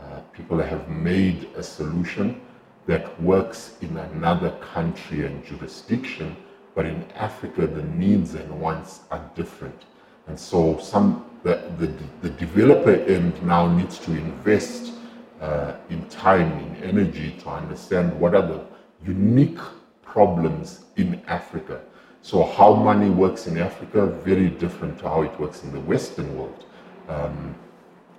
Uh, 0.00 0.20
people 0.32 0.58
have 0.58 0.88
made 0.88 1.48
a 1.56 1.62
solution 1.62 2.40
that 2.86 3.20
works 3.22 3.76
in 3.80 3.96
another 3.96 4.50
country 4.74 5.24
and 5.26 5.44
jurisdiction, 5.44 6.36
but 6.74 6.84
in 6.86 7.04
Africa 7.14 7.66
the 7.66 7.82
needs 7.82 8.34
and 8.34 8.60
wants 8.60 9.00
are 9.10 9.30
different. 9.34 9.84
And 10.26 10.38
so 10.38 10.78
some 10.78 11.24
the, 11.42 11.62
the, 11.78 11.92
the 12.22 12.30
developer 12.30 12.94
end 12.94 13.40
now 13.42 13.70
needs 13.70 13.98
to 13.98 14.10
invest 14.12 14.94
uh, 15.40 15.74
in 15.90 16.04
time, 16.08 16.50
in 16.58 16.76
energy 16.84 17.36
to 17.42 17.50
understand 17.50 18.18
what 18.18 18.34
are 18.34 18.46
the 18.46 18.64
unique 19.04 19.58
problems 20.02 20.83
in 20.96 21.22
Africa. 21.26 21.80
So 22.22 22.44
how 22.44 22.74
money 22.74 23.10
works 23.10 23.46
in 23.46 23.58
Africa, 23.58 24.06
very 24.06 24.48
different 24.48 24.98
to 25.00 25.08
how 25.08 25.22
it 25.22 25.38
works 25.38 25.62
in 25.62 25.72
the 25.72 25.80
Western 25.80 26.36
world. 26.36 26.64
Um, 27.08 27.54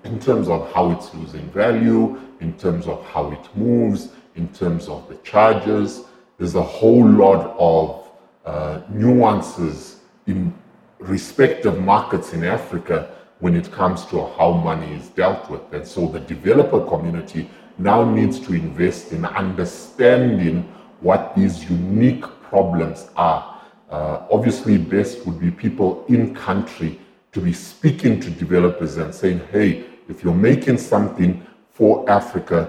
in 0.03 0.19
terms 0.19 0.47
of 0.47 0.71
how 0.71 0.91
it's 0.91 1.13
losing 1.15 1.49
value, 1.49 2.19
in 2.39 2.53
terms 2.57 2.85
of 2.87 3.03
how 3.05 3.31
it 3.31 3.57
moves, 3.57 4.09
in 4.35 4.47
terms 4.49 4.87
of 4.87 5.07
the 5.09 5.15
charges. 5.17 6.03
There's 6.37 6.55
a 6.55 6.61
whole 6.61 7.07
lot 7.07 7.55
of 7.57 8.11
uh, 8.45 8.81
nuances 8.89 10.01
in 10.27 10.53
respective 10.99 11.81
markets 11.81 12.33
in 12.33 12.43
Africa 12.43 13.11
when 13.39 13.55
it 13.55 13.71
comes 13.71 14.05
to 14.05 14.27
how 14.37 14.53
money 14.53 14.93
is 14.93 15.09
dealt 15.09 15.49
with. 15.49 15.61
And 15.73 15.85
so 15.85 16.07
the 16.07 16.19
developer 16.19 16.85
community 16.85 17.49
now 17.77 18.09
needs 18.09 18.39
to 18.41 18.53
invest 18.53 19.11
in 19.11 19.25
understanding 19.25 20.63
what 21.01 21.35
these 21.35 21.69
unique 21.69 22.25
problems 22.55 23.09
are. 23.17 23.41
Uh, 23.89 24.35
obviously, 24.35 24.77
best 24.77 25.13
would 25.25 25.39
be 25.45 25.51
people 25.65 25.89
in 26.07 26.33
country 26.33 26.91
to 27.33 27.39
be 27.41 27.53
speaking 27.71 28.13
to 28.23 28.29
developers 28.45 28.95
and 28.95 29.13
saying, 29.13 29.41
hey, 29.51 29.69
if 30.07 30.23
you're 30.23 30.41
making 30.51 30.77
something 30.77 31.31
for 31.77 32.09
Africa, 32.19 32.59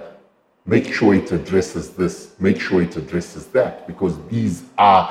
make 0.75 0.87
sure 0.97 1.15
it 1.15 1.31
addresses 1.31 1.85
this, 2.01 2.15
make 2.41 2.59
sure 2.67 2.83
it 2.83 2.97
addresses 2.97 3.47
that, 3.57 3.87
because 3.87 4.15
these 4.29 4.65
are 4.77 5.05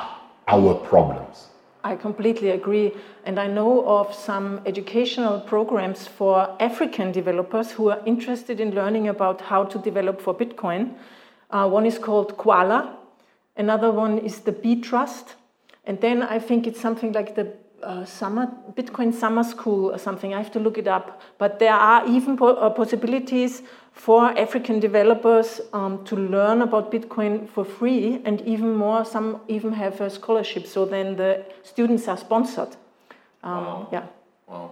our 0.46 0.74
problems. 0.90 1.36
I 1.82 1.96
completely 1.96 2.50
agree. 2.50 2.92
And 3.24 3.38
I 3.46 3.48
know 3.58 3.72
of 3.98 4.14
some 4.14 4.60
educational 4.66 5.40
programs 5.52 6.06
for 6.18 6.34
African 6.60 7.12
developers 7.12 7.68
who 7.76 7.84
are 7.92 8.00
interested 8.04 8.60
in 8.60 8.74
learning 8.80 9.08
about 9.08 9.40
how 9.40 9.64
to 9.72 9.78
develop 9.78 10.20
for 10.20 10.34
Bitcoin. 10.34 10.82
Uh, 11.50 11.66
one 11.78 11.86
is 11.86 11.98
called 11.98 12.36
Qala, 12.36 12.80
another 13.56 13.90
one 13.90 14.18
is 14.18 14.40
the 14.40 14.52
B 14.52 14.80
Trust. 14.80 15.34
And 15.84 16.00
then 16.00 16.22
I 16.22 16.38
think 16.38 16.66
it's 16.66 16.80
something 16.80 17.12
like 17.12 17.34
the 17.34 17.52
uh, 17.82 18.04
summer 18.04 18.50
Bitcoin 18.74 19.14
summer 19.14 19.44
school 19.44 19.92
or 19.92 19.98
something. 19.98 20.34
I 20.34 20.38
have 20.38 20.50
to 20.52 20.58
look 20.58 20.78
it 20.78 20.88
up. 20.88 21.20
But 21.38 21.58
there 21.58 21.74
are 21.74 22.06
even 22.08 22.36
po 22.36 22.48
uh, 22.48 22.70
possibilities 22.70 23.62
for 23.92 24.36
African 24.38 24.80
developers 24.80 25.60
um, 25.72 26.04
to 26.04 26.16
learn 26.16 26.62
about 26.62 26.90
Bitcoin 26.90 27.48
for 27.48 27.64
free, 27.64 28.20
and 28.24 28.40
even 28.42 28.74
more, 28.74 29.04
some 29.04 29.40
even 29.48 29.72
have 29.72 30.00
a 30.00 30.10
scholarship. 30.10 30.66
So 30.66 30.84
then 30.84 31.16
the 31.16 31.44
students 31.62 32.08
are 32.08 32.16
sponsored. 32.16 32.76
Um, 33.42 33.64
wow. 33.64 33.88
Yeah. 33.92 34.06
Wow. 34.48 34.70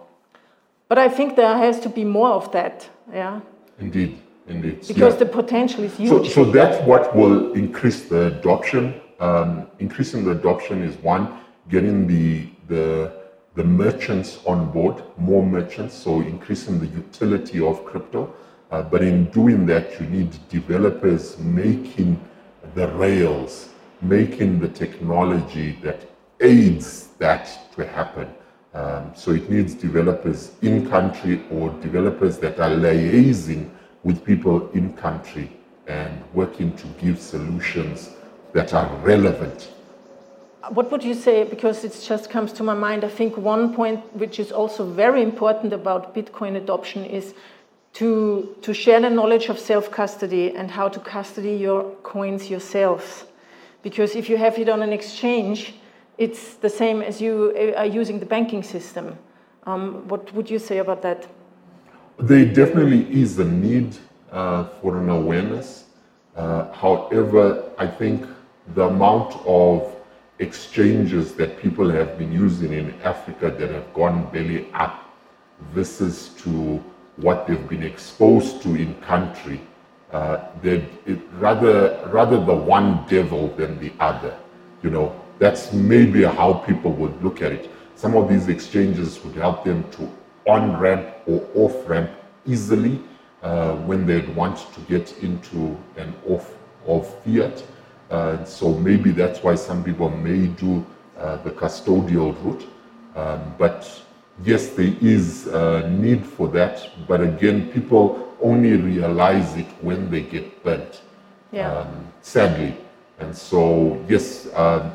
But 0.88 0.98
I 0.98 1.08
think 1.08 1.36
there 1.36 1.56
has 1.56 1.80
to 1.80 1.88
be 1.88 2.04
more 2.04 2.30
of 2.30 2.50
that. 2.52 2.88
Yeah. 3.12 3.40
Indeed. 3.78 4.18
Indeed. 4.46 4.86
Because 4.86 5.14
yeah. 5.14 5.18
the 5.18 5.26
potential 5.26 5.84
is 5.84 5.96
huge. 5.96 6.10
So, 6.10 6.24
so 6.24 6.44
that's 6.44 6.84
what 6.86 7.14
will 7.16 7.52
increase 7.54 8.02
the 8.08 8.26
adoption. 8.38 9.00
Um, 9.20 9.66
increasing 9.78 10.24
the 10.24 10.32
adoption 10.32 10.82
is 10.82 10.96
one, 10.96 11.40
getting 11.68 12.06
the 12.06 12.48
the, 12.68 13.12
the 13.54 13.64
merchants 13.64 14.40
on 14.46 14.70
board, 14.70 15.02
more 15.18 15.44
merchants, 15.44 15.94
so 15.94 16.20
increasing 16.20 16.80
the 16.80 16.86
utility 16.86 17.60
of 17.60 17.84
crypto. 17.84 18.34
Uh, 18.70 18.82
but 18.82 19.02
in 19.02 19.26
doing 19.26 19.66
that, 19.66 20.00
you 20.00 20.06
need 20.06 20.30
developers 20.48 21.38
making 21.38 22.20
the 22.74 22.88
rails, 22.88 23.68
making 24.00 24.58
the 24.60 24.68
technology 24.68 25.78
that 25.82 26.08
aids 26.40 27.08
that 27.18 27.72
to 27.74 27.86
happen. 27.86 28.28
Um, 28.72 29.12
so 29.14 29.30
it 29.30 29.48
needs 29.48 29.74
developers 29.74 30.52
in 30.62 30.88
country 30.90 31.44
or 31.50 31.70
developers 31.80 32.38
that 32.38 32.58
are 32.58 32.70
liaising 32.70 33.70
with 34.04 34.24
people 34.24 34.70
in 34.70 34.92
country 34.92 35.50
and 35.86 36.22
working 36.32 36.76
to 36.76 36.86
give 37.00 37.18
solutions 37.18 38.10
that 38.52 38.72
are 38.72 38.88
relevant 38.98 39.74
what 40.70 40.90
would 40.90 41.04
you 41.04 41.14
say, 41.14 41.44
because 41.44 41.84
it 41.84 42.00
just 42.06 42.30
comes 42.30 42.52
to 42.54 42.62
my 42.62 42.74
mind, 42.74 43.04
I 43.04 43.08
think 43.08 43.36
one 43.36 43.74
point 43.74 44.00
which 44.16 44.38
is 44.38 44.50
also 44.50 44.84
very 44.84 45.22
important 45.22 45.72
about 45.72 46.14
Bitcoin 46.14 46.56
adoption 46.56 47.04
is 47.04 47.34
to, 47.94 48.56
to 48.62 48.72
share 48.72 49.00
the 49.00 49.10
knowledge 49.10 49.48
of 49.48 49.58
self-custody 49.58 50.56
and 50.56 50.70
how 50.70 50.88
to 50.88 50.98
custody 51.00 51.54
your 51.54 51.90
coins 52.02 52.50
yourselves. 52.50 53.24
Because 53.82 54.16
if 54.16 54.28
you 54.28 54.36
have 54.36 54.58
it 54.58 54.68
on 54.68 54.82
an 54.82 54.92
exchange, 54.92 55.74
it's 56.16 56.54
the 56.54 56.70
same 56.70 57.02
as 57.02 57.20
you 57.20 57.54
uh, 57.56 57.80
are 57.80 57.86
using 57.86 58.18
the 58.18 58.26
banking 58.26 58.62
system. 58.62 59.18
Um, 59.66 60.08
what 60.08 60.32
would 60.34 60.50
you 60.50 60.58
say 60.58 60.78
about 60.78 61.02
that? 61.02 61.26
There 62.18 62.44
definitely 62.44 63.12
is 63.12 63.40
a 63.40 63.44
need 63.44 63.96
uh, 64.30 64.64
for 64.80 64.98
an 64.98 65.08
awareness. 65.08 65.86
Uh, 66.36 66.72
however, 66.72 67.70
I 67.76 67.88
think 67.88 68.26
the 68.74 68.84
amount 68.84 69.34
of 69.44 69.94
exchanges 70.38 71.34
that 71.34 71.58
people 71.58 71.90
have 71.90 72.16
been 72.16 72.32
using 72.32 72.72
in 72.72 72.94
Africa 73.02 73.50
that 73.50 73.70
have 73.70 73.92
gone 73.94 74.30
belly 74.30 74.68
up 74.74 75.12
versus 75.72 76.28
to 76.38 76.82
what 77.16 77.46
they've 77.48 77.68
been 77.68 77.82
exposed 77.82 78.62
to 78.62 78.76
in 78.76 78.94
country, 79.02 79.60
uh, 80.12 80.38
that 80.62 80.82
rather 81.38 82.08
rather 82.12 82.44
the 82.44 82.54
one 82.54 83.04
devil 83.08 83.48
than 83.56 83.78
the 83.80 83.92
other. 83.98 84.36
You 84.82 84.90
know, 84.90 85.20
that's 85.40 85.72
maybe 85.72 86.22
how 86.22 86.54
people 86.54 86.92
would 86.92 87.22
look 87.24 87.42
at 87.42 87.50
it. 87.50 87.70
Some 87.96 88.16
of 88.16 88.28
these 88.28 88.48
exchanges 88.48 89.22
would 89.24 89.34
help 89.34 89.64
them 89.64 89.84
to 89.92 90.08
on 90.46 90.78
ramp 90.78 91.06
or 91.26 91.46
off 91.54 91.88
ramp 91.88 92.10
easily 92.46 93.00
uh, 93.42 93.74
when 93.76 94.06
they'd 94.06 94.28
want 94.34 94.58
to 94.74 94.80
get 94.82 95.22
into 95.22 95.76
an 95.96 96.14
off 96.28 96.54
of 96.86 97.06
fiat. 97.24 97.62
Uh, 98.10 98.44
so 98.44 98.74
maybe 98.74 99.10
that's 99.10 99.42
why 99.42 99.54
some 99.54 99.82
people 99.82 100.10
may 100.10 100.46
do 100.46 100.84
uh, 101.18 101.36
the 101.38 101.50
custodial 101.50 102.34
route. 102.44 102.66
Um, 103.16 103.54
but 103.58 104.02
yes, 104.42 104.68
there 104.70 104.94
is 105.00 105.46
a 105.46 105.88
need 105.90 106.24
for 106.24 106.48
that. 106.48 106.90
But 107.06 107.20
again, 107.20 107.70
people 107.70 108.34
only 108.42 108.76
realize 108.76 109.56
it 109.56 109.66
when 109.80 110.10
they 110.10 110.22
get 110.22 110.62
burnt, 110.62 111.00
yeah. 111.52 111.72
um, 111.72 112.12
sadly. 112.20 112.76
And 113.18 113.36
so, 113.36 114.04
yes, 114.08 114.48
um, 114.54 114.92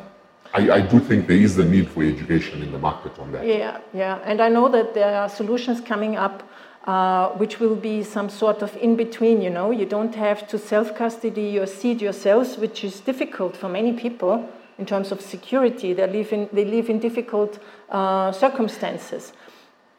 I, 0.54 0.72
I, 0.72 0.82
do 0.82 1.00
think 1.00 1.28
there 1.28 1.38
is 1.38 1.58
a 1.60 1.66
need 1.66 1.89
for 1.89 2.04
education 2.04 2.64
in 2.64 2.72
the 2.72 2.80
market 2.80 3.18
on 3.20 3.32
that. 3.34 3.45
Yeah, 3.45 3.80
yeah. 3.93 4.20
And 4.26 4.41
I 4.41 4.50
know 4.50 4.68
that 4.70 4.93
there 4.93 5.16
are 5.16 5.30
solutions 5.30 5.80
coming 5.80 6.16
up 6.16 6.43
uh, 6.86 7.30
which 7.38 7.60
will 7.60 7.76
be 7.76 8.02
some 8.04 8.30
sort 8.30 8.62
of 8.64 8.76
in 8.78 8.95
between, 8.95 9.41
you 9.41 9.50
know. 9.50 9.70
You 9.70 9.86
don't 9.86 10.16
have 10.16 10.47
to 10.47 10.58
self 10.58 10.95
custody 10.95 11.43
your 11.43 11.68
seed 11.68 12.02
yourselves, 12.02 12.58
which 12.58 12.84
is 12.84 13.00
difficult 13.02 13.56
for 13.56 13.70
many 13.70 13.93
people 13.93 14.50
in 14.80 14.86
terms 14.86 15.12
of 15.12 15.22
security. 15.22 15.93
They 15.93 16.08
live 16.08 16.34
in, 16.34 16.50
they 16.52 16.66
live 16.66 16.89
in 16.89 17.00
difficult 17.00 17.60
uh, 17.89 18.32
circumstances. 18.32 19.34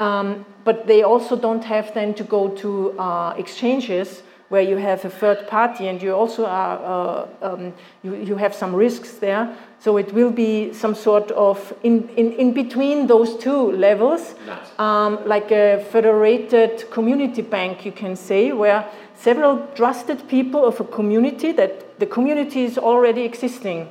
Um, 0.00 0.46
but 0.64 0.86
they 0.86 1.02
also 1.02 1.36
don't 1.36 1.64
have 1.64 1.92
then 1.94 2.14
to 2.14 2.24
go 2.24 2.48
to 2.56 2.98
uh, 2.98 3.34
exchanges 3.36 4.22
where 4.48 4.62
you 4.62 4.76
have 4.76 5.04
a 5.04 5.10
third 5.10 5.46
party 5.46 5.86
and 5.86 6.02
you 6.02 6.12
also 6.12 6.44
are, 6.44 7.28
uh, 7.42 7.52
um, 7.52 7.72
you, 8.02 8.16
you 8.16 8.36
have 8.36 8.54
some 8.54 8.74
risks 8.74 9.12
there. 9.18 9.54
So 9.80 9.96
it 9.96 10.12
will 10.12 10.30
be 10.30 10.74
some 10.74 10.94
sort 10.94 11.30
of 11.30 11.72
in, 11.82 12.08
in, 12.10 12.32
in 12.32 12.52
between 12.52 13.06
those 13.06 13.34
two 13.36 13.72
levels, 13.72 14.34
nice. 14.46 14.78
um, 14.78 15.26
like 15.26 15.50
a 15.50 15.82
federated 15.90 16.90
community 16.90 17.40
bank, 17.40 17.86
you 17.86 17.92
can 17.92 18.14
say, 18.14 18.52
where 18.52 18.86
several 19.14 19.66
trusted 19.74 20.28
people 20.28 20.66
of 20.66 20.80
a 20.80 20.84
community 20.84 21.52
that 21.52 21.98
the 21.98 22.04
community 22.06 22.64
is 22.64 22.76
already 22.76 23.22
existing. 23.22 23.88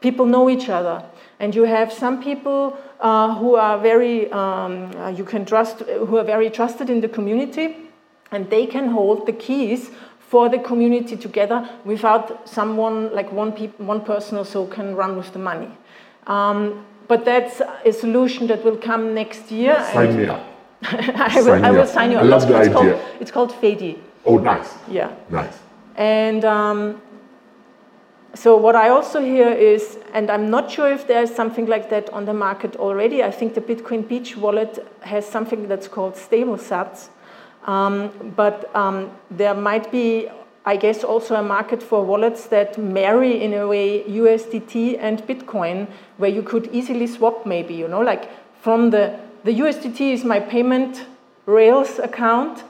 People 0.00 0.24
know 0.24 0.48
each 0.48 0.68
other. 0.68 1.04
And 1.40 1.52
you 1.52 1.64
have 1.64 1.92
some 1.92 2.22
people 2.22 2.78
uh, 3.00 3.34
who 3.34 3.56
are 3.56 3.76
very, 3.78 4.30
um, 4.30 4.94
uh, 4.96 5.08
you 5.08 5.24
can 5.24 5.44
trust, 5.44 5.80
who 5.80 6.16
are 6.16 6.24
very 6.24 6.48
trusted 6.48 6.88
in 6.88 7.00
the 7.00 7.08
community, 7.08 7.76
and 8.30 8.48
they 8.50 8.66
can 8.66 8.88
hold 8.88 9.26
the 9.26 9.32
keys 9.32 9.90
for 10.34 10.48
the 10.48 10.58
community 10.58 11.16
together 11.16 11.58
without 11.84 12.48
someone 12.48 13.14
like 13.14 13.30
one, 13.30 13.52
pe- 13.52 13.68
one 13.92 14.00
person 14.00 14.36
or 14.36 14.44
so 14.44 14.66
can 14.66 14.96
run 14.96 15.16
with 15.16 15.32
the 15.32 15.38
money. 15.38 15.70
Um, 16.26 16.84
but 17.06 17.24
that's 17.24 17.62
a 17.84 17.92
solution 17.92 18.48
that 18.48 18.64
will 18.64 18.76
come 18.76 19.14
next 19.14 19.52
year. 19.52 19.76
Sign 19.92 20.16
me 20.16 20.26
up. 20.26 20.44
I, 20.82 21.36
will, 21.36 21.44
sign 21.44 21.64
I 21.64 21.70
will 21.70 21.86
sign 21.86 22.10
you 22.10 22.16
up. 22.16 22.24
I 22.24 22.26
love 22.26 22.42
it's, 22.42 22.50
the 22.50 22.58
it's 22.58 22.76
idea. 22.76 22.92
Called, 22.94 23.20
it's 23.20 23.30
called 23.30 23.52
Fedi. 23.52 23.96
Oh, 24.26 24.38
nice. 24.38 24.74
Yeah. 24.88 25.14
Nice. 25.30 25.56
And 25.94 26.44
um, 26.44 27.00
so 28.34 28.56
what 28.56 28.74
I 28.74 28.88
also 28.88 29.20
hear 29.20 29.50
is, 29.52 29.98
and 30.14 30.32
I'm 30.32 30.50
not 30.50 30.68
sure 30.68 30.90
if 30.90 31.06
there 31.06 31.22
is 31.22 31.32
something 31.32 31.66
like 31.66 31.90
that 31.90 32.10
on 32.10 32.24
the 32.24 32.34
market 32.34 32.74
already. 32.74 33.22
I 33.22 33.30
think 33.30 33.54
the 33.54 33.60
Bitcoin 33.60 34.08
Beach 34.08 34.36
wallet 34.36 34.84
has 35.02 35.24
something 35.24 35.68
that's 35.68 35.86
called 35.86 36.16
stable 36.16 36.56
sats, 36.56 37.10
um, 37.64 38.32
but 38.36 38.74
um, 38.74 39.10
there 39.30 39.54
might 39.54 39.90
be, 39.90 40.28
I 40.64 40.76
guess, 40.76 41.02
also 41.02 41.34
a 41.34 41.42
market 41.42 41.82
for 41.82 42.04
wallets 42.04 42.46
that 42.48 42.78
marry 42.78 43.42
in 43.42 43.54
a 43.54 43.66
way 43.66 44.04
USDT 44.04 44.98
and 45.00 45.22
Bitcoin, 45.26 45.88
where 46.18 46.30
you 46.30 46.42
could 46.42 46.68
easily 46.72 47.06
swap. 47.06 47.46
Maybe 47.46 47.74
you 47.74 47.88
know, 47.88 48.00
like 48.00 48.30
from 48.60 48.90
the 48.90 49.18
the 49.44 49.52
USDT 49.52 50.12
is 50.12 50.24
my 50.24 50.40
payment 50.40 51.06
rails 51.46 51.98
account, 51.98 52.64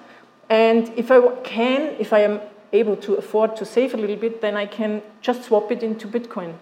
and 0.49 0.93
if 0.97 1.11
I 1.11 1.21
can, 1.43 1.97
if 1.99 2.13
I 2.13 2.21
am 2.21 2.41
able 2.73 2.97
to 2.97 3.15
afford 3.15 3.57
to 3.57 3.65
save 3.65 3.95
a 3.95 3.97
little 3.97 4.17
bit, 4.17 4.41
then 4.41 4.57
I 4.57 4.67
can 4.67 5.03
just 5.21 5.45
swap 5.45 5.71
it 5.71 5.83
into 5.83 6.09
Bitcoin. 6.09 6.55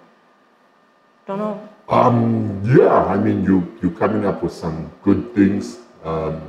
Don't 1.27 1.39
know. 1.39 1.69
Um, 1.89 2.63
yeah, 2.65 3.05
I 3.05 3.17
mean, 3.17 3.45
you 3.45 3.77
you're 3.83 3.93
coming 3.93 4.25
up 4.25 4.43
with 4.43 4.53
some 4.53 4.91
good 5.03 5.35
things. 5.35 5.79
Um, 6.05 6.43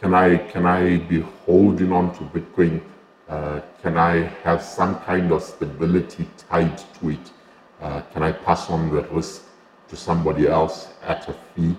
can 0.00 0.14
I 0.14 0.38
can 0.38 0.64
I 0.64 0.96
be 0.96 1.20
holding 1.20 1.92
on 1.92 2.14
to 2.14 2.24
Bitcoin? 2.24 2.80
Uh, 3.28 3.60
can 3.82 3.98
I 3.98 4.22
have 4.42 4.62
some 4.62 4.98
kind 5.00 5.30
of 5.30 5.42
stability 5.42 6.26
tied 6.48 6.78
to 6.94 7.10
it? 7.10 7.30
Uh, 7.80 8.00
can 8.12 8.22
I 8.22 8.32
pass 8.32 8.70
on 8.70 8.90
the 8.94 9.02
risk 9.08 9.42
to 9.88 9.96
somebody 9.96 10.48
else 10.48 10.88
at 11.02 11.28
a 11.28 11.34
fee? 11.54 11.76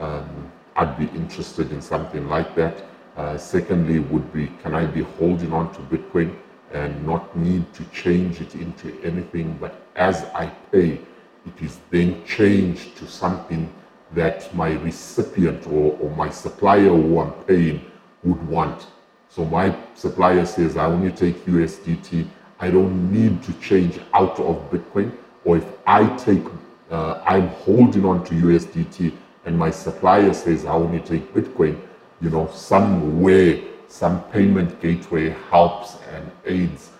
Um, 0.00 0.50
I'd 0.76 0.98
be 0.98 1.06
interested 1.16 1.70
in 1.70 1.80
something 1.80 2.28
like 2.28 2.54
that. 2.56 2.84
Uh, 3.16 3.38
secondly, 3.38 4.00
would 4.00 4.32
be 4.32 4.48
can 4.62 4.74
I 4.74 4.86
be 4.86 5.02
holding 5.02 5.52
on 5.52 5.72
to 5.74 5.80
Bitcoin 5.82 6.36
and 6.72 7.06
not 7.06 7.36
need 7.36 7.72
to 7.74 7.84
change 7.86 8.40
it 8.40 8.54
into 8.54 9.00
anything, 9.02 9.56
but 9.60 9.74
as 9.96 10.24
I 10.34 10.46
pay, 10.72 11.00
it 11.46 11.62
is 11.62 11.78
then 11.90 12.24
changed 12.24 12.96
to 12.98 13.06
something 13.06 13.72
that 14.14 14.52
my 14.54 14.72
recipient 14.72 15.66
or, 15.66 15.96
or 16.00 16.10
my 16.16 16.30
supplier 16.30 16.88
who 16.88 17.20
I'm 17.20 17.32
paying 17.44 17.84
would 18.24 18.46
want. 18.48 18.86
So 19.28 19.44
my 19.44 19.76
supplier 19.94 20.44
says, 20.44 20.76
I 20.76 20.86
only 20.86 21.12
take 21.12 21.44
USDT. 21.46 22.26
I 22.58 22.70
don't 22.70 23.12
need 23.12 23.42
to 23.44 23.52
change 23.54 24.00
out 24.12 24.38
of 24.40 24.70
Bitcoin. 24.70 25.12
Or 25.44 25.56
if 25.56 25.64
I 25.86 26.14
take, 26.16 26.44
uh, 26.90 27.22
I'm 27.24 27.48
holding 27.48 28.04
on 28.04 28.24
to 28.24 28.34
USDT 28.34 29.12
and 29.46 29.56
my 29.56 29.70
supplier 29.70 30.34
says, 30.34 30.66
I 30.66 30.72
only 30.72 31.00
take 31.00 31.32
Bitcoin, 31.32 31.80
you 32.20 32.30
know, 32.30 32.50
some 32.52 33.22
way 33.22 33.64
some 33.88 34.22
payment 34.30 34.80
gateway 34.80 35.30
helps 35.50 35.96
and 36.12 36.30
aids 36.44 36.90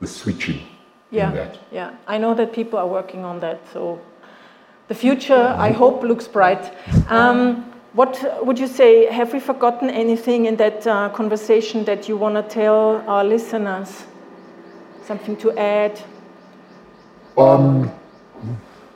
the 0.00 0.06
switching 0.06 0.60
yeah, 1.10 1.52
Yeah, 1.72 1.96
I 2.06 2.18
know 2.18 2.34
that 2.34 2.52
people 2.52 2.78
are 2.78 2.86
working 2.86 3.24
on 3.24 3.40
that. 3.40 3.60
So 3.72 4.00
the 4.90 4.94
future, 4.96 5.54
I 5.56 5.70
hope, 5.70 6.02
looks 6.02 6.26
bright. 6.26 6.74
Um, 7.08 7.62
what 7.92 8.44
would 8.44 8.58
you 8.58 8.66
say? 8.66 9.06
Have 9.06 9.32
we 9.32 9.38
forgotten 9.38 9.88
anything 9.88 10.46
in 10.46 10.56
that 10.56 10.84
uh, 10.84 11.10
conversation 11.10 11.84
that 11.84 12.08
you 12.08 12.16
want 12.16 12.34
to 12.34 12.42
tell 12.42 13.04
our 13.06 13.22
listeners? 13.22 14.02
Something 15.04 15.36
to 15.36 15.56
add? 15.56 16.02
Um, 17.38 17.88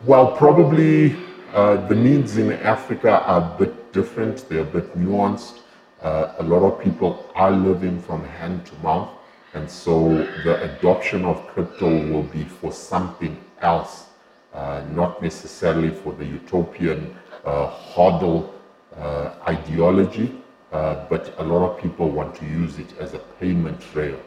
well, 0.04 0.36
probably 0.36 1.14
uh, 1.52 1.86
the 1.86 1.94
needs 1.94 2.38
in 2.38 2.50
Africa 2.54 3.22
are 3.22 3.54
a 3.54 3.56
bit 3.56 3.92
different, 3.92 4.48
they're 4.48 4.62
a 4.62 4.64
bit 4.64 4.98
nuanced. 4.98 5.60
Uh, 6.02 6.34
a 6.40 6.42
lot 6.42 6.64
of 6.64 6.82
people 6.82 7.30
are 7.36 7.52
living 7.52 8.02
from 8.02 8.24
hand 8.24 8.66
to 8.66 8.74
mouth, 8.82 9.10
and 9.54 9.70
so 9.70 10.08
the 10.42 10.76
adoption 10.76 11.24
of 11.24 11.46
crypto 11.46 11.88
will 12.10 12.24
be 12.24 12.42
for 12.42 12.72
something 12.72 13.38
else, 13.62 14.06
not 14.54 15.22
necessarily 15.22 15.90
for 15.90 16.12
the 16.12 16.24
utopian 16.24 17.16
uh, 17.44 17.70
hodl 17.70 18.50
uh, 18.96 19.34
ideology, 19.48 20.34
uh, 20.72 21.04
but 21.08 21.34
a 21.38 21.42
lot 21.42 21.68
of 21.68 21.80
people 21.80 22.08
want 22.08 22.34
to 22.34 22.44
use 22.46 22.78
it 22.78 22.96
as 22.98 23.14
a 23.14 23.18
payment 23.40 23.80
trail. 23.92 24.18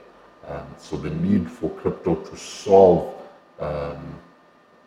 Um, 0.48 0.68
so 0.78 0.98
the 0.98 1.10
need 1.10 1.50
for 1.50 1.70
crypto 1.70 2.16
to 2.16 2.38
solve 2.38 3.14
um, 3.60 4.20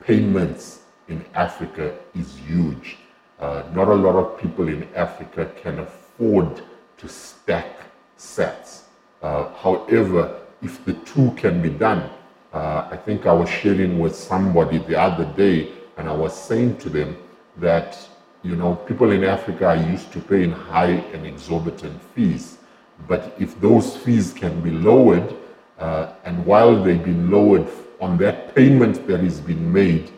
payments 0.00 0.80
in 1.08 1.24
Africa 1.34 1.98
is 2.14 2.36
huge. 2.38 2.96
Uh, 3.38 3.62
not 3.74 3.88
a 3.88 3.94
lot 3.94 4.16
of 4.16 4.38
people 4.40 4.68
in 4.68 4.86
Africa 4.94 5.50
can 5.62 5.78
afford 5.80 6.62
to 6.98 7.08
stack 7.08 7.76
sats. 8.18 8.82
Uh, 9.22 9.52
however, 9.54 10.40
if 10.62 10.84
the 10.84 10.92
two 10.92 11.30
can 11.32 11.60
be 11.60 11.70
done, 11.70 12.10
uh, 12.52 12.88
I 12.90 12.96
think 12.96 13.26
I 13.26 13.32
was 13.32 13.48
sharing 13.48 13.98
with 13.98 14.14
somebody 14.14 14.78
the 14.78 14.98
other 14.98 15.24
day, 15.36 15.72
and 15.96 16.08
I 16.08 16.12
was 16.12 16.34
saying 16.34 16.78
to 16.78 16.88
them 16.88 17.16
that 17.58 17.98
you 18.42 18.56
know 18.56 18.74
people 18.74 19.10
in 19.12 19.24
Africa 19.24 19.66
are 19.68 19.76
used 19.76 20.12
to 20.12 20.20
paying 20.20 20.50
high 20.50 21.04
and 21.12 21.26
exorbitant 21.26 22.02
fees, 22.14 22.58
but 23.06 23.34
if 23.38 23.60
those 23.60 23.96
fees 23.96 24.32
can 24.32 24.60
be 24.60 24.70
lowered, 24.70 25.34
uh, 25.78 26.12
and 26.24 26.44
while 26.44 26.82
they've 26.82 27.02
been 27.02 27.30
lowered 27.30 27.68
on 28.00 28.16
that 28.18 28.54
payment 28.54 29.06
that 29.06 29.20
is 29.20 29.40
being 29.40 29.72
made, 29.72 30.10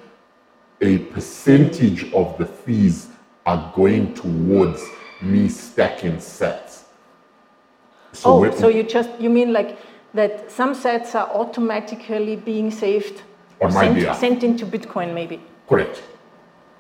a 0.81 0.99
percentage 0.99 2.13
of 2.13 2.37
the 2.39 2.47
fees 2.47 3.09
are 3.47 3.73
going 3.75 4.15
towards 4.15 4.83
me 5.21 5.49
stacking 5.49 6.17
sats. 6.17 6.85
So 8.13 8.45
oh, 8.45 8.51
so 8.53 8.69
you 8.69 8.83
just 8.83 9.11
you 9.21 9.31
mean 9.31 9.53
like 9.53 9.79
that 10.15 10.51
some 10.51 10.75
sats 10.75 11.15
are 11.15 11.29
automatically 11.31 12.37
being 12.37 12.71
saved 12.71 13.23
or 13.61 13.71
sent, 13.71 14.17
sent 14.17 14.45
into 14.45 14.67
Bitcoin 14.67 15.15
maybe? 15.15 15.41
Correct, 15.69 16.03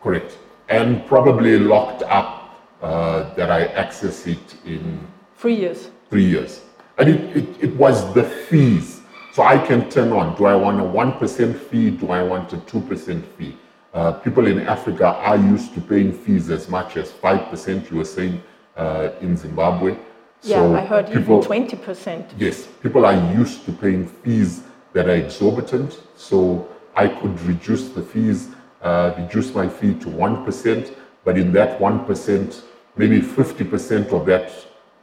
correct, 0.03 0.39
and 0.68 1.07
probably 1.07 1.59
locked 1.59 2.03
up 2.03 2.61
uh, 2.83 3.35
that 3.35 3.51
I 3.51 3.66
access 3.66 4.26
it 4.26 4.57
in 4.64 5.07
three 5.37 5.55
years. 5.55 5.91
Three 6.11 6.24
years, 6.24 6.62
and 6.99 7.09
it, 7.09 7.37
it, 7.37 7.64
it 7.64 7.76
was 7.76 8.12
the 8.14 8.24
fees. 8.24 9.01
So 9.33 9.43
I 9.43 9.57
can 9.57 9.89
turn 9.89 10.12
on. 10.12 10.37
Do 10.37 10.45
I 10.45 10.55
want 10.55 10.78
a 10.78 10.85
one 10.85 11.12
percent 11.18 11.57
fee? 11.57 11.89
Do 11.89 12.11
I 12.11 12.22
want 12.22 12.53
a 12.53 12.59
two 12.59 12.83
percent 12.83 13.24
fee? 13.39 13.57
Uh, 13.95 14.12
people 14.12 14.47
in 14.47 14.61
Africa 14.61 15.07
are 15.07 15.39
used 15.39 15.72
to 15.74 15.80
paying 15.80 16.12
fees 16.12 16.51
as 16.51 16.68
much 16.68 16.99
as 16.99 17.11
five 17.11 17.49
percent. 17.49 17.91
You 17.91 17.99
were 17.99 18.05
saying 18.05 18.43
uh, 18.76 19.11
in 19.22 19.37
Zimbabwe. 19.37 19.97
Yeah, 20.43 20.57
so 20.57 20.74
I 20.74 20.84
heard 20.84 21.07
people, 21.07 21.38
even 21.45 21.68
20%. 21.68 22.32
Yes, 22.36 22.66
people 22.82 23.07
are 23.07 23.32
used 23.32 23.64
to 23.66 23.72
paying 23.72 24.07
fees 24.07 24.62
that 24.93 25.09
are 25.09 25.14
exorbitant. 25.14 26.01
So 26.16 26.68
I 26.97 27.09
could 27.09 27.40
reduce 27.43 27.88
the 27.90 28.03
fees, 28.03 28.49
uh, 28.82 29.14
reduce 29.16 29.55
my 29.55 29.68
fee 29.68 29.95
to 29.95 30.09
1%, 30.09 30.95
but 31.24 31.38
in 31.38 31.53
that 31.53 31.78
1%, 31.78 32.62
maybe 32.97 33.20
50% 33.20 34.12
of 34.12 34.26
that 34.26 34.53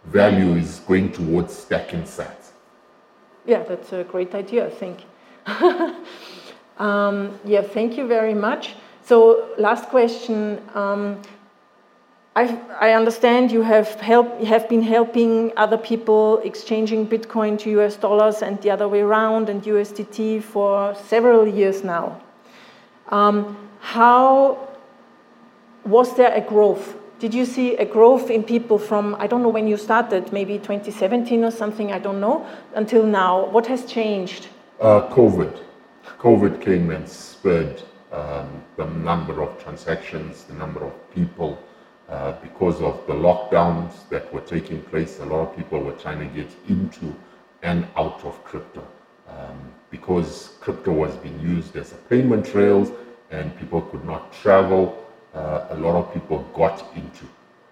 value 0.05 0.55
is 0.55 0.79
going 0.81 1.11
towards 1.11 1.57
stacking 1.57 2.03
sats. 2.03 2.51
Yeah, 3.45 3.63
that's 3.63 3.93
a 3.93 4.03
great 4.03 4.35
idea, 4.35 4.67
I 4.67 4.69
think. 4.69 4.99
um, 6.77 7.39
yeah, 7.45 7.61
thank 7.61 7.97
you 7.97 8.07
very 8.07 8.33
much. 8.33 8.75
So, 9.03 9.49
last 9.57 9.85
question. 9.89 10.61
Um, 10.75 11.21
I, 12.39 12.57
I 12.79 12.93
understand 12.93 13.51
you 13.51 13.63
have, 13.63 13.95
help, 13.95 14.41
have 14.43 14.69
been 14.69 14.81
helping 14.81 15.51
other 15.57 15.77
people 15.77 16.39
exchanging 16.45 17.05
Bitcoin 17.05 17.59
to 17.59 17.69
US 17.81 17.97
dollars 17.97 18.41
and 18.41 18.61
the 18.61 18.71
other 18.71 18.87
way 18.87 19.01
around 19.01 19.49
and 19.49 19.61
USDT 19.61 20.41
for 20.41 20.95
several 20.95 21.45
years 21.45 21.83
now. 21.83 22.21
Um, 23.09 23.57
how 23.81 24.69
was 25.83 26.15
there 26.15 26.33
a 26.33 26.39
growth? 26.39 26.95
Did 27.19 27.33
you 27.33 27.43
see 27.43 27.75
a 27.75 27.83
growth 27.83 28.29
in 28.29 28.43
people 28.43 28.79
from, 28.79 29.17
I 29.19 29.27
don't 29.27 29.43
know 29.43 29.49
when 29.57 29.67
you 29.67 29.75
started, 29.75 30.31
maybe 30.31 30.59
2017 30.59 31.43
or 31.43 31.51
something, 31.51 31.91
I 31.91 31.99
don't 31.99 32.21
know, 32.21 32.47
until 32.73 33.03
now? 33.05 33.47
What 33.47 33.67
has 33.67 33.83
changed? 33.83 34.47
Uh, 34.79 35.01
COVID. 35.09 35.59
COVID 36.17 36.61
came 36.61 36.89
and 36.91 37.09
spurred 37.09 37.81
um, 38.13 38.63
the 38.77 38.85
number 38.85 39.41
of 39.43 39.61
transactions, 39.61 40.45
the 40.45 40.53
number 40.53 40.85
of 40.85 40.93
people 41.13 41.59
uh, 42.09 42.33
because 42.41 42.81
of 42.81 43.05
the 43.05 43.13
lockdowns 43.13 44.09
that 44.09 44.33
were 44.33 44.41
taking 44.41 44.81
place, 44.83 45.19
a 45.19 45.25
lot 45.25 45.47
of 45.47 45.55
people 45.55 45.79
were 45.79 45.93
trying 45.93 46.19
to 46.19 46.35
get 46.35 46.49
into 46.67 47.13
and 47.61 47.87
out 47.95 48.23
of 48.25 48.43
crypto. 48.43 48.85
Um, 49.27 49.71
because 49.91 50.57
crypto 50.59 50.91
was 50.91 51.15
being 51.17 51.39
used 51.39 51.75
as 51.75 51.91
a 51.91 51.95
payment 51.95 52.53
rails 52.55 52.91
and 53.29 53.55
people 53.59 53.81
could 53.81 54.03
not 54.05 54.33
travel, 54.33 55.05
uh, 55.35 55.67
a 55.69 55.75
lot 55.75 55.95
of 55.95 56.11
people 56.11 56.39
got 56.55 56.83
into 56.95 57.27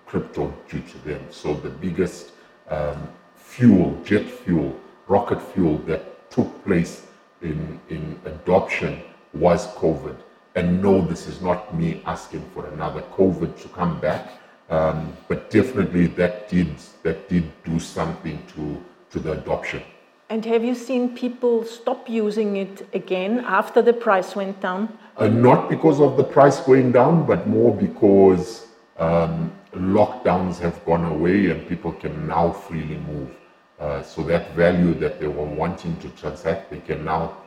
crypto 0.06 0.54
due 0.70 0.82
to 0.82 0.98
them. 1.00 1.26
So 1.32 1.56
the 1.56 1.70
biggest 1.70 2.32
um, 2.70 3.10
fuel, 3.36 4.00
jet 4.04 4.26
fuel, 4.26 4.80
rocket 5.08 5.42
fuel 5.42 5.80
that 5.88 6.30
took 6.30 6.64
place 6.64 7.08
in, 7.42 7.80
in 7.90 8.20
adoption 8.26 9.02
was 9.34 9.68
COVID 9.76 10.18
and 10.58 10.82
no, 10.82 11.02
this 11.02 11.28
is 11.28 11.40
not 11.40 11.78
me 11.78 12.02
asking 12.06 12.44
for 12.54 12.66
another 12.74 13.02
COVID 13.20 13.62
to 13.62 13.68
come 13.70 14.00
back, 14.00 14.32
um, 14.72 15.16
but 15.28 15.52
definitely 15.52 16.08
that 16.22 16.50
did 16.50 16.70
that 17.04 17.30
did 17.30 17.46
do 17.64 17.80
something 17.80 18.38
to 18.56 18.84
to 19.12 19.20
the 19.20 19.34
adoption. 19.34 19.84
And 20.30 20.44
have 20.46 20.64
you 20.64 20.76
seen 20.76 21.16
people 21.16 21.64
stop 21.64 22.10
using 22.10 22.58
it 22.58 22.88
again 22.94 23.46
after 23.60 23.82
the 23.82 23.94
price 23.94 24.36
went 24.36 24.60
down? 24.60 24.82
Uh, 25.16 25.28
not 25.28 25.70
because 25.70 26.02
of 26.02 26.18
the 26.18 26.24
price 26.24 26.60
going 26.60 26.92
down, 26.92 27.26
but 27.26 27.48
more 27.48 27.74
because 27.74 28.68
um, 28.98 29.54
lockdowns 29.74 30.58
have 30.60 30.84
gone 30.86 31.06
away 31.06 31.50
and 31.52 31.66
people 31.70 31.94
can 31.94 32.28
now 32.28 32.52
freely 32.52 32.98
move. 33.12 33.32
Uh, 33.80 34.02
so 34.04 34.22
that 34.24 34.54
value 34.56 34.94
that 34.96 35.20
they 35.20 35.28
were 35.28 35.52
wanting 35.64 35.96
to 35.98 36.10
transact, 36.22 36.72
they 36.72 36.80
can 36.80 37.06
now 37.06 37.38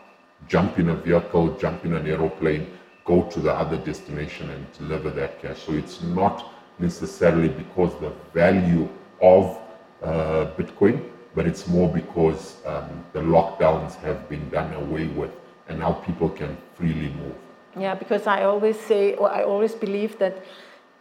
jump 0.49 0.79
in 0.79 0.89
a 0.89 0.95
vehicle, 0.95 1.59
jump 1.59 1.85
in 1.85 1.93
an 1.93 2.07
aeroplane, 2.07 2.67
go 3.05 3.23
to 3.23 3.41
the 3.41 3.53
other 3.53 3.77
destination 3.77 4.51
and 4.51 4.73
deliver 4.73 5.11
that 5.11 5.41
cash. 5.41 5.63
So 5.63 5.73
it's 5.73 6.03
not 6.03 6.53
necessarily 6.79 7.49
because 7.49 7.93
the 8.01 8.13
value 8.33 8.89
of 9.21 9.59
uh, 10.03 10.51
Bitcoin, 10.57 11.05
but 11.35 11.47
it's 11.47 11.69
more 11.69 11.89
because 11.89 12.57
um, 12.67 13.05
the 13.13 13.21
lockdowns 13.21 13.95
have 13.97 14.29
been 14.29 14.49
done 14.51 14.73
away 14.75 15.07
with 15.09 15.31
and 15.69 15.79
now 15.79 15.93
people 15.93 16.29
can 16.29 16.57
freely 16.75 17.11
move. 17.11 17.35
Yeah, 17.79 17.95
because 17.95 18.27
I 18.27 18.43
always 18.43 18.79
say, 18.79 19.15
or 19.15 19.31
I 19.31 19.45
always 19.45 19.75
believe 19.75 20.19
that 20.19 20.45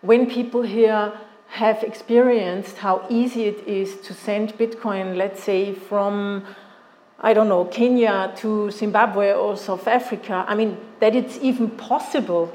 when 0.01 0.29
people 0.29 0.61
here 0.61 1.11
have 1.47 1.83
experienced 1.83 2.77
how 2.77 3.05
easy 3.09 3.45
it 3.45 3.67
is 3.67 3.99
to 4.01 4.13
send 4.13 4.53
Bitcoin, 4.57 5.17
let's 5.17 5.43
say 5.43 5.73
from, 5.73 6.45
I 7.21 7.33
don't 7.33 7.49
know, 7.49 7.65
Kenya 7.65 8.33
to 8.37 8.71
Zimbabwe 8.71 9.33
or 9.33 9.57
South 9.57 9.87
Africa, 9.87 10.45
I 10.47 10.55
mean, 10.55 10.77
that 10.99 11.15
it's 11.15 11.37
even 11.41 11.69
possible 11.71 12.53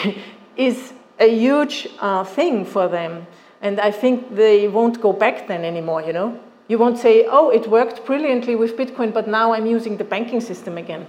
is 0.56 0.92
a 1.20 1.28
huge 1.28 1.88
uh, 2.00 2.24
thing 2.24 2.64
for 2.64 2.88
them. 2.88 3.26
And 3.62 3.78
I 3.78 3.90
think 3.90 4.34
they 4.34 4.66
won't 4.68 5.00
go 5.00 5.12
back 5.12 5.46
then 5.46 5.64
anymore, 5.64 6.02
you 6.02 6.12
know? 6.12 6.40
You 6.66 6.78
won't 6.78 6.98
say, 6.98 7.26
oh, 7.28 7.50
it 7.50 7.68
worked 7.68 8.04
brilliantly 8.06 8.56
with 8.56 8.76
Bitcoin, 8.76 9.12
but 9.12 9.28
now 9.28 9.52
I'm 9.52 9.66
using 9.66 9.96
the 9.96 10.04
banking 10.04 10.40
system 10.40 10.78
again. 10.78 11.06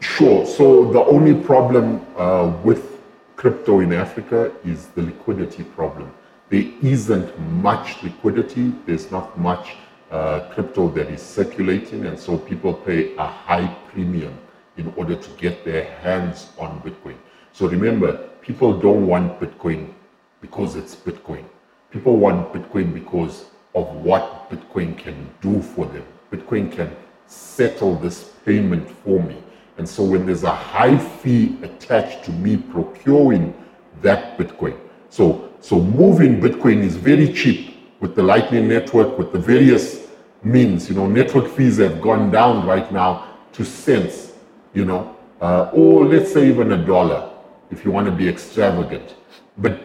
Sure. 0.00 0.44
So 0.44 0.92
the 0.92 1.02
only 1.04 1.34
problem 1.34 2.04
uh, 2.16 2.52
with 2.62 3.00
crypto 3.36 3.80
in 3.80 3.92
Africa 3.92 4.52
is 4.64 4.88
the 4.88 5.02
liquidity 5.02 5.64
problem. 5.64 6.12
There 6.50 6.64
isn't 6.82 7.38
much 7.40 8.02
liquidity. 8.02 8.72
There's 8.86 9.10
not 9.10 9.38
much 9.38 9.76
uh, 10.14 10.48
crypto 10.54 10.88
that 10.90 11.08
is 11.08 11.20
circulating, 11.20 12.06
and 12.06 12.16
so 12.16 12.38
people 12.38 12.72
pay 12.72 13.16
a 13.16 13.26
high 13.26 13.66
premium 13.92 14.38
in 14.76 14.92
order 14.96 15.16
to 15.16 15.30
get 15.30 15.64
their 15.64 15.84
hands 16.02 16.50
on 16.56 16.80
Bitcoin. 16.82 17.16
So 17.52 17.66
remember, 17.66 18.12
people 18.40 18.78
don't 18.78 19.08
want 19.08 19.40
Bitcoin 19.40 19.92
because 20.40 20.76
it's 20.76 20.94
Bitcoin. 20.94 21.44
People 21.90 22.16
want 22.16 22.52
Bitcoin 22.52 22.94
because 22.94 23.46
of 23.74 23.88
what 23.96 24.48
Bitcoin 24.50 24.96
can 24.96 25.28
do 25.40 25.60
for 25.60 25.84
them. 25.86 26.04
Bitcoin 26.30 26.70
can 26.70 26.94
settle 27.26 27.96
this 27.96 28.34
payment 28.44 28.88
for 28.88 29.20
me. 29.20 29.42
And 29.78 29.88
so 29.88 30.04
when 30.04 30.26
there's 30.26 30.44
a 30.44 30.54
high 30.54 30.96
fee 30.96 31.58
attached 31.62 32.24
to 32.26 32.30
me 32.30 32.56
procuring 32.56 33.52
that 34.00 34.38
Bitcoin, 34.38 34.78
so, 35.08 35.50
so 35.60 35.80
moving 35.80 36.40
Bitcoin 36.40 36.84
is 36.84 36.94
very 36.94 37.32
cheap 37.32 37.74
with 37.98 38.14
the 38.14 38.22
Lightning 38.22 38.68
Network, 38.68 39.18
with 39.18 39.32
the 39.32 39.38
various 39.38 40.03
means. 40.44 40.88
You 40.88 40.94
know, 40.94 41.06
network 41.06 41.48
fees 41.48 41.78
have 41.78 42.00
gone 42.00 42.30
down 42.30 42.66
right 42.66 42.90
now 42.92 43.36
to 43.52 43.64
cents, 43.64 44.32
you 44.74 44.84
know, 44.84 45.16
uh, 45.40 45.70
or 45.72 46.04
let's 46.04 46.32
say 46.32 46.48
even 46.48 46.72
a 46.72 46.86
dollar 46.86 47.30
if 47.70 47.84
you 47.84 47.90
want 47.90 48.06
to 48.06 48.12
be 48.12 48.28
extravagant. 48.28 49.14
But 49.58 49.80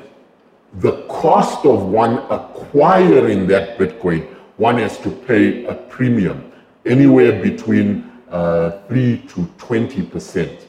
the 0.76 1.04
cost 1.08 1.66
of 1.66 1.88
one 1.88 2.20
acquiring 2.30 3.48
that 3.48 3.78
Bitcoin, 3.78 4.28
one 4.58 4.78
has 4.78 4.98
to 5.00 5.10
pay 5.10 5.66
a 5.66 5.74
premium, 5.74 6.52
anywhere 6.86 7.42
between 7.42 8.12
uh, 8.30 8.82
3 8.88 9.18
to 9.30 9.42
20% 9.58 10.64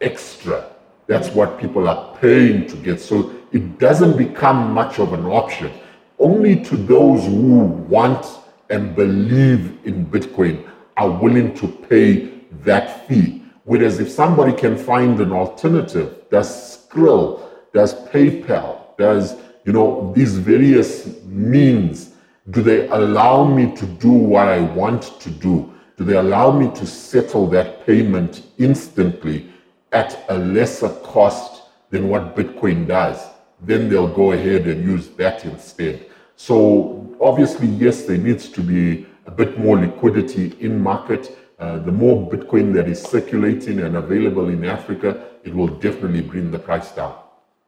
extra. 0.00 0.70
That's 1.06 1.28
what 1.28 1.60
people 1.60 1.88
are 1.88 2.16
paying 2.18 2.66
to 2.68 2.76
get. 2.76 3.00
So 3.00 3.32
it 3.52 3.78
doesn't 3.78 4.16
become 4.16 4.72
much 4.72 4.98
of 4.98 5.12
an 5.12 5.26
option. 5.26 5.70
Only 6.18 6.62
to 6.64 6.76
those 6.76 7.24
who 7.26 7.64
want 7.88 8.24
and 8.72 8.96
believe 8.96 9.78
in 9.84 10.06
Bitcoin 10.06 10.66
are 10.96 11.10
willing 11.10 11.54
to 11.54 11.68
pay 11.68 12.32
that 12.64 13.06
fee. 13.06 13.42
Whereas 13.64 14.00
if 14.00 14.10
somebody 14.10 14.52
can 14.54 14.76
find 14.76 15.20
an 15.20 15.30
alternative, 15.30 16.24
does 16.30 16.48
Skrill, 16.48 17.42
does 17.74 17.94
PayPal, 18.08 18.96
does 18.96 19.36
you 19.64 19.72
know 19.72 20.12
these 20.16 20.36
various 20.38 21.22
means, 21.24 22.14
do 22.50 22.62
they 22.62 22.88
allow 22.88 23.44
me 23.44 23.76
to 23.76 23.86
do 23.86 24.10
what 24.10 24.48
I 24.48 24.60
want 24.60 25.20
to 25.20 25.30
do? 25.30 25.72
Do 25.96 26.04
they 26.04 26.16
allow 26.16 26.50
me 26.50 26.74
to 26.74 26.86
settle 26.86 27.46
that 27.48 27.86
payment 27.86 28.42
instantly 28.58 29.52
at 29.92 30.24
a 30.30 30.38
lesser 30.38 30.88
cost 31.04 31.62
than 31.90 32.08
what 32.08 32.34
Bitcoin 32.34 32.88
does? 32.88 33.18
Then 33.60 33.88
they'll 33.88 34.12
go 34.12 34.32
ahead 34.32 34.66
and 34.66 34.82
use 34.82 35.08
that 35.10 35.44
instead. 35.44 36.06
So 36.46 37.16
obviously, 37.20 37.68
yes, 37.68 38.02
there 38.02 38.18
needs 38.18 38.48
to 38.48 38.60
be 38.62 39.06
a 39.26 39.30
bit 39.30 39.60
more 39.60 39.78
liquidity 39.78 40.52
in 40.58 40.82
market 40.82 41.38
uh, 41.62 41.78
the 41.78 41.92
more 41.92 42.28
Bitcoin 42.28 42.74
that 42.74 42.88
is 42.88 43.00
circulating 43.00 43.78
and 43.78 43.94
available 43.96 44.48
in 44.48 44.64
Africa, 44.64 45.22
it 45.44 45.54
will 45.54 45.68
definitely 45.68 46.20
bring 46.20 46.50
the 46.50 46.58
price 46.58 46.90
down. 46.90 47.14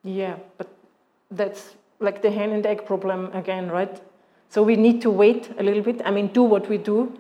Yeah, 0.02 0.34
but 0.58 0.66
that's 1.30 1.76
like 2.00 2.20
the 2.20 2.32
hen 2.32 2.50
and 2.50 2.66
egg 2.66 2.84
problem 2.84 3.30
again, 3.32 3.70
right? 3.70 4.02
So 4.48 4.64
we 4.64 4.74
need 4.74 5.00
to 5.02 5.10
wait 5.10 5.50
a 5.60 5.62
little 5.62 5.82
bit. 5.82 6.02
I 6.04 6.10
mean, 6.10 6.26
do 6.26 6.42
what 6.42 6.68
we 6.68 6.76
do, 6.76 7.16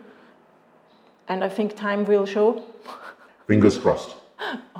and 1.28 1.44
I 1.44 1.48
think 1.48 1.76
time 1.76 2.04
will 2.04 2.26
show. 2.26 2.64
Fingers 3.46 3.78
crossed. 3.78 4.16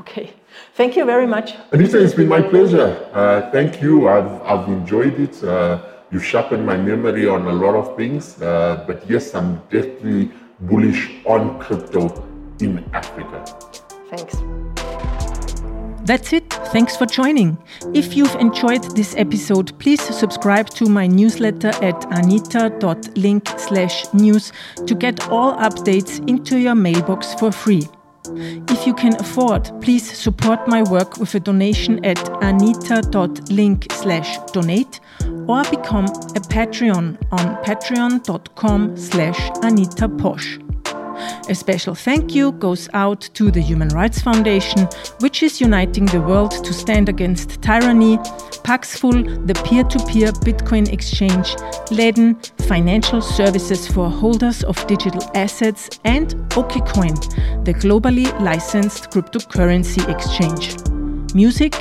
Okay. 0.00 0.32
Thank 0.74 0.96
you 0.96 1.04
very 1.04 1.28
much. 1.28 1.54
Anita, 1.70 2.02
it's 2.02 2.14
been 2.14 2.28
my 2.28 2.42
pleasure. 2.42 3.08
Uh, 3.12 3.52
thank 3.52 3.80
you. 3.80 4.08
I've, 4.08 4.42
I've 4.42 4.68
enjoyed 4.68 5.20
it. 5.20 5.44
Uh, 5.44 5.93
you 6.14 6.20
sharpened 6.20 6.64
my 6.64 6.76
memory 6.76 7.26
on 7.26 7.46
a 7.48 7.52
lot 7.52 7.74
of 7.74 7.96
things. 7.96 8.40
Uh, 8.40 8.84
but 8.86 9.04
yes, 9.10 9.34
I'm 9.34 9.56
definitely 9.68 10.30
bullish 10.60 11.10
on 11.26 11.58
crypto 11.58 12.24
in 12.60 12.88
Africa. 12.92 13.44
Thanks. 14.10 14.36
That's 16.04 16.32
it. 16.32 16.48
Thanks 16.74 16.96
for 16.96 17.06
joining. 17.06 17.58
If 17.94 18.14
you've 18.14 18.34
enjoyed 18.36 18.84
this 18.94 19.16
episode, 19.16 19.76
please 19.80 20.02
subscribe 20.02 20.68
to 20.70 20.84
my 20.84 21.06
newsletter 21.08 21.72
at 21.82 22.04
anita.link 22.12 23.48
slash 23.58 24.12
news 24.14 24.52
to 24.86 24.94
get 24.94 25.28
all 25.30 25.56
updates 25.56 26.20
into 26.28 26.58
your 26.58 26.76
mailbox 26.76 27.34
for 27.34 27.50
free. 27.50 27.88
If 28.68 28.86
you 28.86 28.94
can 28.94 29.16
afford, 29.16 29.70
please 29.82 30.16
support 30.16 30.68
my 30.68 30.82
work 30.82 31.18
with 31.18 31.34
a 31.34 31.40
donation 31.40 32.04
at 32.04 32.18
anita.link 32.42 33.86
slash 33.92 34.38
donate 34.52 35.00
or 35.48 35.62
become 35.64 36.06
a 36.06 36.40
Patreon 36.40 37.16
on 37.32 37.64
patreon.com 37.64 38.96
slash 38.96 39.50
Anita 39.62 40.08
Posch. 40.08 40.60
A 41.48 41.54
special 41.54 41.94
thank 41.94 42.34
you 42.34 42.52
goes 42.52 42.88
out 42.94 43.20
to 43.34 43.50
the 43.50 43.60
Human 43.60 43.88
Rights 43.88 44.20
Foundation, 44.20 44.88
which 45.20 45.42
is 45.42 45.60
uniting 45.60 46.06
the 46.06 46.20
world 46.20 46.52
to 46.64 46.72
stand 46.72 47.08
against 47.08 47.62
tyranny, 47.62 48.18
Paxful, 48.64 49.22
the 49.46 49.54
peer 49.66 49.84
to 49.84 49.98
peer 50.06 50.32
Bitcoin 50.32 50.90
exchange, 50.90 51.54
Ledn, 51.90 52.34
financial 52.66 53.20
services 53.20 53.86
for 53.86 54.08
holders 54.08 54.64
of 54.64 54.86
digital 54.86 55.22
assets, 55.34 56.00
and 56.04 56.34
OKCoin, 56.50 57.64
the 57.64 57.74
globally 57.74 58.28
licensed 58.40 59.10
cryptocurrency 59.10 60.08
exchange. 60.08 60.74
Music, 61.34 61.74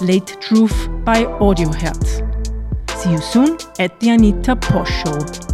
Late 0.00 0.38
Truth 0.40 0.88
by 1.04 1.24
Audiohertz. 1.24 2.31
See 3.02 3.10
you 3.10 3.18
soon 3.18 3.58
at 3.80 3.98
the 3.98 4.10
Anita 4.10 4.54
Posch 4.54 4.86
Show. 4.86 5.51